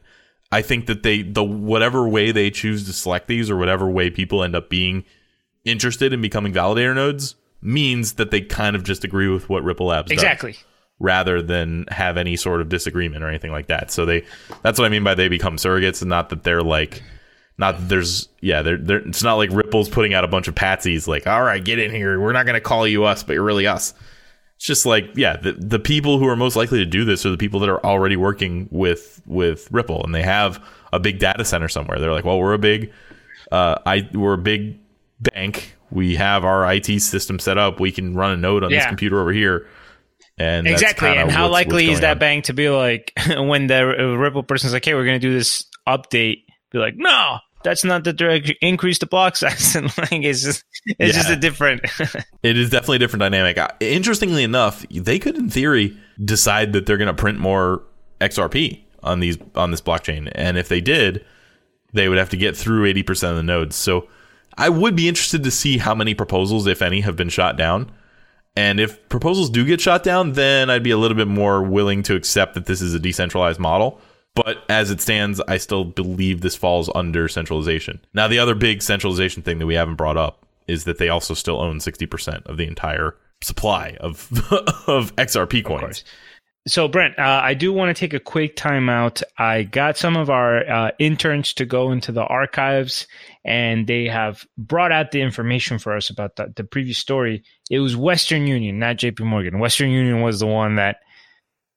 I 0.51 0.63
think 0.63 0.87
that 0.87 1.03
they 1.03 1.23
the 1.23 1.45
whatever 1.45 2.09
way 2.09 2.33
they 2.33 2.51
choose 2.51 2.87
to 2.87 2.93
select 2.93 3.29
these 3.29 3.51
or 3.51 3.57
whatever 3.57 3.89
way 3.89 4.11
people 4.11 4.43
end 4.43 4.57
up 4.57 4.69
being 4.69 5.05
interested 5.65 6.13
in 6.13 6.21
becoming 6.21 6.53
validator 6.53 6.95
nodes 6.95 7.37
means 7.61 8.15
that 8.15 8.31
they 8.31 8.41
kind 8.41 8.75
of 8.75 8.83
just 8.83 9.05
agree 9.05 9.29
with 9.29 9.49
what 9.49 9.63
Ripple 9.63 9.87
Labs 9.87 10.11
exactly. 10.11 10.53
Does 10.53 10.65
rather 11.03 11.43
than 11.43 11.85
have 11.91 12.17
any 12.17 12.37
sort 12.37 12.61
of 12.61 12.69
disagreement 12.69 13.25
or 13.25 13.29
anything 13.29 13.51
like 13.51 13.67
that. 13.67 13.91
So 13.91 14.07
they 14.07 14.25
that's 14.63 14.79
what 14.79 14.87
I 14.87 14.89
mean 14.89 15.03
by 15.05 15.15
they 15.15 15.29
become 15.29 15.57
surrogates 15.57 16.01
and 16.01 16.09
not 16.09 16.31
that 16.31 16.45
they're 16.45 16.63
like 16.63 17.03
not 17.59 17.77
that 17.79 17.89
there's 17.89 18.29
yeah, 18.41 18.63
they're, 18.63 18.79
they're 18.79 18.99
it's 19.09 19.23
not 19.23 19.35
like 19.35 19.51
Ripple's 19.53 19.89
putting 19.89 20.15
out 20.15 20.25
a 20.25 20.29
bunch 20.29 20.49
of 20.49 20.55
patsies 20.55 21.07
like, 21.07 21.27
"All 21.27 21.43
right, 21.43 21.63
get 21.63 21.79
in 21.79 21.91
here. 21.91 22.19
We're 22.19 22.33
not 22.33 22.47
going 22.47 22.55
to 22.55 22.61
call 22.61 22.87
you 22.87 23.05
us, 23.05 23.23
but 23.23 23.35
you're 23.35 23.43
really 23.43 23.67
us." 23.67 23.93
It's 24.57 24.67
just 24.67 24.87
like, 24.87 25.11
yeah, 25.17 25.37
the, 25.37 25.53
the 25.55 25.81
people 25.81 26.19
who 26.21 26.29
are 26.29 26.37
most 26.37 26.55
likely 26.55 26.79
to 26.79 26.87
do 26.87 27.05
this 27.05 27.27
are 27.27 27.31
the 27.31 27.37
people 27.37 27.59
that 27.61 27.69
are 27.69 27.85
already 27.85 28.15
working 28.17 28.69
with 28.71 29.21
with 29.27 29.69
Ripple 29.73 30.03
and 30.05 30.15
they 30.15 30.23
have 30.23 30.65
a 30.93 31.01
big 31.01 31.19
data 31.19 31.45
center 31.45 31.69
somewhere. 31.69 31.99
They're 31.99 32.13
like, 32.13 32.25
well, 32.25 32.39
we're 32.39 32.55
a 32.55 32.59
big 32.59 32.93
uh, 33.51 33.77
I 33.85 34.09
we're 34.15 34.35
a 34.35 34.39
big 34.39 34.79
bank. 35.21 35.75
We 35.91 36.15
have 36.17 36.45
our 36.45 36.73
IT 36.73 37.01
system 37.01 37.39
set 37.39 37.59
up. 37.59 37.81
We 37.81 37.93
can 37.93 38.15
run 38.15 38.31
a 38.31 38.37
node 38.37 38.65
on 38.65 38.71
Yeah. 38.71 38.79
this 38.79 38.87
computer 38.87 39.21
over 39.21 39.33
here. 39.33 39.67
And 40.43 40.67
exactly. 40.67 41.09
And 41.09 41.31
how 41.31 41.49
what's- 41.49 41.53
what's 41.53 41.73
likely 41.73 41.91
is 41.91 42.01
that 42.01 42.13
on. 42.13 42.19
bank 42.19 42.45
to 42.47 42.53
be 42.53 42.69
like 42.69 43.13
when 43.29 43.67
the 43.69 43.81
uh, 43.83 44.17
Ripple 44.17 44.43
person's 44.43 44.73
like, 44.73 44.85
"Hey, 44.85 44.95
we're 44.95 45.05
going 45.05 45.21
to 45.21 45.27
do 45.27 45.33
this 45.33 45.65
update," 45.87 46.45
be 46.71 46.79
like, 46.79 46.95
"No, 46.97 47.39
that's 47.65 47.85
not 47.85 48.05
the 48.05 48.13
direct 48.13 48.53
increase 48.61 48.99
the 48.99 49.07
block 49.07 49.37
size." 49.37 49.75
and 49.77 49.87
like 49.99 50.13
it's 50.13 50.43
just 50.43 50.65
it's 50.99 51.17
just 51.17 51.31
a 51.31 51.37
different. 51.37 51.83
It 52.43 52.57
is 52.59 52.71
definitely 52.71 52.97
a 52.97 52.99
different 52.99 53.21
dynamic. 53.21 53.57
Uh, 53.57 53.69
Interestingly 53.79 54.43
enough, 54.43 54.85
they 54.91 55.21
could, 55.21 55.37
in 55.37 55.49
theory, 55.49 55.97
decide 56.25 56.73
that 56.73 56.87
they're 56.87 56.97
going 56.97 57.07
to 57.07 57.15
print 57.15 57.39
more 57.39 57.85
XRP 58.21 58.83
on 59.05 59.21
these 59.21 59.39
on 59.55 59.71
this 59.71 59.81
blockchain, 59.81 60.31
and 60.35 60.59
if 60.59 60.69
they 60.69 60.81
did, 60.81 61.25
they 61.93 62.09
would 62.09 62.19
have 62.19 62.31
to 62.31 62.37
get 62.37 62.57
through 62.57 62.85
eighty 62.87 63.03
percent 63.05 63.31
of 63.31 63.37
the 63.37 63.43
nodes. 63.45 63.77
So, 63.77 64.09
I 64.59 64.69
would 64.71 64.97
be 64.97 65.07
interested 65.09 65.45
to 65.45 65.51
see 65.53 65.79
how 65.79 65.95
many 65.95 66.15
proposals, 66.15 66.67
if 66.67 66.83
any, 66.83 67.01
have 67.03 67.15
been 67.17 67.29
shot 67.29 67.57
down. 67.57 67.93
And 68.55 68.79
if 68.81 69.09
proposals 69.09 69.49
do 69.51 69.65
get 69.65 69.81
shot 69.81 70.03
down, 70.03 70.33
then 70.33 70.69
I'd 70.69 70.83
be 70.83 70.91
a 70.91 70.99
little 70.99 71.17
bit 71.17 71.29
more 71.29 71.63
willing 71.63 72.03
to 72.05 72.15
accept 72.15 72.55
that 72.55 72.67
this 72.67 72.83
is 72.83 72.93
a 72.93 72.99
decentralized 72.99 73.59
model. 73.59 74.01
But 74.35 74.65
as 74.69 74.91
it 74.91 75.01
stands, 75.01 75.41
I 75.47 75.59
still 75.59 75.85
believe 75.85 76.41
this 76.41 76.57
falls 76.57 76.91
under 76.95 77.29
centralization. 77.29 78.01
Now, 78.15 78.29
the 78.29 78.39
other 78.39 78.55
big 78.55 78.83
centralization 78.83 79.43
thing 79.43 79.59
that 79.59 79.67
we 79.67 79.75
haven't 79.75 79.97
brought 79.97 80.17
up 80.17 80.47
is 80.67 80.85
that 80.85 80.99
they 80.99 81.09
also 81.09 81.35
still 81.35 81.61
own 81.61 81.79
60% 81.79 82.47
of 82.47 82.57
the 82.57 82.67
entire 82.67 83.17
supply 83.43 83.97
of 84.01 84.31
of 84.87 85.15
XRP 85.17 85.65
coins. 85.65 85.81
course. 85.81 86.05
So, 86.67 86.87
Brent, 86.87 87.19
uh, 87.19 87.41
I 87.43 87.55
do 87.55 87.73
want 87.73 87.95
to 87.95 87.99
take 87.99 88.15
a 88.15 88.21
quick 88.21 88.55
time 88.55 88.89
out. 88.89 89.21
I 89.37 89.65
got 89.65 89.97
some 89.97 90.17
of 90.17 90.31
our 90.31 90.69
uh, 90.69 90.91
interns 91.01 91.55
to 91.55 91.65
go 91.65 91.91
into 91.91 92.13
the 92.13 92.23
archives, 92.23 93.09
and 93.45 93.87
they 93.87 94.07
have 94.07 94.47
brought 94.57 94.93
out 94.93 95.11
the 95.11 95.23
information 95.23 95.81
for 95.81 95.97
us 95.97 96.09
about 96.09 96.37
the, 96.37 96.53
the 96.55 96.63
previous 96.63 96.99
story. 96.99 97.43
It 97.69 97.81
was 97.81 97.97
Western 97.97 98.47
Union, 98.47 98.79
not 98.79 98.97
JP 98.97 99.21
Morgan. 99.27 99.59
Western 99.59 99.91
Union 99.91 100.23
was 100.23 100.39
the 100.39 100.47
one 100.47 100.77
that 100.77 100.99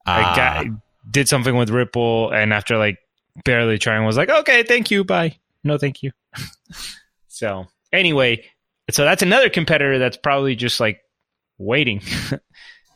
I 0.06 0.22
Ah, 0.22 0.36
got, 0.36 0.66
did 1.10 1.28
something 1.28 1.56
with 1.56 1.72
Ripple, 1.72 2.32
and 2.32 2.54
after 2.54 2.78
like 2.78 3.00
barely 3.44 3.80
trying, 3.80 4.06
was 4.06 4.18
like, 4.18 4.30
okay, 4.30 4.62
thank 4.62 4.92
you, 4.92 5.04
bye. 5.04 5.36
No, 5.64 5.80
thank 5.80 6.04
you. 6.04 6.12
so, 7.28 7.66
anyway, 7.92 8.46
so 8.92 9.04
that's 9.04 9.24
another 9.24 9.50
competitor 9.50 9.98
that's 9.98 10.18
probably 10.18 10.56
just 10.56 10.80
like 10.80 11.02
waiting. 11.58 12.02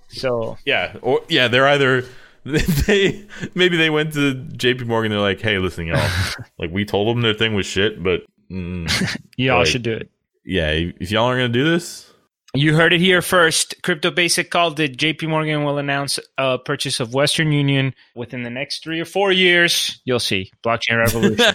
so, 0.10 0.58
yeah, 0.66 0.98
or 1.02 1.22
yeah, 1.30 1.48
they're 1.48 1.68
either 1.68 2.04
they 2.46 3.26
maybe 3.56 3.78
they 3.78 3.90
went 3.90 4.14
to 4.14 4.34
JP 4.36 4.86
Morgan. 4.88 5.12
They're 5.12 5.20
like, 5.22 5.42
hey, 5.42 5.58
listen, 5.60 5.88
y'all, 5.88 6.10
like 6.60 6.72
we 6.72 6.86
told 6.86 7.08
them 7.16 7.22
their 7.22 7.34
thing 7.34 7.54
was 7.54 7.66
shit, 7.66 8.02
but 8.04 8.22
mm, 8.52 8.90
y'all 9.38 9.60
Right. 9.60 9.68
should 9.68 9.84
do 9.84 9.94
it. 9.94 10.10
yeah, 10.46 10.72
if 10.72 11.12
y'all 11.12 11.26
aren't 11.26 11.40
gonna 11.40 11.50
do 11.50 11.70
this, 11.70 12.12
You 12.56 12.76
heard 12.76 12.94
it 12.94 13.00
here 13.02 13.22
first. 13.22 13.76
Crypto 13.84 14.10
Basic 14.10 14.50
called 14.50 14.80
it. 14.80 14.98
JP 14.98 15.30
Morgan 15.30 15.64
will 15.64 15.78
announce 15.78 16.18
a 16.38 16.58
purchase 16.58 17.00
of 17.00 17.14
Western 17.14 17.52
Union 17.52 17.94
within 18.16 18.42
the 18.44 18.50
next 18.50 18.84
three 18.84 19.00
or 19.00 19.06
four 19.06 19.32
years. 19.32 20.02
You'll 20.06 20.20
see. 20.20 20.52
Blockchain 20.66 20.98
revolution. 20.98 21.46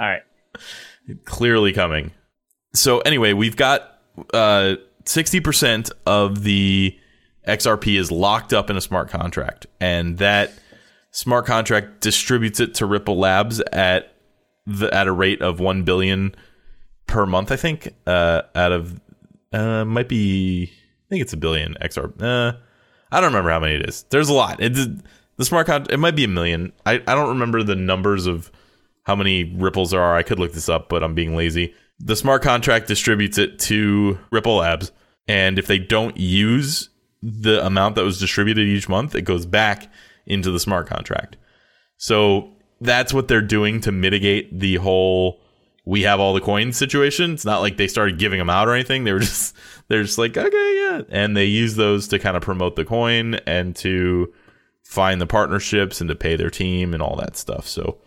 All 0.00 0.06
right. 0.06 0.22
clearly 1.24 1.72
coming. 1.72 2.12
So 2.74 3.00
anyway, 3.00 3.32
we've 3.34 3.56
got 3.56 3.98
uh, 4.32 4.76
sixty 5.04 5.40
percent 5.40 5.90
of 6.06 6.42
the 6.42 6.96
XRP 7.46 7.98
is 7.98 8.10
locked 8.10 8.52
up 8.52 8.70
in 8.70 8.76
a 8.76 8.80
smart 8.80 9.08
contract, 9.08 9.66
and 9.80 10.18
that 10.18 10.52
smart 11.10 11.46
contract 11.46 12.00
distributes 12.00 12.60
it 12.60 12.74
to 12.74 12.86
Ripple 12.86 13.18
Labs 13.18 13.60
at 13.72 14.14
the 14.66 14.92
at 14.94 15.08
a 15.08 15.12
rate 15.12 15.42
of 15.42 15.60
one 15.60 15.82
billion 15.82 16.34
per 17.06 17.26
month. 17.26 17.50
I 17.50 17.56
think 17.56 17.94
uh, 18.06 18.42
out 18.54 18.72
of 18.72 19.00
uh, 19.52 19.84
might 19.84 20.08
be 20.08 20.70
I 20.72 21.08
think 21.08 21.22
it's 21.22 21.32
a 21.32 21.38
billion 21.38 21.74
XRP. 21.82 22.22
Uh, 22.22 22.56
I 23.10 23.20
don't 23.20 23.30
remember 23.30 23.50
how 23.50 23.60
many 23.60 23.74
it 23.74 23.88
is. 23.88 24.04
There's 24.10 24.28
a 24.28 24.32
lot. 24.32 24.58
The 24.58 25.44
smart 25.44 25.66
contract. 25.66 25.92
It 25.92 25.98
might 25.98 26.16
be 26.16 26.24
a 26.24 26.28
million. 26.28 26.72
I, 26.86 26.94
I 27.06 27.14
don't 27.14 27.28
remember 27.28 27.62
the 27.62 27.76
numbers 27.76 28.26
of 28.26 28.50
how 29.04 29.16
many 29.16 29.44
ripples 29.44 29.90
there 29.90 30.00
are. 30.00 30.16
I 30.16 30.22
could 30.22 30.38
look 30.38 30.52
this 30.52 30.68
up, 30.68 30.88
but 30.88 31.02
I'm 31.02 31.14
being 31.14 31.36
lazy. 31.36 31.74
The 31.98 32.16
smart 32.16 32.42
contract 32.42 32.88
distributes 32.88 33.38
it 33.38 33.58
to 33.60 34.18
Ripple 34.30 34.56
Labs, 34.56 34.92
and 35.28 35.58
if 35.58 35.66
they 35.66 35.78
don't 35.78 36.16
use 36.16 36.88
the 37.22 37.64
amount 37.64 37.94
that 37.94 38.04
was 38.04 38.18
distributed 38.18 38.66
each 38.66 38.88
month, 38.88 39.14
it 39.14 39.22
goes 39.22 39.46
back 39.46 39.90
into 40.26 40.50
the 40.50 40.60
smart 40.60 40.86
contract. 40.86 41.36
So 41.96 42.52
that's 42.80 43.14
what 43.14 43.28
they're 43.28 43.40
doing 43.40 43.80
to 43.82 43.92
mitigate 43.92 44.58
the 44.58 44.76
whole 44.76 45.40
we 45.84 46.02
have 46.02 46.20
all 46.20 46.32
the 46.32 46.40
coins 46.40 46.76
situation. 46.76 47.32
It's 47.32 47.44
not 47.44 47.60
like 47.60 47.76
they 47.76 47.88
started 47.88 48.18
giving 48.18 48.38
them 48.38 48.50
out 48.50 48.68
or 48.68 48.74
anything. 48.74 49.04
They 49.04 49.12
were 49.12 49.18
just 49.20 49.56
they're 49.88 50.02
just 50.02 50.18
like, 50.18 50.36
okay, 50.36 50.76
yeah. 50.76 51.02
And 51.08 51.36
they 51.36 51.44
use 51.44 51.76
those 51.76 52.08
to 52.08 52.18
kind 52.18 52.36
of 52.36 52.42
promote 52.42 52.76
the 52.76 52.84
coin 52.84 53.34
and 53.46 53.74
to 53.76 54.32
find 54.82 55.20
the 55.20 55.26
partnerships 55.26 56.00
and 56.00 56.08
to 56.08 56.14
pay 56.14 56.36
their 56.36 56.50
team 56.50 56.92
and 56.94 57.02
all 57.02 57.16
that 57.16 57.36
stuff. 57.36 57.66
So 57.66 57.98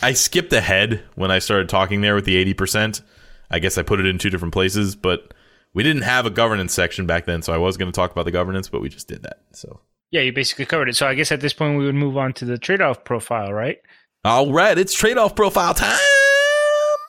I 0.00 0.12
skipped 0.12 0.52
ahead 0.52 1.02
when 1.16 1.30
I 1.30 1.38
started 1.38 1.68
talking 1.68 2.00
there 2.00 2.14
with 2.14 2.24
the 2.24 2.54
80%. 2.54 3.02
I 3.50 3.58
guess 3.58 3.78
I 3.78 3.82
put 3.82 3.98
it 3.98 4.06
in 4.06 4.18
two 4.18 4.30
different 4.30 4.54
places, 4.54 4.94
but 4.94 5.34
we 5.74 5.82
didn't 5.82 6.02
have 6.02 6.26
a 6.26 6.30
governance 6.30 6.72
section 6.72 7.06
back 7.06 7.26
then, 7.26 7.42
so 7.42 7.52
I 7.52 7.58
was 7.58 7.76
going 7.76 7.90
to 7.90 7.96
talk 7.96 8.10
about 8.12 8.24
the 8.24 8.30
governance, 8.30 8.68
but 8.68 8.80
we 8.80 8.88
just 8.88 9.08
did 9.08 9.22
that. 9.22 9.40
So, 9.52 9.80
Yeah, 10.10 10.22
you 10.22 10.32
basically 10.32 10.66
covered 10.66 10.88
it. 10.88 10.96
So 10.96 11.06
I 11.06 11.14
guess 11.14 11.30
at 11.32 11.40
this 11.40 11.52
point 11.52 11.78
we 11.78 11.84
would 11.86 11.94
move 11.94 12.16
on 12.16 12.32
to 12.34 12.44
the 12.44 12.58
trade 12.58 12.80
off 12.80 13.04
profile, 13.04 13.52
right? 13.52 13.78
all 14.24 14.52
right, 14.52 14.76
it's 14.76 14.92
trade-off 14.94 15.34
profile 15.36 15.74
time. 15.74 15.96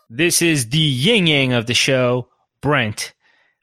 This 0.10 0.41
is 0.41 0.70
the 0.70 0.78
yin 0.78 1.28
yang 1.28 1.53
of 1.53 1.66
the 1.66 1.74
show. 1.74 2.28
Brent, 2.62 3.14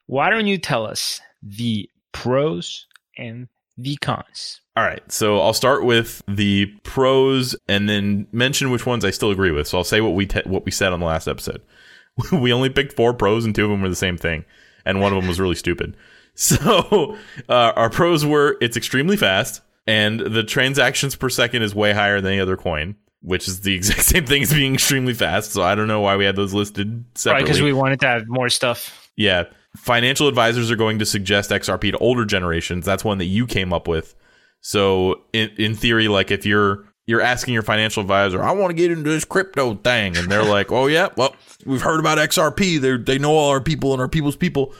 why 0.06 0.30
don't 0.30 0.46
you 0.46 0.58
tell 0.58 0.86
us 0.86 1.20
the 1.42 1.88
pros 2.12 2.86
and 3.16 3.48
the 3.76 3.96
cons? 3.96 4.60
All 4.76 4.84
right, 4.84 5.00
so 5.10 5.40
I'll 5.40 5.52
start 5.54 5.84
with 5.84 6.22
the 6.28 6.66
pros 6.82 7.56
and 7.68 7.88
then 7.88 8.26
mention 8.30 8.70
which 8.70 8.84
ones 8.86 9.04
I 9.04 9.10
still 9.10 9.30
agree 9.30 9.50
with. 9.50 9.66
So 9.66 9.78
I'll 9.78 9.84
say 9.84 10.00
what 10.00 10.14
we 10.14 10.26
te- 10.26 10.42
what 10.44 10.64
we 10.64 10.70
said 10.70 10.92
on 10.92 11.00
the 11.00 11.06
last 11.06 11.28
episode. 11.28 11.62
we 12.32 12.52
only 12.52 12.68
picked 12.70 12.94
four 12.94 13.14
pros 13.14 13.44
and 13.44 13.54
two 13.54 13.64
of 13.64 13.70
them 13.70 13.80
were 13.82 13.88
the 13.88 13.96
same 13.96 14.16
thing, 14.18 14.44
and 14.86 15.00
one 15.00 15.12
of 15.12 15.20
them 15.20 15.28
was 15.28 15.38
really 15.38 15.56
stupid. 15.56 15.96
So 16.38 17.16
uh, 17.48 17.72
our 17.76 17.88
pros 17.88 18.26
were 18.26 18.58
it's 18.60 18.76
extremely 18.76 19.16
fast 19.16 19.62
and 19.86 20.20
the 20.20 20.42
transactions 20.42 21.16
per 21.16 21.30
second 21.30 21.62
is 21.62 21.74
way 21.74 21.94
higher 21.94 22.20
than 22.20 22.32
any 22.32 22.40
other 22.42 22.58
coin, 22.58 22.94
which 23.22 23.48
is 23.48 23.62
the 23.62 23.74
exact 23.76 24.02
same 24.02 24.26
thing 24.26 24.42
as 24.42 24.52
being 24.52 24.74
extremely 24.74 25.14
fast. 25.14 25.52
So 25.52 25.62
I 25.62 25.74
don't 25.74 25.88
know 25.88 26.02
why 26.02 26.14
we 26.16 26.26
had 26.26 26.36
those 26.36 26.52
listed 26.52 26.88
Right, 26.92 27.04
separately. 27.18 27.44
because 27.44 27.62
we 27.62 27.72
wanted 27.72 28.00
to 28.00 28.06
have 28.08 28.24
more 28.28 28.50
stuff. 28.50 29.10
Yeah. 29.16 29.44
Financial 29.78 30.28
advisors 30.28 30.70
are 30.70 30.76
going 30.76 30.98
to 30.98 31.06
suggest 31.06 31.50
XRP 31.50 31.92
to 31.92 31.98
older 31.98 32.26
generations. 32.26 32.84
That's 32.84 33.02
one 33.02 33.16
that 33.16 33.24
you 33.24 33.46
came 33.46 33.72
up 33.72 33.88
with. 33.88 34.14
So 34.60 35.22
in, 35.32 35.48
in 35.56 35.74
theory, 35.74 36.08
like 36.08 36.30
if 36.30 36.44
you're 36.44 36.84
you're 37.06 37.20
asking 37.20 37.54
your 37.54 37.62
financial 37.62 38.00
advisor, 38.00 38.42
I 38.42 38.52
want 38.52 38.70
to 38.70 38.74
get 38.74 38.90
into 38.90 39.08
this 39.08 39.24
crypto 39.24 39.74
thing, 39.74 40.16
and 40.16 40.30
they're 40.30 40.44
like, 40.44 40.72
Oh 40.72 40.86
yeah, 40.86 41.08
well, 41.16 41.34
we've 41.64 41.82
heard 41.82 42.00
about 42.00 42.18
XRP. 42.18 42.80
They 42.80 42.96
they 42.96 43.18
know 43.18 43.32
all 43.32 43.50
our 43.50 43.60
people 43.60 43.92
and 43.92 44.02
our 44.02 44.08
people's 44.08 44.36
people. 44.36 44.74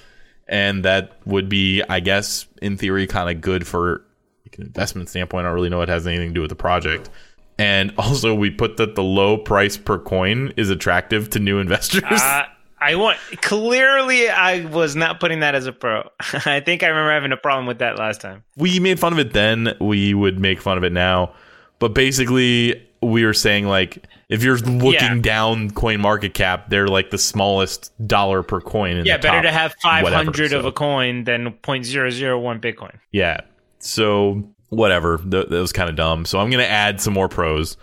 And 0.49 0.85
that 0.85 1.19
would 1.25 1.49
be, 1.49 1.83
I 1.89 1.99
guess, 1.99 2.47
in 2.63 2.77
theory, 2.77 3.09
kind 3.09 3.29
of 3.29 3.41
good 3.41 3.67
for 3.67 4.03
like 4.45 4.59
an 4.59 4.65
investment 4.65 5.09
standpoint. 5.09 5.45
I 5.45 5.49
don't 5.49 5.57
really 5.57 5.71
know 5.71 5.83
it 5.83 5.89
has 5.89 6.07
anything 6.07 6.29
to 6.29 6.35
do 6.35 6.41
with 6.41 6.51
the 6.51 6.57
project. 6.57 7.11
And 7.59 7.93
also, 7.99 8.35
we 8.35 8.51
put 8.51 8.77
that 8.77 8.95
the 8.95 9.03
low 9.03 9.39
price 9.39 9.77
per 9.77 9.99
coin 9.99 10.53
is 10.57 10.71
attractive 10.71 11.31
to 11.31 11.41
new 11.41 11.59
investors. 11.59 12.05
Uh, 12.05 12.45
I 12.79 12.95
want 12.95 13.19
clearly 13.41 14.29
I 14.29 14.67
was 14.67 14.95
not 14.95 15.19
putting 15.19 15.41
that 15.41 15.55
as 15.55 15.67
a 15.67 15.73
pro. 15.73 16.09
I 16.21 16.61
think 16.61 16.83
I 16.83 16.89
remember 16.89 17.11
having 17.11 17.33
a 17.33 17.37
problem 17.37 17.67
with 17.67 17.79
that 17.79 17.99
last 17.99 18.21
time. 18.21 18.45
we 18.57 18.79
made 18.79 19.01
fun 19.01 19.13
of 19.13 19.19
it 19.19 19.33
then 19.33 19.75
we 19.81 20.13
would 20.15 20.39
make 20.39 20.61
fun 20.61 20.77
of 20.77 20.85
it 20.85 20.93
now 20.93 21.33
but 21.79 21.95
basically 21.95 22.83
we 23.03 23.25
were 23.25 23.35
saying 23.35 23.67
like 23.67 24.05
if 24.29 24.43
you're 24.43 24.57
looking 24.59 24.93
Yeah. 24.93 25.21
down 25.21 25.71
coin 25.71 26.01
market 26.01 26.35
cap 26.35 26.71
they're 26.71 26.89
like 26.89 27.11
the 27.11 27.19
smallest 27.19 27.93
dollar 28.07 28.43
per 28.43 28.61
coin 28.61 28.97
in 28.97 29.07
Yeah, 29.07 29.19
better 29.19 29.43
to 29.43 29.53
have 29.53 29.75
500 29.83 30.35
whatever, 30.35 30.57
of 30.57 30.65
a 30.65 30.73
coin 30.73 31.25
than 31.25 31.53
0.001 31.63 32.61
Bitcoin. 32.61 32.95
yeah. 33.13 33.41
So 33.79 34.43
whatever. 34.71 35.19
Th- 35.19 35.47
that 35.47 35.51
was 35.51 35.73
kind 35.73 35.89
of 35.89 35.97
dumb. 35.97 36.25
So 36.25 36.39
i'm 36.41 36.51
gonna 36.51 36.65
add 36.65 37.01
some 37.01 37.13
more 37.15 37.29
pros 37.29 37.77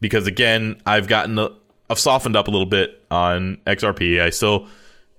because 0.00 0.26
again 0.26 0.76
i've 0.84 1.06
gotten 1.08 1.38
a, 1.38 1.48
i've 1.88 1.98
softened 1.98 2.36
up 2.36 2.48
a 2.48 2.50
little 2.50 2.66
bit 2.66 3.02
on 3.10 3.56
xrp 3.66 4.20
i 4.20 4.28
still 4.30 4.66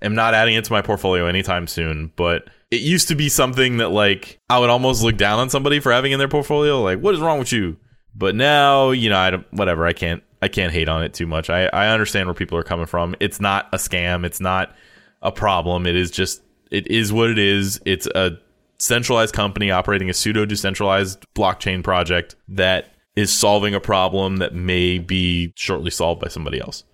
am 0.02 0.14
not 0.14 0.34
adding 0.34 0.54
it 0.54 0.64
to 0.64 0.72
my 0.72 0.80
portfolio 0.82 1.26
anytime 1.26 1.66
soon 1.66 2.12
but 2.14 2.48
it 2.70 2.80
used 2.82 3.08
to 3.08 3.16
be 3.16 3.28
something 3.28 3.78
that 3.78 3.88
like 3.88 4.38
i 4.48 4.58
would 4.58 4.70
almost 4.70 5.02
look 5.02 5.16
down 5.16 5.40
on 5.40 5.50
somebody 5.50 5.80
for 5.80 5.90
having 5.90 6.12
in 6.12 6.18
their 6.20 6.28
portfolio. 6.28 6.80
Like 6.80 7.00
what 7.00 7.14
is 7.14 7.20
wrong 7.20 7.38
with 7.40 7.50
you 7.52 7.76
but 8.14 8.34
now 8.34 8.90
you 8.90 9.08
know 9.08 9.18
i 9.18 9.30
don't 9.30 9.52
whatever 9.52 9.86
i 9.86 9.92
can't 9.92 10.22
i 10.42 10.48
can't 10.48 10.72
hate 10.72 10.88
on 10.88 11.02
it 11.02 11.14
too 11.14 11.26
much 11.26 11.50
i 11.50 11.66
i 11.66 11.88
understand 11.88 12.26
where 12.26 12.34
people 12.34 12.56
are 12.58 12.62
coming 12.62 12.86
from 12.86 13.14
it's 13.20 13.40
not 13.40 13.68
a 13.72 13.76
scam 13.76 14.24
it's 14.24 14.40
not 14.40 14.74
a 15.22 15.32
problem 15.32 15.86
it 15.86 15.96
is 15.96 16.10
just 16.10 16.42
it 16.70 16.86
is 16.88 17.12
what 17.12 17.30
it 17.30 17.38
is 17.38 17.80
it's 17.84 18.06
a 18.14 18.38
centralized 18.78 19.34
company 19.34 19.70
operating 19.70 20.08
a 20.08 20.14
pseudo 20.14 20.44
decentralized 20.44 21.24
blockchain 21.34 21.82
project 21.82 22.36
that 22.48 22.92
is 23.18 23.36
solving 23.36 23.74
a 23.74 23.80
problem 23.80 24.36
that 24.36 24.54
may 24.54 24.98
be 24.98 25.52
shortly 25.56 25.90
solved 25.90 26.20
by 26.20 26.28
somebody 26.28 26.60
else. 26.60 26.84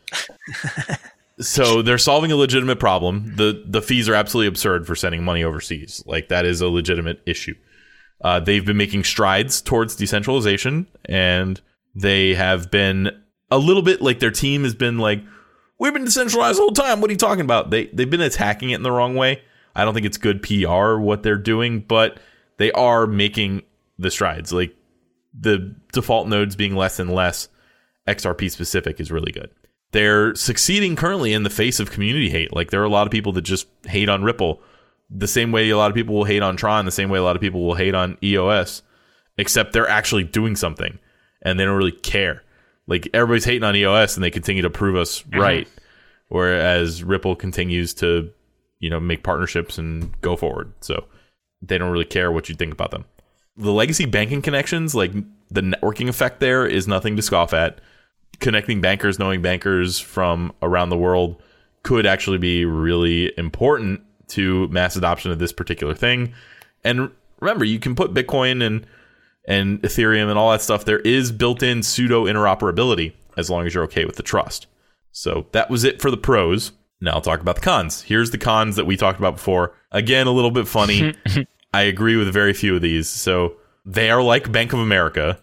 so 1.41 1.83
they're 1.83 1.99
solving 1.99 2.33
a 2.33 2.37
legitimate 2.37 2.81
problem. 2.81 3.35
The 3.37 3.63
the 3.67 3.83
fees 3.83 4.09
are 4.09 4.15
absolutely 4.15 4.49
absurd 4.49 4.87
for 4.87 4.97
sending 4.97 5.23
money 5.23 5.45
overseas. 5.45 6.03
Like 6.07 6.29
that 6.29 6.47
is 6.47 6.63
a 6.63 6.69
legitimate 6.69 7.21
issue. 7.27 7.55
Uh, 8.25 8.41
they've 8.41 8.65
been 8.65 8.79
making 8.79 9.05
strides 9.05 9.61
towards 9.61 9.95
decentralization, 9.95 10.87
and 11.05 11.61
they 11.95 12.35
have 12.35 12.71
been 12.71 13.11
a 13.51 13.59
little 13.59 13.83
bit 13.83 14.01
like 14.01 14.19
their 14.19 14.31
team 14.31 14.65
has 14.65 14.75
been 14.75 14.97
like, 14.97 15.23
"We've 15.79 15.93
been 15.93 16.07
decentralized 16.07 16.57
the 16.57 16.63
whole 16.63 16.73
time. 16.73 17.03
What 17.03 17.11
are 17.11 17.13
you 17.13 17.19
talking 17.19 17.45
about?" 17.45 17.71
They 17.71 17.87
they've 17.87 18.09
been 18.09 18.23
attacking 18.23 18.71
it 18.71 18.77
in 18.77 18.83
the 18.83 18.91
wrong 18.91 19.15
way. 19.15 19.43
I 19.77 19.85
don't 19.85 19.93
think 19.93 20.07
it's 20.07 20.17
good 20.17 20.43
PR 20.43 20.97
what 20.97 21.23
they're 21.23 21.37
doing, 21.37 21.81
but 21.81 22.19
they 22.57 22.73
are 22.73 23.07
making 23.07 23.63
the 23.99 24.11
strides. 24.11 24.53
Like 24.53 24.75
the 25.39 25.77
default 25.93 26.27
nodes 26.27 26.57
being 26.57 26.75
less 26.75 26.99
and 26.99 27.13
less 27.13 27.49
XRP 28.09 28.51
specific 28.51 29.01
is 29.01 29.13
really 29.13 29.33
good. 29.33 29.51
They're 29.93 30.35
succeeding 30.35 30.97
currently 30.97 31.35
in 31.35 31.43
the 31.43 31.51
face 31.51 31.79
of 31.79 31.91
community 31.91 32.31
hate. 32.31 32.55
Like 32.55 32.71
there 32.71 32.81
are 32.81 32.87
a 32.87 32.89
lot 32.91 33.07
of 33.07 33.11
people 33.11 33.33
that 33.33 33.43
just 33.43 33.67
hate 33.85 34.09
on 34.09 34.25
Ripple 34.25 34.63
the 35.11 35.29
same 35.29 35.53
way 35.53 35.69
a 35.71 35.77
lot 35.77 35.91
of 35.91 35.95
people 35.95 36.15
will 36.15 36.25
hate 36.25 36.43
on 36.43 36.57
Tron, 36.57 36.85
the 36.85 36.91
same 36.91 37.11
way 37.11 37.19
a 37.19 37.23
lot 37.23 37.37
of 37.37 37.43
people 37.43 37.65
will 37.65 37.75
hate 37.75 37.95
on 37.95 38.19
EOS, 38.23 38.83
except 39.39 39.73
they're 39.73 39.89
actually 39.89 40.25
doing 40.25 40.57
something 40.57 40.99
and 41.43 41.59
they 41.59 41.65
don't 41.65 41.77
really 41.77 41.93
care. 41.93 42.43
Like 42.87 43.09
everybody's 43.15 43.45
hating 43.45 43.65
on 43.65 43.77
EOS 43.77 44.17
and 44.17 44.25
they 44.25 44.31
continue 44.31 44.63
to 44.63 44.71
prove 44.71 44.97
us 44.97 45.23
mm-hmm. 45.23 45.41
right. 45.41 45.69
Whereas 46.29 47.05
Ripple 47.05 47.37
continues 47.37 47.95
to, 47.95 48.31
you 48.81 48.91
know, 48.91 48.99
make 48.99 49.23
partnerships 49.23 49.79
and 49.79 50.19
go 50.21 50.37
forward. 50.37 50.73
So 50.81 51.05
they 51.63 51.79
don't 51.79 51.91
really 51.91 52.05
care 52.05 52.33
what 52.33 52.49
you 52.49 52.55
think 52.55 52.73
about 52.73 52.91
them 52.91 53.05
the 53.57 53.73
legacy 53.73 54.07
banking 54.07 54.43
connections, 54.43 54.95
like 54.95 55.13
the 55.51 55.61
networking 55.61 56.09
effect 56.09 56.41
there, 56.41 56.67
is 56.67 56.89
nothing 56.89 57.17
to 57.17 57.23
scoff 57.23 57.53
at. 57.53 57.81
Connecting 58.41 58.81
bankers, 58.81 59.19
knowing 59.19 59.43
bankers 59.43 59.99
from 59.99 60.53
around 60.61 60.89
the 60.89 60.99
world 60.99 61.41
could 61.85 62.07
actually 62.07 62.39
be 62.39 62.65
really 62.65 63.33
important 63.39 64.01
to 64.35 64.69
mass 64.69 64.97
adoption 64.97 65.31
of 65.31 65.39
this 65.39 65.53
particular 65.53 65.95
thing. 65.95 66.35
And 66.83 67.11
remember, 67.41 67.65
you 67.65 67.79
can 67.79 67.95
put 67.95 68.15
Bitcoin 68.15 68.65
and 68.65 68.87
and 69.47 69.83
Ethereum 69.83 70.31
and 70.31 70.39
all 70.39 70.53
that 70.53 70.63
stuff. 70.63 70.85
There 70.87 71.01
is 71.01 71.31
built-in 71.31 71.83
pseudo 71.83 72.25
interoperability 72.25 73.13
as 73.37 73.51
long 73.51 73.67
as 73.67 73.75
you're 73.75 73.85
okay 73.85 74.07
with 74.07 74.17
the 74.17 74.23
trust. 74.23 74.67
So 75.13 75.47
that 75.53 75.69
was 75.69 75.85
it 75.85 76.01
for 76.01 76.11
the 76.11 76.17
pros. 76.17 76.73
Now 77.01 77.13
I'll 77.13 77.21
talk 77.21 77.41
about 77.41 77.57
the 77.57 77.61
cons. 77.61 78.03
Here's 78.03 78.31
the 78.31 78.39
cons 78.39 78.77
that 78.77 78.87
we 78.87 78.97
talked 78.97 79.19
about 79.19 79.37
before. 79.37 79.75
Again, 79.93 80.27
a 80.27 80.33
little 80.33 80.51
bit 80.51 80.67
funny. 80.67 81.15
I 81.75 81.83
agree 81.83 82.17
with 82.17 82.33
very 82.33 82.53
few 82.53 82.77
of 82.77 82.83
these. 82.83 83.09
So 83.09 83.57
they 83.85 84.11
are 84.11 84.23
like 84.23 84.51
Bank 84.51 84.73
of 84.73 84.79
America, 84.79 85.39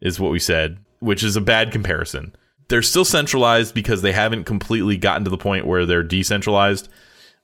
is 0.00 0.18
what 0.18 0.32
we 0.32 0.38
said, 0.38 0.78
which 0.98 1.22
is 1.22 1.36
a 1.36 1.40
bad 1.40 1.70
comparison. 1.70 2.34
They're 2.68 2.82
still 2.82 3.04
centralized 3.04 3.74
because 3.74 4.02
they 4.02 4.12
haven't 4.12 4.44
completely 4.44 4.96
gotten 4.96 5.24
to 5.24 5.30
the 5.30 5.38
point 5.38 5.66
where 5.66 5.86
they're 5.86 6.02
decentralized. 6.02 6.88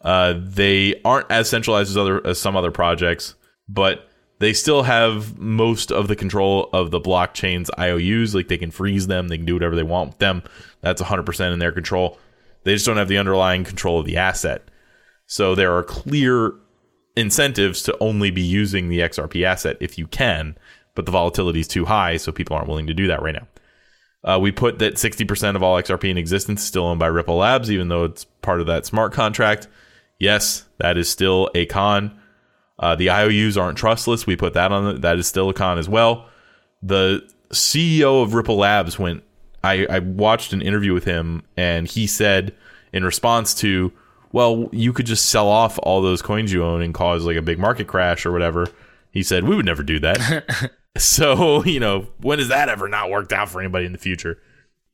Uh, 0.03 0.35
they 0.39 1.01
aren't 1.05 1.31
as 1.31 1.49
centralized 1.49 1.91
as 1.91 1.97
other 1.97 2.27
as 2.27 2.39
some 2.39 2.57
other 2.57 2.71
projects, 2.71 3.35
but 3.69 4.09
they 4.39 4.55
still 4.55 4.83
have 4.83 5.39
most 5.39 5.93
of 5.93 6.09
the 6.09 6.17
control 6.17 6.71
of 6.73 6.91
the 6.91 7.01
blockchain's 7.01 7.71
IOUs. 7.79 8.35
Like 8.35 8.49
they 8.49 8.59
can 8.59 8.71
freeze 8.71 9.07
them, 9.07 9.29
they 9.29 9.37
can 9.37 9.47
do 9.47 9.55
whatever 9.55 9.77
they 9.77 9.83
want 9.83 10.11
with 10.11 10.19
them. 10.19 10.43
That's 10.81 11.03
100% 11.03 11.53
in 11.53 11.59
their 11.59 11.73
control. 11.73 12.19
They 12.65 12.75
just 12.75 12.87
don't 12.87 12.97
have 12.97 13.09
the 13.09 13.19
underlying 13.19 13.65
control 13.65 14.01
of 14.01 14.07
the 14.07 14.17
asset. 14.17 14.71
So 15.27 15.55
there 15.55 15.77
are 15.77 15.83
clear 15.83 16.55
incentives 17.17 17.83
to 17.83 17.97
only 18.01 18.31
be 18.31 18.43
using 18.43 18.89
the 18.89 19.01
XRP 19.01 19.45
asset 19.45 19.77
if 19.81 19.99
you 19.99 20.07
can, 20.07 20.57
but 20.95 21.07
the 21.07 21.13
volatility 21.13 21.61
is 21.61 21.69
too 21.69 21.85
high, 21.85 22.17
so 22.17 22.33
people 22.33 22.57
aren't 22.57 22.69
willing 22.69 22.87
to 22.87 22.95
do 22.95 23.07
that 23.09 23.23
right 23.23 23.35
now. 23.35 23.47
Uh, 24.23 24.39
we 24.39 24.53
put 24.53 24.79
that 24.79 24.95
60% 24.95 25.57
of 25.57 25.63
all 25.63 25.81
XRP 25.81 26.11
in 26.11 26.19
existence 26.19 26.61
is 26.63 26.67
still 26.67 26.87
owned 26.87 27.01
by 27.01 27.07
Ripple 27.07 27.37
Labs, 27.37 27.71
even 27.71 27.89
though 27.89 28.05
it's 28.05 28.25
part 28.25 28.61
of 28.61 28.67
that 28.67 28.87
smart 28.87 29.13
contract. 29.13 29.67
Yes, 30.21 30.67
that 30.79 30.97
is 30.97 31.09
still 31.09 31.51
a 31.55 31.67
con. 31.67 32.17
Uh, 32.79 32.95
the 32.95 33.11
IOUs 33.11 33.57
aren't 33.57 33.77
trustless. 33.77 34.27
We 34.27 34.37
put 34.37 34.55
that 34.55 34.71
on. 34.71 34.85
The, 34.85 35.01
that 35.01 35.19
is 35.19 35.27
still 35.27 35.49
a 35.49 35.55
con 35.55 35.79
as 35.79 35.89
well. 35.89 36.29
The 36.83 37.29
CEO 37.51 38.23
of 38.23 38.35
Ripple 38.35 38.57
Labs 38.57 38.99
went. 38.99 39.25
I, 39.65 39.87
I 39.91 39.99
watched 39.99 40.53
an 40.53 40.63
interview 40.63 40.95
with 40.95 41.05
him, 41.05 41.43
and 41.57 41.87
he 41.89 42.07
said 42.07 42.55
in 42.93 43.05
response 43.05 43.55
to 43.57 43.93
well, 44.33 44.69
you 44.73 44.93
could 44.93 45.07
just 45.07 45.27
sell 45.27 45.49
off 45.49 45.79
all 45.83 46.03
those 46.03 46.23
coins 46.23 46.53
you 46.53 46.65
own 46.65 46.83
and 46.83 46.95
cause 46.95 47.25
like 47.25 47.37
a 47.37 47.43
big 47.43 47.59
market 47.59 47.87
crash 47.89 48.25
or 48.25 48.33
whatever. 48.33 48.69
He 49.11 49.23
said, 49.23 49.45
we 49.45 49.57
would 49.57 49.67
never 49.67 49.83
do 49.83 49.99
that. 50.01 50.71
so, 50.97 51.65
you 51.65 51.81
know, 51.81 52.07
when 52.21 52.39
has 52.39 52.49
that 52.49 52.69
ever 52.69 52.89
not 52.89 53.11
worked 53.11 53.33
out 53.33 53.49
for 53.49 53.61
anybody 53.61 53.87
in 53.87 53.93
the 53.93 53.99
future? 53.99 54.39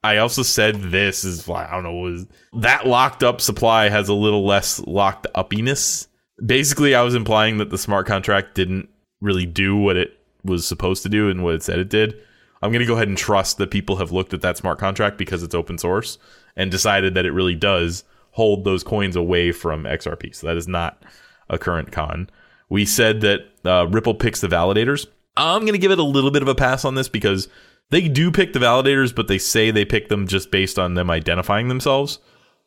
I 0.06 0.18
also 0.18 0.42
said 0.42 0.76
this 0.76 1.24
is 1.24 1.48
I 1.48 1.70
don't 1.70 1.82
know 1.82 1.94
was 1.94 2.26
that 2.54 2.86
locked 2.86 3.22
up 3.22 3.40
supply 3.40 3.88
has 3.88 4.08
a 4.08 4.14
little 4.14 4.46
less 4.46 4.80
locked 4.80 5.26
uppiness. 5.34 6.06
Basically, 6.44 6.94
I 6.94 7.02
was 7.02 7.14
implying 7.14 7.58
that 7.58 7.70
the 7.70 7.78
smart 7.78 8.06
contract 8.06 8.54
didn't 8.54 8.88
really 9.20 9.46
do 9.46 9.76
what 9.76 9.96
it 9.96 10.18
was 10.44 10.66
supposed 10.66 11.02
to 11.02 11.08
do 11.08 11.28
and 11.28 11.42
what 11.42 11.54
it 11.54 11.62
said 11.62 11.78
it 11.78 11.88
did. 11.88 12.14
I'm 12.62 12.70
going 12.70 12.80
to 12.80 12.86
go 12.86 12.94
ahead 12.94 13.08
and 13.08 13.18
trust 13.18 13.58
that 13.58 13.70
people 13.70 13.96
have 13.96 14.12
looked 14.12 14.32
at 14.32 14.42
that 14.42 14.56
smart 14.56 14.78
contract 14.78 15.18
because 15.18 15.42
it's 15.42 15.54
open 15.54 15.78
source 15.78 16.18
and 16.56 16.70
decided 16.70 17.14
that 17.14 17.26
it 17.26 17.32
really 17.32 17.54
does 17.54 18.04
hold 18.30 18.64
those 18.64 18.82
coins 18.82 19.16
away 19.16 19.52
from 19.52 19.84
XRP. 19.84 20.34
So 20.34 20.46
that 20.46 20.56
is 20.56 20.68
not 20.68 21.02
a 21.48 21.58
current 21.58 21.92
con. 21.92 22.30
We 22.68 22.84
said 22.84 23.20
that 23.22 23.40
uh, 23.64 23.86
Ripple 23.88 24.14
picks 24.14 24.40
the 24.40 24.48
validators. 24.48 25.06
I'm 25.36 25.62
going 25.62 25.72
to 25.72 25.78
give 25.78 25.92
it 25.92 25.98
a 25.98 26.04
little 26.04 26.30
bit 26.30 26.42
of 26.42 26.48
a 26.48 26.54
pass 26.54 26.84
on 26.84 26.94
this 26.94 27.08
because 27.08 27.48
they 27.90 28.08
do 28.08 28.30
pick 28.30 28.52
the 28.52 28.58
validators, 28.58 29.14
but 29.14 29.28
they 29.28 29.38
say 29.38 29.70
they 29.70 29.84
pick 29.84 30.08
them 30.08 30.26
just 30.26 30.50
based 30.50 30.78
on 30.78 30.94
them 30.94 31.10
identifying 31.10 31.68
themselves. 31.68 32.18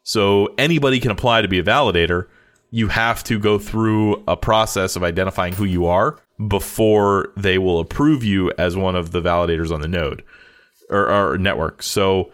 So 0.03 0.53
anybody 0.57 0.99
can 0.99 1.11
apply 1.11 1.41
to 1.41 1.47
be 1.47 1.59
a 1.59 1.63
validator. 1.63 2.27
You 2.71 2.87
have 2.87 3.23
to 3.25 3.39
go 3.39 3.59
through 3.59 4.23
a 4.27 4.37
process 4.37 4.95
of 4.95 5.03
identifying 5.03 5.53
who 5.53 5.65
you 5.65 5.85
are 5.87 6.19
before 6.47 7.33
they 7.35 7.57
will 7.57 7.79
approve 7.79 8.23
you 8.23 8.51
as 8.57 8.77
one 8.77 8.95
of 8.95 9.11
the 9.11 9.21
validators 9.21 9.71
on 9.71 9.81
the 9.81 9.87
node 9.87 10.23
or, 10.89 11.09
or 11.09 11.37
network. 11.37 11.83
So 11.83 12.31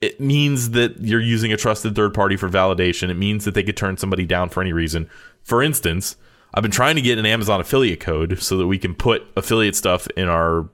it 0.00 0.20
means 0.20 0.70
that 0.70 1.00
you're 1.00 1.20
using 1.20 1.52
a 1.52 1.56
trusted 1.56 1.96
third 1.96 2.12
party 2.12 2.36
for 2.36 2.48
validation. 2.48 3.08
It 3.08 3.14
means 3.14 3.44
that 3.44 3.54
they 3.54 3.62
could 3.62 3.76
turn 3.76 3.96
somebody 3.96 4.26
down 4.26 4.48
for 4.50 4.60
any 4.60 4.72
reason. 4.72 5.08
For 5.42 5.62
instance, 5.62 6.16
I've 6.54 6.62
been 6.62 6.70
trying 6.70 6.96
to 6.96 7.02
get 7.02 7.18
an 7.18 7.26
Amazon 7.26 7.60
affiliate 7.60 8.00
code 8.00 8.40
so 8.40 8.56
that 8.58 8.66
we 8.66 8.78
can 8.78 8.94
put 8.94 9.26
affiliate 9.36 9.76
stuff 9.76 10.06
in 10.16 10.28
our 10.28 10.68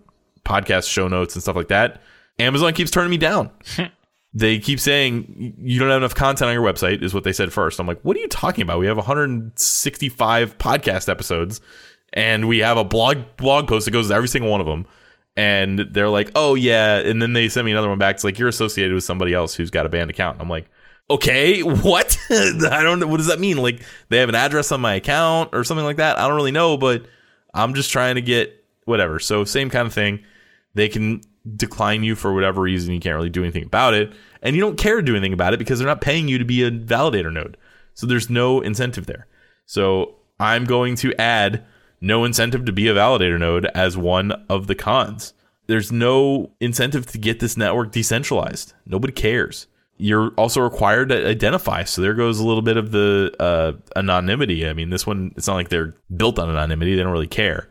podcast 0.44 0.88
show 0.88 1.08
notes 1.08 1.34
and 1.34 1.42
stuff 1.42 1.56
like 1.56 1.68
that. 1.68 2.02
Amazon 2.38 2.72
keeps 2.72 2.90
turning 2.90 3.10
me 3.10 3.16
down. 3.18 3.50
they 4.34 4.58
keep 4.58 4.80
saying 4.80 5.54
you 5.58 5.78
don't 5.78 5.88
have 5.88 5.98
enough 5.98 6.14
content 6.14 6.48
on 6.48 6.54
your 6.54 6.64
website 6.64 7.02
is 7.02 7.14
what 7.14 7.24
they 7.24 7.32
said 7.32 7.52
first. 7.52 7.78
I'm 7.78 7.86
like, 7.86 8.00
"What 8.02 8.16
are 8.16 8.20
you 8.20 8.28
talking 8.28 8.62
about? 8.62 8.78
We 8.80 8.86
have 8.86 8.96
165 8.96 10.58
podcast 10.58 11.08
episodes 11.08 11.60
and 12.12 12.48
we 12.48 12.58
have 12.58 12.76
a 12.76 12.84
blog 12.84 13.18
blog 13.36 13.68
post 13.68 13.84
that 13.84 13.90
goes 13.92 14.08
to 14.08 14.14
every 14.14 14.28
single 14.28 14.50
one 14.50 14.60
of 14.60 14.66
them." 14.66 14.86
and 15.36 15.80
they're 15.90 16.08
like, 16.08 16.30
"Oh 16.34 16.54
yeah," 16.54 16.98
and 16.98 17.20
then 17.20 17.32
they 17.32 17.48
send 17.48 17.64
me 17.64 17.72
another 17.72 17.88
one 17.88 17.98
back. 17.98 18.16
It's 18.16 18.24
like 18.24 18.38
you're 18.38 18.48
associated 18.48 18.94
with 18.94 19.04
somebody 19.04 19.34
else 19.34 19.54
who's 19.54 19.70
got 19.70 19.86
a 19.86 19.88
banned 19.88 20.10
account. 20.10 20.40
I'm 20.40 20.48
like, 20.48 20.66
"Okay, 21.10 21.62
what? 21.62 22.18
I 22.30 22.82
don't 22.82 23.00
know. 23.00 23.06
What 23.06 23.18
does 23.18 23.26
that 23.26 23.40
mean? 23.40 23.56
Like 23.56 23.82
they 24.08 24.18
have 24.18 24.28
an 24.28 24.34
address 24.34 24.72
on 24.72 24.80
my 24.80 24.94
account 24.94 25.50
or 25.52 25.64
something 25.64 25.84
like 25.84 25.96
that? 25.96 26.18
I 26.18 26.26
don't 26.26 26.36
really 26.36 26.52
know, 26.52 26.76
but 26.76 27.06
I'm 27.52 27.74
just 27.74 27.90
trying 27.90 28.14
to 28.16 28.22
get 28.22 28.64
whatever." 28.84 29.18
So 29.18 29.44
same 29.44 29.70
kind 29.70 29.86
of 29.86 29.92
thing. 29.92 30.24
They 30.74 30.88
can 30.88 31.22
decline 31.56 32.02
you 32.02 32.14
for 32.14 32.34
whatever 32.34 32.62
reason. 32.62 32.94
You 32.94 33.00
can't 33.00 33.16
really 33.16 33.30
do 33.30 33.42
anything 33.42 33.64
about 33.64 33.94
it, 33.94 34.12
and 34.42 34.54
you 34.56 34.62
don't 34.62 34.78
care 34.78 34.96
to 34.96 35.02
do 35.02 35.14
anything 35.14 35.32
about 35.32 35.54
it 35.54 35.58
because 35.58 35.78
they're 35.78 35.88
not 35.88 36.00
paying 36.00 36.28
you 36.28 36.38
to 36.38 36.44
be 36.44 36.62
a 36.62 36.70
validator 36.70 37.32
node. 37.32 37.56
So 37.94 38.06
there's 38.06 38.28
no 38.28 38.60
incentive 38.60 39.06
there. 39.06 39.26
So 39.66 40.16
I'm 40.38 40.64
going 40.64 40.96
to 40.96 41.14
add 41.20 41.64
no 42.00 42.24
incentive 42.24 42.64
to 42.66 42.72
be 42.72 42.88
a 42.88 42.94
validator 42.94 43.38
node 43.38 43.66
as 43.66 43.96
one 43.96 44.32
of 44.48 44.66
the 44.66 44.74
cons. 44.74 45.32
There's 45.66 45.90
no 45.90 46.50
incentive 46.60 47.06
to 47.06 47.18
get 47.18 47.40
this 47.40 47.56
network 47.56 47.92
decentralized. 47.92 48.74
Nobody 48.84 49.12
cares. 49.12 49.66
You're 49.96 50.32
also 50.36 50.60
required 50.60 51.10
to 51.10 51.26
identify. 51.26 51.84
So 51.84 52.02
there 52.02 52.14
goes 52.14 52.40
a 52.40 52.46
little 52.46 52.62
bit 52.62 52.76
of 52.76 52.90
the 52.90 53.34
uh, 53.40 53.72
anonymity. 53.96 54.68
I 54.68 54.72
mean, 54.72 54.90
this 54.90 55.06
one, 55.06 55.32
it's 55.36 55.46
not 55.46 55.54
like 55.54 55.68
they're 55.68 55.94
built 56.14 56.38
on 56.38 56.50
anonymity. 56.50 56.94
They 56.94 57.02
don't 57.02 57.12
really 57.12 57.26
care. 57.26 57.68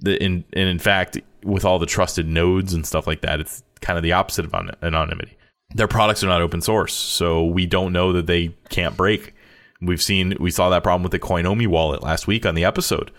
The, 0.00 0.22
in, 0.22 0.44
and 0.52 0.68
in 0.68 0.78
fact, 0.78 1.18
with 1.44 1.64
all 1.64 1.78
the 1.78 1.86
trusted 1.86 2.26
nodes 2.26 2.72
and 2.72 2.86
stuff 2.86 3.06
like 3.06 3.22
that, 3.22 3.40
it's 3.40 3.62
kind 3.80 3.96
of 3.96 4.02
the 4.02 4.12
opposite 4.12 4.44
of 4.44 4.54
anonymity. 4.82 5.36
Their 5.74 5.88
products 5.88 6.22
are 6.22 6.28
not 6.28 6.42
open 6.42 6.60
source. 6.60 6.92
So 6.92 7.44
we 7.44 7.66
don't 7.66 7.92
know 7.92 8.12
that 8.12 8.26
they 8.26 8.54
can't 8.68 8.96
break. 8.96 9.34
We've 9.80 10.02
seen, 10.02 10.36
we 10.38 10.50
saw 10.50 10.70
that 10.70 10.82
problem 10.82 11.02
with 11.02 11.12
the 11.12 11.18
Coinomi 11.18 11.66
wallet 11.66 12.02
last 12.02 12.26
week 12.26 12.46
on 12.46 12.54
the 12.54 12.64
episode 12.64 13.10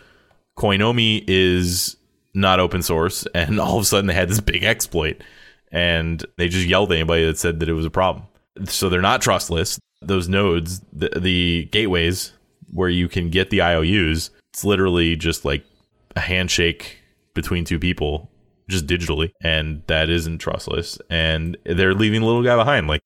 Coinomi 0.57 1.24
is 1.28 1.97
not 2.34 2.59
open 2.59 2.82
source, 2.82 3.26
and 3.36 3.59
all 3.59 3.78
of 3.78 3.84
a 3.84 3.86
sudden 3.86 4.07
they 4.07 4.14
had 4.14 4.30
this 4.30 4.39
big 4.39 4.64
exploit, 4.64 5.24
and 5.72 6.24
they 6.38 6.47
just 6.47 6.68
yelled 6.68 6.91
at 6.91 6.97
anybody 6.97 7.26
that 7.26 7.38
said 7.38 7.59
that 7.59 7.70
it 7.70 7.74
was 7.74 7.86
a 7.86 7.91
problem. 7.91 8.26
So 8.66 8.89
they're 8.89 9.01
not 9.01 9.22
trustless. 9.22 9.80
Those 10.01 10.28
nodes, 10.28 10.82
the, 10.91 11.09
the 11.20 11.66
gateways 11.72 12.34
where 12.72 12.89
you 12.89 13.07
can 13.07 13.30
get 13.30 13.49
the 13.49 13.61
IOUs, 13.61 14.30
It's 14.51 14.64
literally 14.64 15.16
just 15.16 15.45
like 15.45 15.66
a 16.16 16.20
handshake 16.20 16.99
between 17.34 17.66
two 17.66 17.80
people, 17.80 18.30
just 18.70 18.88
digitally, 18.88 19.32
and 19.41 19.82
that 19.88 20.09
isn't 20.09 20.39
trustless. 20.39 20.99
And 21.09 21.57
they're 21.66 21.93
leaving 21.93 22.22
the 22.22 22.28
little 22.28 22.43
guy 22.43 22.55
behind. 22.55 22.88
Like 22.88 23.01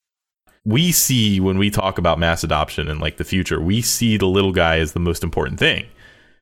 we 0.65 0.91
see 0.91 1.39
when 1.39 1.57
we 1.57 1.69
talk 1.69 1.97
about 1.97 2.19
mass 2.19 2.43
adoption 2.43 2.89
and 2.89 2.99
like 2.99 3.17
the 3.17 3.23
future, 3.23 3.61
we 3.61 3.81
see 3.81 4.17
the 4.17 4.27
little 4.27 4.51
guy 4.51 4.79
as 4.79 4.93
the 4.93 4.99
most 4.99 5.23
important 5.23 5.59
thing. 5.59 5.87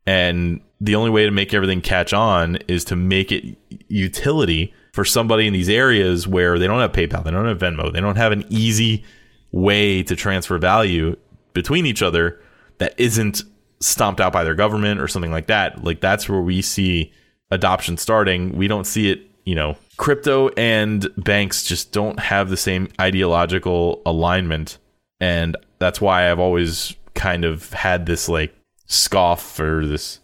And 0.08 0.62
the 0.82 0.96
only 0.96 1.10
way 1.10 1.26
to 1.26 1.32
make 1.32 1.54
everything 1.54 1.82
catch 1.82 2.14
on 2.14 2.58
is 2.68 2.84
to 2.86 2.96
make 2.96 3.32
it 3.32 3.58
utility 3.88 4.74
for 4.94 5.06
somebody 5.06 5.48
in 5.48 5.54
these 5.54 5.70
areas 5.70 6.28
where 6.28 6.58
they 6.58 6.68
don't 6.68 6.80
have 6.80 6.92
PayPal, 6.92 7.24
they 7.24 7.32
don't 7.32 7.48
have 7.48 7.60
Venmo, 7.60 7.92
they 7.92 8.02
don't 8.02 8.18
have 8.18 8.32
an 8.32 8.46
easy 8.50 9.04
way 9.52 10.04
to 10.04 10.16
transfer 10.16 10.58
value 10.58 11.16
between 11.54 11.86
each 11.86 12.02
other 12.02 12.40
that 12.78 12.94
isn't 13.00 13.44
stomped 13.86 14.20
out 14.20 14.34
by 14.34 14.44
their 14.44 14.56
government 14.56 15.00
or 15.00 15.08
something 15.08 15.32
like 15.32 15.48
that. 15.48 15.84
Like 15.84 16.02
that's 16.02 16.28
where 16.28 16.42
we 16.42 16.62
see 16.62 17.14
adoption 17.52 17.98
starting. 17.98 18.56
We 18.56 18.68
don't 18.68 18.86
see 18.86 19.12
it, 19.12 19.22
you 19.46 19.56
know, 19.56 19.78
crypto 19.98 20.50
and 20.50 21.08
banks 21.18 21.64
just 21.64 21.92
don't 21.92 22.20
have 22.20 22.50
the 22.50 22.58
same 22.58 22.90
ideological 23.00 24.02
alignment. 24.06 24.80
And 25.20 25.56
that's 25.80 26.02
why 26.02 26.30
I've 26.30 26.40
always 26.40 26.96
kind 27.14 27.46
of 27.46 27.72
had 27.74 28.06
this 28.06 28.28
like 28.28 28.54
scoff 28.88 29.60
or 29.60 29.86
this 29.86 30.20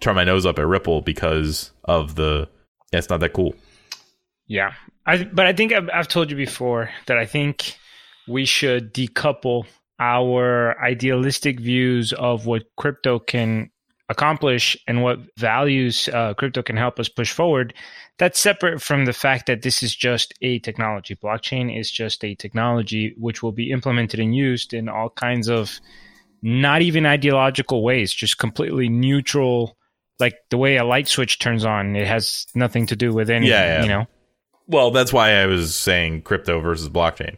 turn 0.00 0.14
my 0.14 0.24
nose 0.24 0.46
up 0.46 0.58
at 0.58 0.66
Ripple 0.66 1.00
because 1.00 1.72
of 1.84 2.14
the 2.14 2.48
yeah, 2.92 2.98
it's 2.98 3.08
not 3.08 3.20
that 3.20 3.32
cool. 3.32 3.54
Yeah. 4.46 4.74
I 5.06 5.24
but 5.24 5.46
I 5.46 5.52
think 5.52 5.72
I've, 5.72 5.88
I've 5.92 6.08
told 6.08 6.30
you 6.30 6.36
before 6.36 6.90
that 7.06 7.16
I 7.16 7.24
think 7.24 7.78
we 8.28 8.44
should 8.44 8.92
decouple 8.92 9.66
our 9.98 10.80
idealistic 10.82 11.60
views 11.60 12.12
of 12.12 12.46
what 12.46 12.64
crypto 12.76 13.18
can 13.18 13.70
accomplish 14.08 14.76
and 14.86 15.02
what 15.02 15.18
values 15.36 16.08
uh, 16.12 16.32
crypto 16.34 16.62
can 16.62 16.76
help 16.76 17.00
us 17.00 17.08
push 17.08 17.32
forward 17.32 17.74
that's 18.18 18.40
separate 18.40 18.80
from 18.80 19.04
the 19.04 19.12
fact 19.12 19.46
that 19.46 19.62
this 19.62 19.82
is 19.82 19.94
just 19.94 20.32
a 20.40 20.58
technology. 20.60 21.14
Blockchain 21.16 21.78
is 21.78 21.90
just 21.90 22.24
a 22.24 22.34
technology 22.34 23.14
which 23.18 23.42
will 23.42 23.52
be 23.52 23.70
implemented 23.70 24.20
and 24.20 24.34
used 24.34 24.72
in 24.72 24.88
all 24.88 25.10
kinds 25.10 25.48
of 25.48 25.80
not 26.42 26.82
even 26.82 27.04
ideological 27.04 27.82
ways 27.82 28.12
just 28.12 28.38
completely 28.38 28.88
neutral. 28.88 29.76
Like 30.18 30.36
the 30.50 30.56
way 30.56 30.76
a 30.76 30.84
light 30.84 31.08
switch 31.08 31.38
turns 31.38 31.64
on 31.64 31.94
it 31.94 32.06
has 32.06 32.46
nothing 32.54 32.86
to 32.86 32.96
do 32.96 33.12
with 33.12 33.28
anything 33.28 33.50
yeah, 33.50 33.78
yeah. 33.78 33.82
you 33.82 33.88
know? 33.88 34.06
Well 34.68 34.90
that's 34.90 35.12
why 35.12 35.30
i 35.34 35.46
was 35.46 35.76
saying 35.76 36.22
crypto 36.22 36.58
versus 36.60 36.88
blockchain 36.88 37.36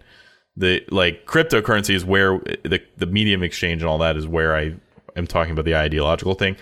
the 0.58 0.84
like 0.90 1.24
cryptocurrency 1.24 1.94
is 1.94 2.04
where 2.04 2.38
the 2.64 2.82
the 2.96 3.06
medium 3.06 3.42
exchange 3.42 3.80
and 3.80 3.88
all 3.88 3.98
that 3.98 4.16
is 4.16 4.26
where 4.26 4.56
I 4.56 4.74
am 5.16 5.26
talking 5.26 5.52
about 5.52 5.64
the 5.64 5.76
ideological 5.76 6.34
thing. 6.34 6.56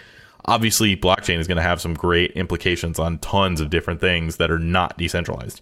Obviously, 0.45 0.97
blockchain 0.97 1.39
is 1.39 1.49
going 1.49 1.57
to 1.57 1.63
have 1.63 1.81
some 1.81 1.95
great 1.95 2.31
implications 2.33 2.99
on 2.99 3.19
tons 3.19 3.61
of 3.61 3.71
different 3.71 4.01
things 4.01 4.37
that 4.37 4.51
are 4.51 4.59
not 4.59 4.97
decentralized. 4.97 5.61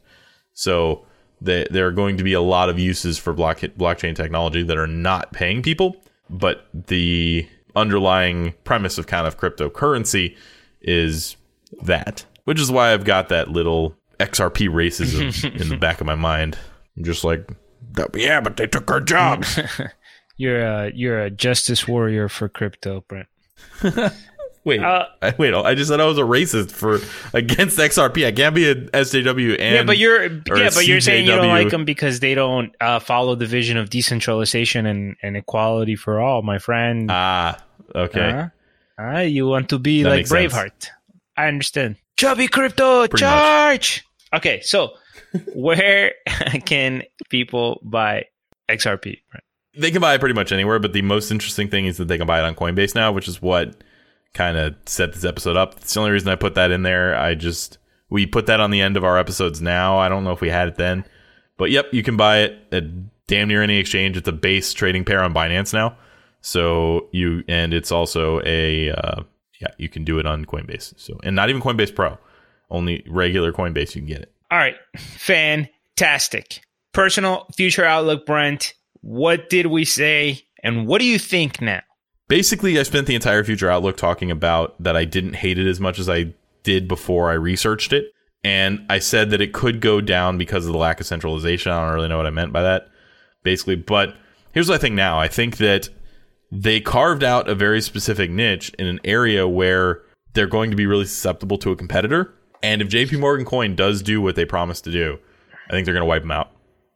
So 0.52 1.06
the, 1.40 1.66
there 1.70 1.86
are 1.86 1.92
going 1.92 2.18
to 2.18 2.24
be 2.24 2.34
a 2.34 2.40
lot 2.40 2.68
of 2.68 2.78
uses 2.78 3.16
for 3.16 3.32
block, 3.32 3.60
blockchain 3.60 4.14
technology 4.14 4.62
that 4.62 4.76
are 4.76 4.86
not 4.86 5.32
paying 5.32 5.62
people, 5.62 5.96
but 6.28 6.68
the 6.74 7.48
underlying 7.74 8.52
premise 8.64 8.98
of 8.98 9.06
kind 9.06 9.26
of 9.26 9.38
cryptocurrency 9.38 10.36
is 10.82 11.36
that, 11.82 12.26
which 12.44 12.60
is 12.60 12.70
why 12.70 12.92
I've 12.92 13.04
got 13.04 13.30
that 13.30 13.48
little 13.48 13.96
XRP 14.20 14.68
racism 14.68 15.50
in 15.60 15.70
the 15.70 15.78
back 15.78 16.00
of 16.02 16.06
my 16.06 16.14
mind. 16.14 16.58
I'm 16.96 17.04
just 17.04 17.24
like, 17.24 17.48
yeah, 18.14 18.40
but 18.40 18.56
they 18.56 18.66
took 18.66 18.90
our 18.90 19.00
jobs. 19.00 19.58
you're 20.36 20.62
a 20.62 20.92
you're 20.94 21.20
a 21.20 21.30
justice 21.30 21.86
warrior 21.86 22.28
for 22.28 22.48
crypto, 22.48 23.04
Brent. 23.08 23.28
wait, 24.64 24.80
uh, 24.80 25.06
I, 25.22 25.34
wait! 25.38 25.54
I 25.54 25.74
just 25.74 25.90
said 25.90 26.00
I 26.00 26.06
was 26.06 26.18
a 26.18 26.22
racist 26.22 26.70
for 26.70 27.00
against 27.36 27.78
XRP. 27.78 28.26
I 28.26 28.32
can't 28.32 28.54
be 28.54 28.68
a 28.68 28.74
SJW 28.74 29.56
and 29.58 29.74
yeah, 29.74 29.82
but 29.82 29.98
you're 29.98 30.24
yeah, 30.24 30.70
but 30.74 30.86
you're 30.86 31.00
saying 31.00 31.26
you 31.26 31.32
don't 31.32 31.48
like 31.48 31.70
them 31.70 31.84
because 31.84 32.20
they 32.20 32.34
don't 32.34 32.74
uh, 32.80 32.98
follow 32.98 33.34
the 33.34 33.46
vision 33.46 33.76
of 33.76 33.90
decentralization 33.90 34.86
and, 34.86 35.16
and 35.22 35.36
equality 35.36 35.96
for 35.96 36.20
all, 36.20 36.42
my 36.42 36.58
friend. 36.58 37.10
Ah, 37.10 37.58
okay. 37.94 38.48
Uh, 38.98 39.02
uh, 39.02 39.20
you 39.20 39.46
want 39.46 39.68
to 39.70 39.78
be 39.78 40.02
that 40.02 40.08
like 40.08 40.26
Braveheart? 40.26 40.82
Sense. 40.82 40.90
I 41.36 41.48
understand. 41.48 41.96
Chubby 42.16 42.46
crypto 42.46 43.08
Pretty 43.08 43.22
charge. 43.22 44.04
Much. 44.32 44.38
Okay, 44.40 44.60
so 44.60 44.94
where 45.54 46.12
can 46.64 47.02
people 47.30 47.80
buy 47.82 48.26
XRP? 48.68 49.18
They 49.76 49.90
can 49.90 50.00
buy 50.00 50.14
it 50.14 50.20
pretty 50.20 50.34
much 50.34 50.52
anywhere, 50.52 50.78
but 50.78 50.92
the 50.92 51.02
most 51.02 51.30
interesting 51.30 51.68
thing 51.68 51.86
is 51.86 51.96
that 51.96 52.06
they 52.06 52.18
can 52.18 52.26
buy 52.26 52.38
it 52.38 52.44
on 52.44 52.54
Coinbase 52.54 52.94
now, 52.94 53.12
which 53.12 53.26
is 53.26 53.42
what 53.42 53.82
kind 54.32 54.56
of 54.56 54.74
set 54.86 55.12
this 55.12 55.24
episode 55.24 55.56
up. 55.56 55.76
It's 55.78 55.94
the 55.94 56.00
only 56.00 56.12
reason 56.12 56.28
I 56.28 56.36
put 56.36 56.54
that 56.54 56.70
in 56.70 56.82
there. 56.82 57.16
I 57.16 57.34
just 57.34 57.78
we 58.10 58.26
put 58.26 58.46
that 58.46 58.60
on 58.60 58.70
the 58.70 58.80
end 58.80 58.96
of 58.96 59.04
our 59.04 59.18
episodes 59.18 59.62
now. 59.62 59.98
I 59.98 60.08
don't 60.08 60.24
know 60.24 60.32
if 60.32 60.40
we 60.40 60.50
had 60.50 60.68
it 60.68 60.76
then, 60.76 61.04
but 61.56 61.70
yep, 61.70 61.86
you 61.92 62.02
can 62.02 62.16
buy 62.16 62.40
it 62.40 62.58
at 62.70 62.84
damn 63.26 63.48
near 63.48 63.62
any 63.62 63.78
exchange. 63.78 64.16
It's 64.16 64.28
a 64.28 64.32
base 64.32 64.72
trading 64.72 65.04
pair 65.04 65.22
on 65.22 65.32
Binance 65.32 65.72
now. 65.72 65.96
So 66.40 67.08
you 67.10 67.42
and 67.48 67.72
it's 67.72 67.90
also 67.90 68.40
a 68.44 68.90
uh, 68.90 69.22
yeah, 69.60 69.68
you 69.78 69.88
can 69.88 70.04
do 70.04 70.18
it 70.18 70.26
on 70.26 70.44
Coinbase. 70.44 70.94
So 70.98 71.18
and 71.24 71.34
not 71.34 71.48
even 71.48 71.62
Coinbase 71.62 71.94
Pro, 71.94 72.18
only 72.70 73.02
regular 73.08 73.52
Coinbase 73.52 73.94
you 73.94 74.02
can 74.02 74.06
get 74.06 74.20
it. 74.22 74.33
All 74.50 74.58
right. 74.58 74.76
Fantastic. 74.96 76.62
Personal 76.92 77.46
future 77.56 77.84
outlook, 77.84 78.26
Brent. 78.26 78.74
What 79.00 79.50
did 79.50 79.66
we 79.66 79.84
say? 79.84 80.42
And 80.62 80.86
what 80.86 81.00
do 81.00 81.06
you 81.06 81.18
think 81.18 81.60
now? 81.60 81.82
Basically, 82.28 82.78
I 82.78 82.84
spent 82.84 83.06
the 83.06 83.14
entire 83.14 83.44
future 83.44 83.70
outlook 83.70 83.96
talking 83.96 84.30
about 84.30 84.82
that 84.82 84.96
I 84.96 85.04
didn't 85.04 85.34
hate 85.34 85.58
it 85.58 85.68
as 85.68 85.80
much 85.80 85.98
as 85.98 86.08
I 86.08 86.34
did 86.62 86.88
before 86.88 87.30
I 87.30 87.34
researched 87.34 87.92
it. 87.92 88.12
And 88.42 88.84
I 88.88 88.98
said 88.98 89.30
that 89.30 89.40
it 89.40 89.52
could 89.52 89.80
go 89.80 90.00
down 90.00 90.38
because 90.38 90.66
of 90.66 90.72
the 90.72 90.78
lack 90.78 91.00
of 91.00 91.06
centralization. 91.06 91.72
I 91.72 91.84
don't 91.84 91.94
really 91.94 92.08
know 92.08 92.16
what 92.16 92.26
I 92.26 92.30
meant 92.30 92.52
by 92.52 92.62
that, 92.62 92.88
basically. 93.42 93.76
But 93.76 94.14
here's 94.52 94.68
what 94.68 94.76
I 94.76 94.78
think 94.78 94.94
now 94.94 95.18
I 95.18 95.28
think 95.28 95.56
that 95.58 95.88
they 96.52 96.80
carved 96.80 97.24
out 97.24 97.48
a 97.48 97.54
very 97.54 97.80
specific 97.80 98.30
niche 98.30 98.70
in 98.78 98.86
an 98.86 99.00
area 99.04 99.48
where 99.48 100.02
they're 100.34 100.46
going 100.46 100.70
to 100.70 100.76
be 100.76 100.86
really 100.86 101.06
susceptible 101.06 101.58
to 101.58 101.72
a 101.72 101.76
competitor 101.76 102.34
and 102.64 102.80
if 102.80 102.88
JP 102.88 103.20
Morgan 103.20 103.44
Coin 103.44 103.76
does 103.76 104.00
do 104.00 104.22
what 104.22 104.36
they 104.36 104.46
promised 104.46 104.84
to 104.84 104.90
do, 104.90 105.18
I 105.68 105.72
think 105.72 105.84
they're 105.84 105.92
going 105.92 106.00
to 106.00 106.08
wipe 106.08 106.22
them 106.22 106.30
out. 106.30 106.50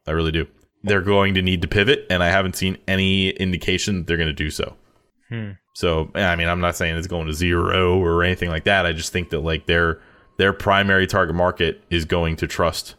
I 0.07 0.11
really 0.11 0.31
do. 0.31 0.47
They're 0.81 1.01
going 1.01 1.35
to 1.35 1.43
need 1.43 1.61
to 1.61 1.67
pivot, 1.67 2.07
and 2.09 2.23
I 2.23 2.29
haven't 2.29 2.55
seen 2.55 2.79
any 2.87 3.29
indication 3.29 3.99
that 3.99 4.07
they're 4.07 4.17
going 4.17 4.27
to 4.27 4.33
do 4.33 4.49
so. 4.49 4.75
Hmm. 5.29 5.51
So, 5.75 6.09
I 6.15 6.35
mean, 6.35 6.47
I'm 6.47 6.59
not 6.59 6.75
saying 6.75 6.97
it's 6.97 7.05
going 7.05 7.27
to 7.27 7.33
zero 7.33 7.99
or 7.99 8.23
anything 8.23 8.49
like 8.49 8.63
that. 8.63 8.87
I 8.87 8.93
just 8.93 9.13
think 9.13 9.29
that 9.29 9.41
like 9.41 9.67
their 9.67 10.01
their 10.37 10.53
primary 10.53 11.05
target 11.05 11.35
market 11.35 11.83
is 11.91 12.03
going 12.03 12.35
to 12.37 12.47
trust 12.47 12.95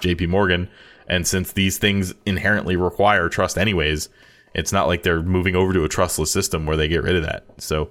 JP 0.00 0.28
Morgan, 0.28 0.68
and 1.06 1.24
since 1.24 1.52
these 1.52 1.78
things 1.78 2.14
inherently 2.26 2.74
require 2.74 3.28
trust 3.28 3.56
anyways, 3.56 4.08
it's 4.54 4.72
not 4.72 4.88
like 4.88 5.04
they're 5.04 5.22
moving 5.22 5.54
over 5.54 5.72
to 5.72 5.84
a 5.84 5.88
trustless 5.88 6.32
system 6.32 6.66
where 6.66 6.76
they 6.76 6.88
get 6.88 7.04
rid 7.04 7.14
of 7.14 7.22
that. 7.22 7.46
So 7.58 7.90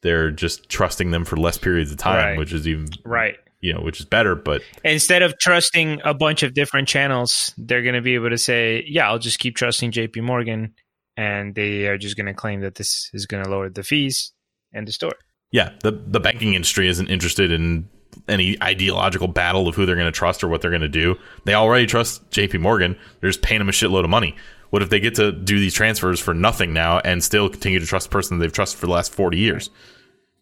they're 0.00 0.30
just 0.30 0.70
trusting 0.70 1.10
them 1.10 1.26
for 1.26 1.36
less 1.36 1.58
periods 1.58 1.92
of 1.92 1.98
time, 1.98 2.24
right. 2.24 2.38
which 2.38 2.54
is 2.54 2.66
even 2.66 2.88
right 3.04 3.36
you 3.60 3.72
know, 3.72 3.80
which 3.80 4.00
is 4.00 4.06
better. 4.06 4.34
But 4.34 4.62
instead 4.84 5.22
of 5.22 5.38
trusting 5.38 6.00
a 6.04 6.14
bunch 6.14 6.42
of 6.42 6.54
different 6.54 6.88
channels, 6.88 7.54
they're 7.58 7.82
going 7.82 7.94
to 7.94 8.00
be 8.02 8.14
able 8.14 8.30
to 8.30 8.38
say, 8.38 8.84
"Yeah, 8.86 9.08
I'll 9.08 9.18
just 9.18 9.38
keep 9.38 9.56
trusting 9.56 9.90
J.P. 9.90 10.20
Morgan," 10.20 10.74
and 11.16 11.54
they 11.54 11.86
are 11.86 11.98
just 11.98 12.16
going 12.16 12.26
to 12.26 12.34
claim 12.34 12.60
that 12.60 12.76
this 12.76 13.10
is 13.12 13.26
going 13.26 13.44
to 13.44 13.50
lower 13.50 13.68
the 13.68 13.82
fees 13.82 14.32
and 14.72 14.86
the 14.86 14.92
store. 14.92 15.14
Yeah, 15.50 15.72
the 15.82 15.92
the 15.92 16.20
banking 16.20 16.54
industry 16.54 16.88
isn't 16.88 17.08
interested 17.08 17.50
in 17.50 17.88
any 18.28 18.60
ideological 18.62 19.28
battle 19.28 19.68
of 19.68 19.74
who 19.74 19.86
they're 19.86 19.96
going 19.96 20.06
to 20.06 20.12
trust 20.12 20.42
or 20.42 20.48
what 20.48 20.60
they're 20.60 20.70
going 20.70 20.80
to 20.82 20.88
do. 20.88 21.16
They 21.44 21.54
already 21.54 21.86
trust 21.86 22.30
J.P. 22.30 22.58
Morgan. 22.58 22.96
They're 23.20 23.30
just 23.30 23.42
paying 23.42 23.60
them 23.60 23.68
a 23.68 23.72
shitload 23.72 24.04
of 24.04 24.10
money. 24.10 24.36
What 24.70 24.82
if 24.82 24.90
they 24.90 25.00
get 25.00 25.14
to 25.14 25.32
do 25.32 25.58
these 25.58 25.72
transfers 25.72 26.20
for 26.20 26.34
nothing 26.34 26.74
now 26.74 26.98
and 26.98 27.24
still 27.24 27.48
continue 27.48 27.78
to 27.80 27.86
trust 27.86 28.08
the 28.08 28.12
person 28.12 28.38
they've 28.38 28.52
trusted 28.52 28.78
for 28.78 28.86
the 28.86 28.92
last 28.92 29.12
forty 29.12 29.38
years, 29.38 29.70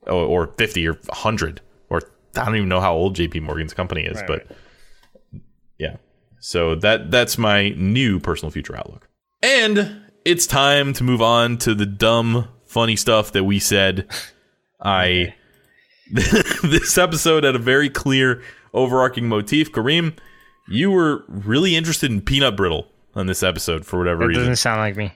or, 0.03 0.13
or 0.15 0.47
fifty 0.59 0.87
or 0.87 0.99
hundred? 1.11 1.61
I 2.39 2.45
don't 2.45 2.57
even 2.57 2.69
know 2.69 2.81
how 2.81 2.95
old 2.95 3.17
JP 3.17 3.43
Morgan's 3.43 3.75
company 3.75 4.03
is, 4.03 4.17
right, 4.17 4.27
but 4.27 4.47
right. 4.47 5.43
yeah. 5.79 5.97
So 6.41 6.75
that 6.77 7.11
that's 7.11 7.39
my 7.39 7.71
new 7.71 8.21
personal 8.21 8.51
future 8.51 8.77
outlook. 8.77 9.09
And 9.43 10.03
it's 10.25 10.47
time 10.47 10.93
to 10.95 11.05
move 11.05 11.23
on 11.23 11.59
to 11.59 11.75
the 11.75 11.87
dumb 11.87 12.49
funny 12.67 12.97
stuff 12.97 13.33
that 13.33 13.45
we 13.45 13.59
said. 13.59 14.07
I 14.81 15.35
this 16.11 16.99
episode 16.99 17.45
had 17.45 17.57
a 17.57 17.59
very 17.59 17.91
clear 17.91 18.43
overarching 18.73 19.29
motif. 19.29 19.73
Kareem, 19.73 20.17
you 20.69 20.91
were 20.91 21.25
really 21.29 21.75
interested 21.75 22.11
in 22.11 22.21
peanut 22.21 22.57
brittle 22.57 22.89
on 23.15 23.27
this 23.27 23.43
episode 23.43 23.85
for 23.85 23.99
whatever 23.99 24.21
that 24.21 24.29
reason. 24.29 24.43
Doesn't 24.43 24.57
sound 24.57 24.81
like 24.81 24.97
me. 24.97 25.13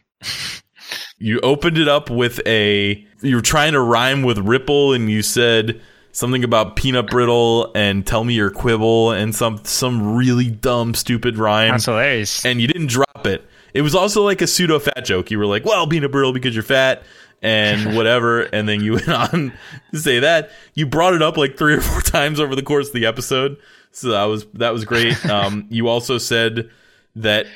you 1.18 1.38
opened 1.40 1.78
it 1.78 1.86
up 1.86 2.10
with 2.10 2.40
a 2.46 3.06
you 3.22 3.36
were 3.36 3.42
trying 3.42 3.72
to 3.72 3.80
rhyme 3.80 4.22
with 4.22 4.38
Ripple 4.38 4.92
and 4.92 5.10
you 5.10 5.22
said 5.22 5.80
something 6.12 6.44
about 6.44 6.76
peanut 6.76 7.08
brittle 7.08 7.70
and 7.74 8.06
tell 8.06 8.24
me 8.24 8.34
your 8.34 8.50
quibble 8.50 9.12
and 9.12 9.34
some 9.34 9.60
some 9.64 10.16
really 10.16 10.50
dumb 10.50 10.94
stupid 10.94 11.38
rhyme. 11.38 11.72
That's 11.72 11.84
hilarious. 11.86 12.44
And 12.44 12.60
you 12.60 12.66
didn't 12.66 12.88
drop 12.88 13.26
it. 13.26 13.46
It 13.74 13.82
was 13.82 13.94
also 13.94 14.24
like 14.24 14.42
a 14.42 14.46
pseudo 14.46 14.78
fat 14.78 15.04
joke. 15.04 15.30
You 15.30 15.38
were 15.38 15.46
like, 15.46 15.64
"Well, 15.64 15.86
peanut 15.86 16.10
brittle 16.10 16.32
because 16.32 16.54
you're 16.54 16.64
fat," 16.64 17.02
and 17.42 17.96
whatever. 17.96 18.42
and 18.42 18.68
then 18.68 18.80
you 18.80 18.94
went 18.94 19.08
on 19.08 19.52
to 19.92 19.98
say 19.98 20.20
that 20.20 20.50
you 20.74 20.86
brought 20.86 21.14
it 21.14 21.22
up 21.22 21.36
like 21.36 21.56
three 21.56 21.74
or 21.74 21.80
four 21.80 22.00
times 22.02 22.40
over 22.40 22.56
the 22.56 22.62
course 22.62 22.88
of 22.88 22.94
the 22.94 23.06
episode. 23.06 23.56
So 23.92 24.08
that 24.10 24.24
was 24.24 24.46
that 24.54 24.72
was 24.72 24.84
great. 24.84 25.16
Um, 25.30 25.66
you 25.70 25.88
also 25.88 26.18
said 26.18 26.70
that 27.16 27.46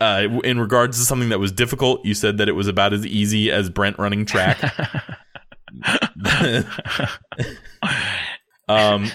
uh, 0.00 0.26
in 0.44 0.60
regards 0.60 0.98
to 0.98 1.04
something 1.04 1.30
that 1.30 1.38
was 1.38 1.52
difficult, 1.52 2.04
you 2.04 2.14
said 2.14 2.38
that 2.38 2.48
it 2.48 2.52
was 2.52 2.68
about 2.68 2.92
as 2.92 3.06
easy 3.06 3.50
as 3.50 3.70
Brent 3.70 3.98
running 3.98 4.26
track. 4.26 4.58
um, 8.68 9.10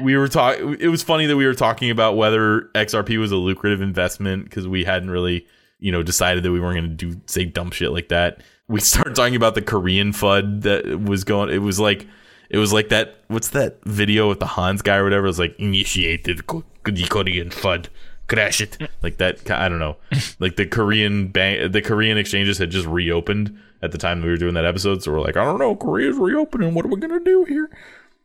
we 0.00 0.16
were 0.16 0.28
talking. 0.28 0.76
It 0.80 0.88
was 0.88 1.02
funny 1.02 1.26
that 1.26 1.36
we 1.36 1.46
were 1.46 1.54
talking 1.54 1.90
about 1.90 2.16
whether 2.16 2.62
XRP 2.74 3.18
was 3.18 3.32
a 3.32 3.36
lucrative 3.36 3.80
investment 3.80 4.44
because 4.44 4.68
we 4.68 4.84
hadn't 4.84 5.10
really, 5.10 5.46
you 5.78 5.92
know, 5.92 6.02
decided 6.02 6.42
that 6.42 6.52
we 6.52 6.60
weren't 6.60 6.76
going 6.76 6.96
to 6.96 7.12
do 7.12 7.20
say 7.26 7.44
dumb 7.44 7.70
shit 7.70 7.92
like 7.92 8.08
that. 8.08 8.42
We 8.68 8.80
started 8.80 9.14
talking 9.14 9.36
about 9.36 9.54
the 9.54 9.62
Korean 9.62 10.12
FUD 10.12 10.62
that 10.62 11.02
was 11.02 11.24
going. 11.24 11.50
It 11.50 11.58
was 11.58 11.80
like 11.80 12.06
it 12.50 12.58
was 12.58 12.72
like 12.72 12.88
that. 12.88 13.20
What's 13.28 13.50
that 13.50 13.78
video 13.84 14.28
with 14.28 14.40
the 14.40 14.46
Hans 14.46 14.82
guy 14.82 14.96
or 14.96 15.04
whatever? 15.04 15.26
It 15.26 15.28
was 15.28 15.38
like 15.38 15.58
initiated 15.58 16.38
the 16.38 16.42
Korean 16.42 17.50
FUD, 17.50 17.86
crash 18.30 18.60
it 18.60 18.78
like 19.02 19.18
that. 19.18 19.50
I 19.50 19.68
don't 19.68 19.78
know. 19.78 19.96
Like 20.38 20.56
the 20.56 20.66
Korean 20.66 21.28
bank, 21.28 21.72
the 21.72 21.82
Korean 21.82 22.16
exchanges 22.16 22.58
had 22.58 22.70
just 22.70 22.86
reopened 22.86 23.58
at 23.82 23.92
the 23.92 23.98
time 23.98 24.22
we 24.22 24.28
were 24.28 24.36
doing 24.36 24.54
that 24.54 24.64
episode. 24.64 25.02
So 25.02 25.12
we're 25.12 25.20
like, 25.20 25.36
I 25.36 25.44
don't 25.44 25.58
know, 25.58 25.76
Korea's 25.76 26.16
reopening. 26.16 26.74
What 26.74 26.84
are 26.84 26.88
we 26.88 27.00
gonna 27.00 27.20
do 27.20 27.44
here? 27.44 27.70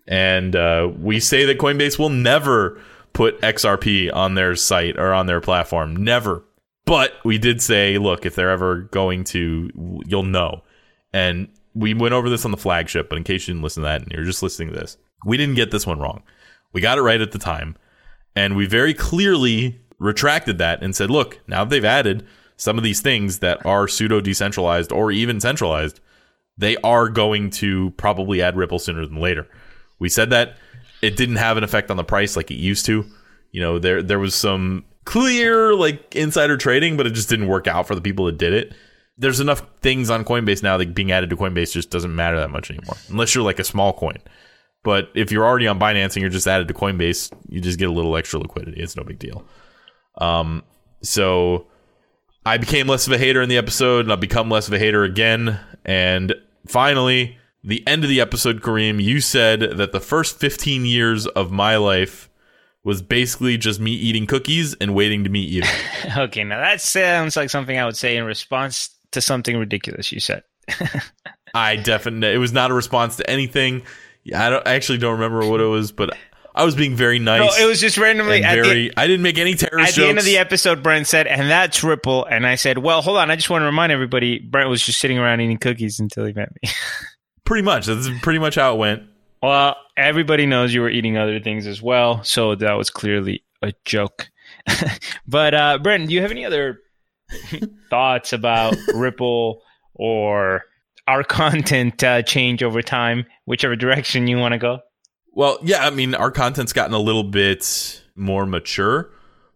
And 0.08 0.56
uh, 0.56 0.92
we 1.00 1.20
say 1.20 1.46
that 1.46 1.58
Coinbase 1.58 1.98
will 1.98 2.10
never 2.10 2.80
put 3.14 3.42
XRP 3.42 4.14
on 4.14 4.36
their 4.36 4.56
site 4.56 4.98
or 4.98 5.14
on 5.14 5.26
their 5.26 5.42
platform. 5.42 5.96
Never. 5.96 6.44
But 6.86 7.14
we 7.24 7.40
did 7.40 7.62
say, 7.62 7.98
look, 7.98 8.26
if 8.26 8.36
they're 8.36 8.52
ever 8.52 8.82
going 8.82 9.24
to, 9.26 9.72
you'll 10.06 10.24
know. 10.24 10.62
And 11.12 11.48
we 11.74 11.96
went 11.96 12.14
over 12.14 12.30
this 12.30 12.46
on 12.46 12.52
the 12.52 12.58
flagship, 12.58 13.10
but 13.10 13.18
in 13.18 13.24
case 13.24 13.48
you 13.48 13.54
didn't 13.54 13.64
listen 13.64 13.82
to 13.82 13.88
that 13.88 14.04
and 14.04 14.12
you're 14.12 14.24
just 14.24 14.44
listening 14.44 14.72
to 14.72 14.80
this, 14.80 14.98
we 15.26 15.38
didn't 15.38 15.56
get 15.56 15.72
this 15.72 15.88
one 15.88 16.00
wrong. 16.00 16.22
We 16.74 16.82
got 16.82 17.00
it 17.00 17.02
right 17.02 17.22
at 17.22 17.32
the 17.32 17.40
time. 17.40 17.76
And 18.36 18.56
we 18.56 18.68
very 18.68 18.94
clearly 18.94 19.80
retracted 20.00 20.58
that 20.58 20.84
and 20.84 20.96
said, 20.96 21.10
look, 21.10 21.40
now 21.48 21.64
that 21.64 21.70
they've 21.70 21.86
added 21.86 22.26
some 22.58 22.78
of 22.78 22.84
these 22.84 23.02
things 23.02 23.40
that 23.40 23.66
are 23.66 23.88
pseudo 23.88 24.22
decentralized 24.22 24.92
or 24.92 25.12
even 25.12 25.40
centralized, 25.40 26.00
they 26.58 26.78
are 26.78 27.10
going 27.10 27.50
to 27.50 27.92
probably 27.92 28.42
add 28.42 28.56
Ripple 28.56 28.80
sooner 28.80 29.06
than 29.06 29.20
later. 29.20 29.48
We 30.00 30.10
said 30.10 30.30
that 30.30 30.58
it 31.02 31.18
didn't 31.18 31.36
have 31.36 31.58
an 31.58 31.64
effect 31.64 31.92
on 31.92 31.98
the 31.98 32.04
price 32.04 32.36
like 32.36 32.52
it 32.52 32.56
used 32.56 32.86
to. 32.86 33.06
You 33.52 33.62
know, 33.62 33.80
there 33.80 34.02
there 34.02 34.20
was 34.20 34.36
some 34.36 34.86
clear 35.06 35.74
like 35.74 36.16
insider 36.16 36.58
trading, 36.58 36.98
but 36.98 37.08
it 37.08 37.14
just 37.14 37.30
didn't 37.30 37.48
work 37.48 37.68
out 37.68 37.88
for 37.88 37.96
the 37.96 38.02
people 38.02 38.26
that 38.26 38.38
did 38.38 38.54
it 38.54 38.74
there's 39.18 39.40
enough 39.40 39.66
things 39.82 40.10
on 40.10 40.26
Coinbase 40.26 40.62
now 40.62 40.78
that 40.78 40.94
being 40.94 41.12
added 41.12 41.30
to 41.30 41.38
Coinbase 41.38 41.72
just 41.72 41.90
doesn't 41.90 42.14
matter 42.14 42.38
that 42.38 42.50
much 42.50 42.70
anymore, 42.70 42.98
unless 43.10 43.34
you're 43.34 43.44
like 43.44 43.60
a 43.60 43.64
small 43.64 43.94
coin. 43.94 44.18
But 44.84 45.10
if 45.16 45.32
you're 45.32 45.46
already 45.46 45.68
on 45.68 45.80
Binance 45.80 46.14
and 46.14 46.18
you're 46.18 46.30
just 46.30 46.48
added 46.48 46.68
to 46.68 46.74
Coinbase, 46.74 47.32
you 47.50 47.60
just 47.62 47.80
get 47.80 47.90
a 47.90 47.94
little 47.94 48.16
extra 48.18 48.40
liquidity. 48.40 48.82
It's 48.82 48.96
no 48.96 49.04
big 49.04 49.18
deal. 49.18 49.44
Um, 50.18 50.64
so 51.02 51.68
I 52.46 52.58
became 52.58 52.88
less 52.88 53.08
of 53.08 53.14
a 53.14 53.18
hater 53.18 53.42
in 53.42 53.50
the 53.50 53.58
episode, 53.58 54.06
and 54.06 54.14
I've 54.14 54.20
become 54.20 54.50
less 54.50 54.68
of 54.68 54.74
a 54.74 54.80
hater 54.80 55.04
again. 55.04 55.60
And 55.84 56.34
finally, 56.68 57.38
the 57.64 57.86
end 57.88 58.04
of 58.04 58.10
the 58.10 58.22
episode, 58.22 58.62
Kareem, 58.62 59.02
you 59.02 59.20
said 59.22 59.78
that 59.78 59.92
the 59.92 60.00
first 60.00 60.40
15 60.40 60.86
years 60.86 61.26
of 61.28 61.52
my 61.52 61.78
life 61.78 62.30
was 62.84 63.02
basically 63.02 63.58
just 63.58 63.80
me 63.80 63.92
eating 63.92 64.28
cookies 64.28 64.76
and 64.76 64.94
waiting 64.94 65.24
to 65.24 65.30
meet 65.30 65.50
you. 65.50 65.64
okay, 66.18 66.44
now 66.44 66.60
that 66.60 66.80
sounds 66.80 67.36
like 67.36 67.50
something 67.50 67.78
I 67.78 67.86
would 67.86 67.98
say 67.98 68.16
in 68.16 68.24
response 68.24 68.92
to 69.12 69.22
something 69.22 69.58
ridiculous 69.58 70.12
you 70.12 70.20
said. 70.20 70.44
I 71.56 71.78
definitely 71.78 72.34
it 72.34 72.38
was 72.38 72.54
not 72.54 72.70
a 72.70 72.76
response 72.76 73.16
to 73.18 73.30
anything. 73.30 73.82
I 74.36 74.52
don't 74.52 74.68
I 74.68 74.76
actually 74.76 75.00
don't 75.00 75.14
remember 75.14 75.50
what 75.50 75.62
it 75.62 75.66
was, 75.66 75.92
but 75.92 76.16
I 76.56 76.64
was 76.64 76.74
being 76.74 76.96
very 76.96 77.20
nice. 77.20 77.42
No, 77.42 77.66
it 77.66 77.68
was 77.68 77.82
just 77.82 77.98
randomly. 77.98 78.42
Very, 78.42 78.88
the, 78.88 78.94
I 78.98 79.08
didn't 79.08 79.24
make 79.24 79.38
any 79.38 79.56
terrorist. 79.56 79.90
At 79.90 79.96
jokes. 79.96 79.96
the 79.98 80.08
end 80.08 80.20
of 80.20 80.26
the 80.26 80.38
episode, 80.38 80.82
Brent 80.82 81.06
said, 81.06 81.28
"And 81.28 81.50
that's 81.50 81.84
Ripple." 81.84 82.24
And 82.26 82.48
I 82.48 82.56
said, 82.56 82.78
"Well, 82.78 83.02
hold 83.02 83.18
on. 83.18 83.30
I 83.30 83.36
just 83.36 83.50
want 83.50 83.64
to 83.64 83.66
remind 83.66 83.92
everybody, 83.92 84.40
Brent 84.40 84.70
was 84.70 84.82
just 84.82 85.00
sitting 85.00 85.20
around 85.20 85.42
eating 85.42 85.58
cookies 85.58 86.00
until 86.00 86.26
he 86.26 86.32
met 86.32 86.50
me." 86.64 86.70
pretty 87.46 87.64
much. 87.64 87.86
That's 87.86 88.10
pretty 88.22 88.40
much 88.40 88.56
how 88.56 88.74
it 88.74 88.78
went. 88.78 89.04
Well, 89.44 89.76
everybody 89.98 90.46
knows 90.46 90.74
you 90.74 90.82
were 90.82 90.90
eating 90.90 91.18
other 91.18 91.40
things 91.40 91.68
as 91.68 91.82
well, 91.82 92.24
so 92.24 92.56
that 92.56 92.74
was 92.74 92.90
clearly 92.90 93.44
a 93.62 93.74
joke. 93.84 94.30
but 95.28 95.54
uh, 95.54 95.78
Brent, 95.78 96.08
do 96.08 96.16
you 96.16 96.22
have 96.22 96.32
any 96.32 96.46
other 96.46 96.80
thoughts 97.90 98.34
about 98.34 98.76
Ripple 98.94 99.62
or 99.94 100.64
our 101.08 101.24
content 101.24 102.04
uh, 102.04 102.22
change 102.24 102.64
over 102.64 102.82
time, 102.82 103.26
whichever 103.46 103.76
direction 103.76 104.28
you 104.28 104.38
want 104.38 104.54
to 104.54 104.58
go? 104.58 104.80
Well, 105.36 105.60
yeah, 105.62 105.86
I 105.86 105.92
mean, 105.92 106.16
our 106.16 106.32
content's 106.32 106.74
gotten 106.74 106.94
a 106.94 107.00
little 107.00 107.24
bit 107.24 108.02
more 108.16 108.46
mature, 108.46 109.12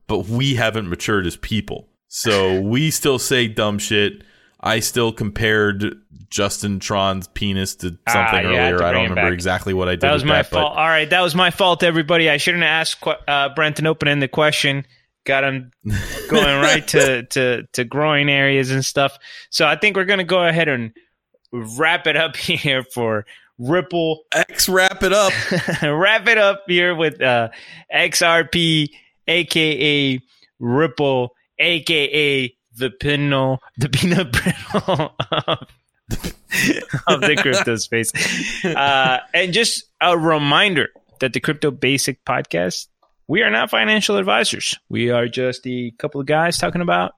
but 0.07 0.27
we 0.27 0.55
haven't 0.55 0.89
matured 0.89 1.25
as 1.25 1.35
people. 1.37 1.87
So 2.07 2.61
we 2.61 2.91
still 2.91 3.17
say 3.17 3.47
dumb 3.47 3.79
shit. 3.79 4.23
I 4.61 4.81
still 4.81 5.13
compared 5.13 5.95
Justin 6.29 6.79
Tron's 6.79 7.27
penis 7.27 7.75
to 7.77 7.97
ah, 8.05 8.11
something 8.11 8.45
ah, 8.45 8.49
earlier. 8.49 8.77
To 8.77 8.85
I 8.85 8.91
don't 8.91 9.03
remember 9.09 9.31
back. 9.31 9.33
exactly 9.33 9.73
what 9.73 9.87
I 9.87 9.93
did. 9.93 10.01
That 10.01 10.13
was 10.13 10.25
my 10.25 10.35
that, 10.35 10.47
fault. 10.47 10.77
All 10.77 10.87
right, 10.87 11.09
that 11.09 11.21
was 11.21 11.33
my 11.33 11.49
fault, 11.49 11.81
everybody. 11.81 12.29
I 12.29 12.37
shouldn't 12.37 12.63
have 12.63 12.69
asked 12.69 13.03
uh, 13.27 13.49
Brent 13.55 13.79
an 13.79 13.87
open-ended 13.87 14.31
question 14.31 14.85
got 15.25 15.43
him 15.43 15.71
going 16.29 16.61
right 16.61 16.87
to, 16.87 17.23
to, 17.23 17.63
to 17.73 17.83
groin 17.83 18.29
areas 18.29 18.71
and 18.71 18.83
stuff. 18.83 19.17
So 19.49 19.65
I 19.65 19.75
think 19.75 19.95
we're 19.95 20.05
going 20.05 20.19
to 20.19 20.25
go 20.25 20.43
ahead 20.43 20.67
and 20.67 20.91
wrap 21.51 22.07
it 22.07 22.15
up 22.15 22.35
here 22.35 22.83
for 22.83 23.25
Ripple. 23.59 24.23
X 24.33 24.67
wrap 24.67 25.03
it 25.03 25.13
up. 25.13 25.33
wrap 25.83 26.27
it 26.27 26.37
up 26.37 26.63
here 26.67 26.95
with 26.95 27.21
uh, 27.21 27.49
XRP, 27.93 28.89
aka 29.27 30.19
Ripple, 30.59 31.35
aka 31.59 32.55
the 32.75 32.89
pinno, 32.89 33.57
the 33.77 33.89
peanut 33.89 34.31
brittle 34.31 35.13
of, 35.47 35.67
of 37.07 37.21
the 37.21 37.37
crypto 37.39 37.75
space. 37.77 38.11
Uh, 38.65 39.19
and 39.33 39.53
just 39.53 39.83
a 40.01 40.17
reminder 40.17 40.89
that 41.19 41.33
the 41.33 41.39
Crypto 41.39 41.69
Basic 41.71 42.23
podcast 42.23 42.87
we 43.29 43.43
are 43.43 43.51
not 43.51 43.69
financial 43.69 44.17
advisors. 44.17 44.75
We 44.89 45.11
are 45.11 45.27
just 45.27 45.67
a 45.67 45.91
couple 45.99 46.19
of 46.19 46.25
guys 46.25 46.57
talking 46.57 46.81
about 46.81 47.11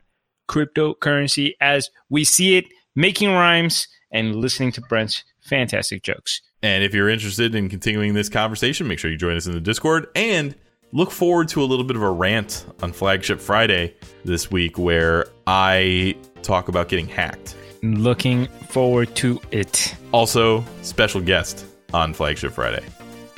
cryptocurrency 0.49 1.53
as 1.61 1.89
we 2.09 2.25
see 2.25 2.57
it, 2.57 2.65
making 2.97 3.31
rhymes 3.31 3.87
and 4.11 4.35
listening 4.35 4.71
to 4.73 4.81
Brent's 4.81 5.23
fantastic 5.41 6.03
jokes. 6.03 6.41
And 6.63 6.83
if 6.83 6.93
you're 6.93 7.09
interested 7.09 7.55
in 7.55 7.69
continuing 7.69 8.13
this 8.13 8.29
conversation, 8.29 8.87
make 8.87 8.99
sure 8.99 9.09
you 9.09 9.17
join 9.17 9.35
us 9.35 9.47
in 9.47 9.53
the 9.53 9.61
Discord 9.61 10.07
and 10.15 10.55
look 10.91 11.11
forward 11.11 11.47
to 11.49 11.63
a 11.63 11.65
little 11.65 11.85
bit 11.85 11.95
of 11.95 12.03
a 12.03 12.11
rant 12.11 12.65
on 12.83 12.93
Flagship 12.93 13.39
Friday 13.39 13.95
this 14.25 14.51
week 14.51 14.77
where 14.77 15.27
I 15.47 16.15
talk 16.43 16.67
about 16.67 16.89
getting 16.89 17.07
hacked. 17.07 17.55
Looking 17.83 18.47
forward 18.69 19.15
to 19.17 19.39
it. 19.51 19.95
Also, 20.11 20.63
special 20.83 21.21
guest 21.21 21.65
on 21.93 22.13
Flagship 22.13 22.53
Friday. 22.53 22.83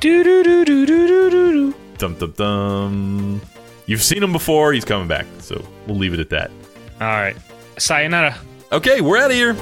Do 0.01 0.24
do 0.24 0.43
do 0.43 0.65
do 0.65 0.86
do 0.86 1.07
do 1.07 1.30
do. 1.30 1.76
Dum 1.97 2.15
dum 2.15 2.32
dum. 2.32 3.41
You've 3.86 4.03
seen 4.03 4.21
him 4.21 4.34
before. 4.34 4.74
He's 4.74 4.86
coming 4.86 5.07
back. 5.07 5.26
So 5.39 5.63
we'll 5.88 5.97
leave 5.97 6.13
it 6.13 6.19
at 6.19 6.30
that. 6.32 6.51
All 6.99 7.07
right. 7.07 7.36
Sayonara. 7.78 8.38
Okay, 8.71 9.01
we're 9.01 9.17
out 9.17 9.32
of 9.32 9.38
here. 9.38 9.53